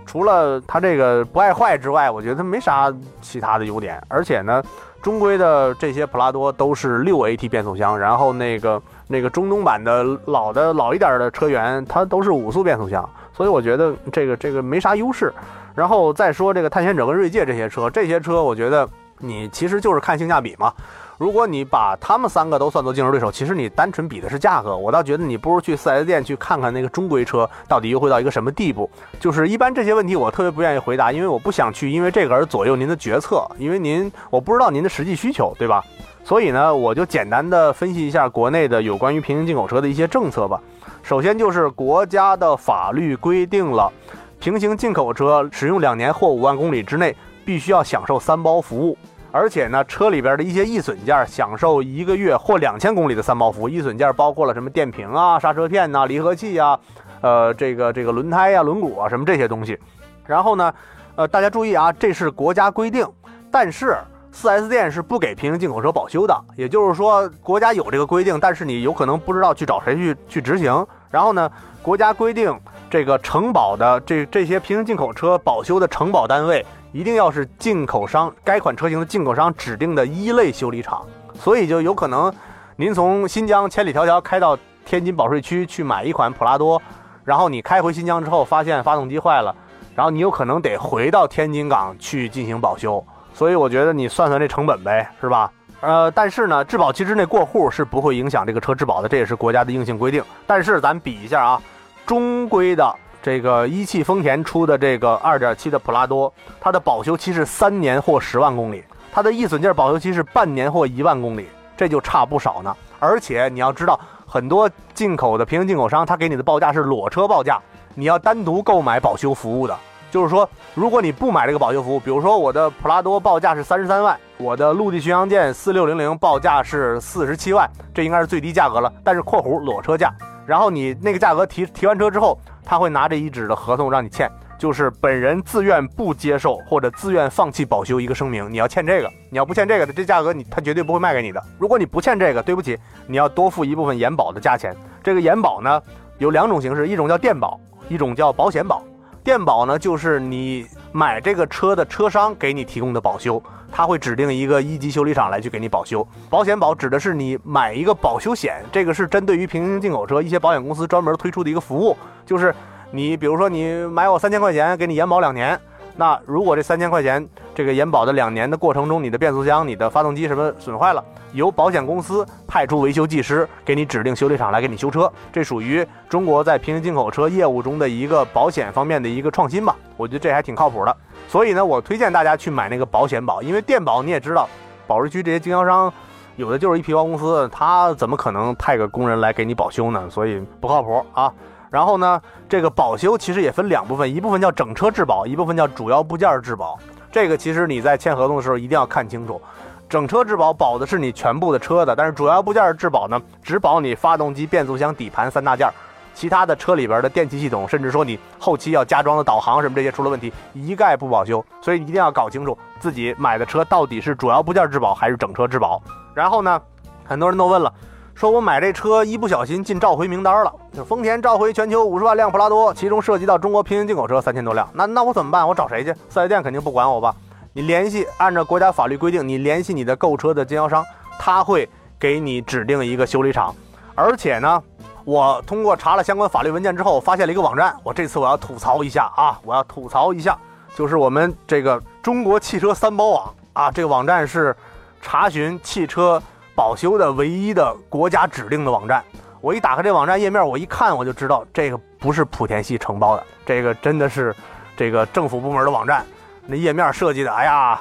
[0.06, 4.01] 除了它这个不爱坏之外，我觉得它没啥其他的优点。
[4.06, 4.62] 而且呢，
[5.02, 15.32] 中规的这些普拉多都是六 AT 变速箱，然后那个那个中东版的老的老一点的车源，它都是五速变速箱，所以我觉得这个这个没啥优势。
[15.74, 18.88] 然后再说这个探险者跟锐界这些车，这些车我觉得
[19.18, 20.72] 你其实就是看性价比嘛。
[21.16, 24.74] 如果你把他们三个都算作竞争对手，其实你单纯比的是价格。
[24.74, 28.90] 我倒觉得你不如去 4S 店去看看那个中规车到底优惠到一个什么地步。
[29.20, 35.84] 就是一般这些问题我特别不愿意回答，因为我不想去因为这个而左右您的决策，因为您我不知道您的实际需求，对吧？
[36.24, 40.59] 所以呢，我就简单的分析一下国内的有关于平行进口车的一些政策吧。
[41.02, 43.92] 首先就是国家的法律规定了。
[44.40, 47.14] 平行进口车使用两年或五万公里之内，
[47.44, 48.96] 必须要享受三包服务，
[49.30, 53.68] 而且呢，车里边的一些易损件享受一个月或两千公里的三包服务。
[53.68, 56.78] 易损件包括了什么电瓶啊、刹车片呐、离合器呀，
[57.20, 59.78] 呃，这个这个轮胎呀、轮毂啊什么这些东西。
[60.24, 60.72] 然后呢，
[61.16, 63.06] 呃，大家注意啊，这是国家规定，
[63.50, 63.94] 但是
[64.32, 66.34] 4S 店是不给平行进口车保修的。
[66.56, 70.86] 也就是说，国家有这个规定，但是你有可能不知道去找谁去去执行。
[71.10, 71.52] 然后呢，
[71.82, 72.58] 国家规定。
[72.90, 82.34] 这个承保的这这些平行进口车保修的承保单位，一定要是进口商该款车型的进口商指定的一类修理厂，所以就有可能，
[82.74, 86.82] 您从新疆千里迢迢开到天津保税区去买一款普拉多，
[87.24, 89.54] 然后你开回新疆之后发现发动机坏了，
[89.94, 93.02] 然后你有可能得回到天津港去进行保修，
[93.32, 95.48] 所以我觉得你算算这成本呗，是吧？
[95.80, 100.22] 呃，但是呢，质保期之内过户是不会影响这个车质保的，这也是国家的硬性规定。
[100.44, 101.62] 但是咱比一下啊。
[102.10, 102.92] 中规的
[103.22, 108.82] 这个一汽丰田出的这个二点七的普拉多，它的保修期是三年或十万公里，
[109.12, 111.46] 它的易损件保修期是半年或一万公里，
[111.76, 112.76] 这就差不少呢。
[112.98, 113.96] 而且你要知道，
[114.26, 117.60] 很多进口的平行进口商，他给你的报价是裸车报价，
[117.94, 119.78] 你要单独购买保修服务的。
[120.10, 128.92] 就是说，如果你不买这个保修服务，比如说我的普拉多报价是三十三万，我的陆地巡洋舰四六零零报价是四十七万，这应该是最低价格了。
[129.04, 130.12] 但是（括弧）裸车价。
[130.51, 134.28] 然后你那个价格提提完车之后，他会拿着一纸的合同让你签，
[134.59, 141.40] 就是本人自愿不接受或者自愿放弃保修一个声明，你要签这个，你要不签这个的，这价格你他绝对不会卖给你的。
[141.56, 144.74] 如果你不签这个，对不起，你要多付一部分延保的价钱。
[145.05, 145.81] 这个延保呢
[146.18, 147.56] 有两种形式，一种叫电保，
[147.89, 148.82] 一种叫保险保。
[149.22, 153.40] 电保呢就是你买这个车的车商给你提供的保修。
[153.72, 156.06] 他会指定一个一级修理厂来去给你保修。
[156.28, 162.55] 保险保指的是你买一个保修险，这个是针对于平行进口车一些保险公司专门推出的一个服务，就是
[162.90, 165.59] 你比如说你买我三千块钱，给你延保两年。
[165.97, 179.76] 那如果这三千块钱这个延保的两年的过程中，你的变速箱、你的发动机什么损坏了，由保险公司派出维修技师给你指定修理厂来给你修车，这属于中国在平行进口车业务中的一个保险方面的一个创新吧？
[179.97, 180.97] 我觉得这还挺靠谱的。
[181.31, 184.48] 所以呢，我推荐大家去买那个保险保，因为电保你也知道，
[184.89, 185.93] 保时区这些经销商
[186.35, 190.11] 有的就是一皮包公司，他怎么可能派个工人来给你保修呢？
[190.11, 191.32] 所以不靠谱啊。
[191.70, 196.77] 然后呢，这个保修其实也分两部分，一部分叫整车质保，一部分叫主要部件质保。
[197.12, 199.40] 这个其实你在签合同的时候一定要看清楚，
[199.89, 205.70] 整车质保保的是你全部的车的，但是主要部件质保呢，只保你发动机、变速箱、底盘三大件。
[206.14, 211.44] 其他的车里边的电气系统，甚至说你后期要加装的导航什么这些出了问题，一概不保修。
[211.60, 215.80] 所以你一定要搞清楚自己买的车到底是主要部件质保还是整车质保。
[216.14, 216.60] 然后呢，
[217.04, 217.72] 很多人都问了，
[218.14, 224.68] 说我买这车一不小心进召回名单了，就丰田召回全球五十万辆普拉多，其中涉及到中国平行进口车三千多辆。
[224.74, 225.46] 那那我怎么办？
[225.46, 225.92] 我找谁去？
[226.08, 227.14] 四 S 店肯定不管我吧？
[227.52, 230.84] 你联系按照国家法律规定，你联系你的购车的经销商，
[231.18, 231.68] 他会
[231.98, 233.54] 给你指定一个修理厂，
[233.94, 234.62] 而且呢。
[235.05, 237.74] 我通过查了相关法律文件之后，发现了一个网站。
[237.82, 239.40] 我这次我要吐槽一下啊！
[239.44, 240.39] 我要吐槽一下，
[240.74, 244.55] 就是我们这个中国汽车三包网啊，这个网站是
[245.01, 246.22] 查询汽车
[246.55, 249.02] 保修的唯一的国家指定的网站。
[249.40, 254.35] 我一打开这网站页面，我一看我就知道这个不是莆田系承包的，这个真的是
[254.77, 256.05] 这个政府部门的网站。
[256.47, 257.81] 那页面设计的，哎呀，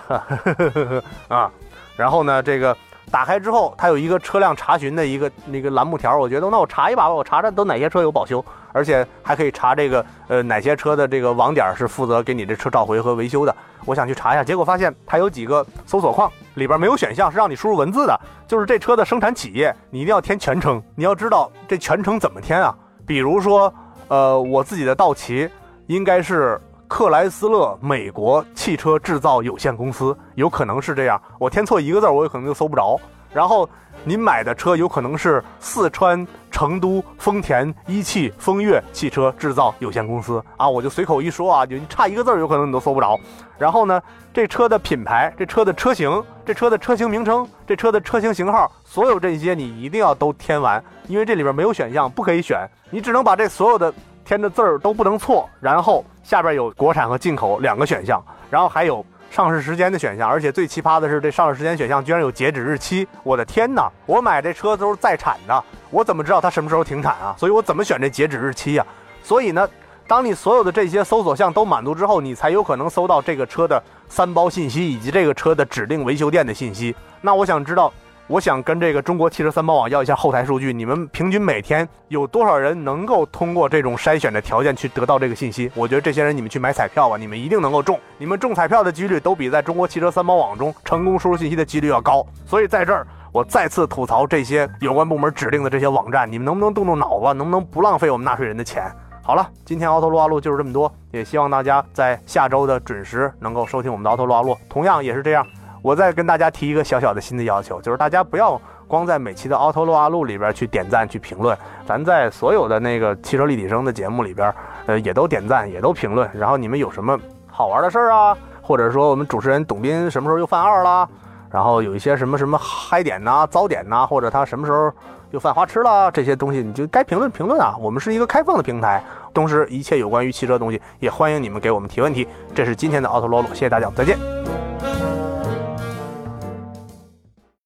[1.28, 1.52] 啊，
[1.96, 2.76] 然后呢，这个。
[3.10, 13.56] 打开之后，它有一个车辆查询的一个那个栏目条，我觉得那我查一把吧，我查查都哪些车有保修，而且还可以查这个呃哪些车的这个网点是负责给你这车召回和维修的。
[13.86, 22.76] 我想去查一下，结果发现它有几个搜索框里边没有选项是让你输入文字的，就是这车的生产企业你一定要填全称，你要知道这全称怎么填啊？
[23.07, 23.73] 比如说，
[24.07, 25.49] 呃，我自己的道奇
[25.88, 26.60] 应该是。
[26.90, 32.99] 克莱斯勒美国汽车制造有限公司有可能是这样，我填错一个字，我有可能就搜不着。
[33.32, 33.70] 然后
[34.03, 43.18] 您买的车有可能是四川成都丰田一汽风悦汽车制造有限公司啊，我就随口一说啊，就差一个字，有可能你都搜不着。
[43.60, 44.02] 然后呢，
[44.34, 53.94] 这车的品牌、这车的车型、这车的车型名称、这车的车型型号，所有这些你一定要都填完，因为这里边没有选项，不可以选，你只能把这所有的。
[54.30, 63.07] 填的字儿都不能错，然后下边有国产和进口两个选项，然后还有上市时间的选项，而且最奇葩的是这上市时间选项居然有截止日期！
[63.23, 63.91] 我的天哪！
[64.06, 67.34] 我买这车都是在产的，我怎么知道它什么时候停产啊？
[67.39, 68.85] 所以我怎么选这截止日期呀？
[69.23, 69.68] 所以呢，
[70.06, 76.95] 当你所有的这些搜索项都满足之后，你才有可能搜到这个车的三包信息以及这个车的指定维修店的信息。
[77.19, 77.91] 那我想知道。
[78.30, 85.72] 我想跟这个中国汽车三包网要一下后台数据，你们平均每天有多少人能够通过这种筛选的条件去得到这个信息？
[85.73, 92.23] 我觉得这些人你们去买彩票吧，你们一定能够中，你们中彩票的几率都比在中国汽车三包网中成功输入信息的几率要高。
[92.45, 98.84] 所以在这儿，我再次吐槽这些有关部门指定的这些网站，你们能不能动动脑子，能不能不浪费我们纳税人的钱？
[99.23, 105.43] 好了，今天奥特撸啊路就是这么多，也希望大家在下周的准时能够收听我们的奥特撸啊路，同样也是这样。
[105.81, 114.53] 我再跟大家提一个小小的新的要求，就是大家不要光在每期的《奥特罗阿路》里边去点赞、去评论，咱在所有的那个汽车立体声的节目里边，
[114.88, 116.30] 呃，也都点赞、也都评论。
[116.34, 121.07] 然后你们有什么好玩的事儿啊，或者说我们主持人董斌什么时候又犯二了，
[121.49, 124.91] 然后有一些什么什么嗨点呐、糟点呐，或者他什么时候
[125.31, 127.76] 又犯花痴了，这些东西你就该评论评论啊。
[127.80, 129.03] 我们是一个开放的平台，
[129.34, 132.27] 同时一切有关于汽车东西也欢迎你们给我们提问题。
[132.53, 134.69] 这是今天的奥特罗鲁，谢谢大家，再见。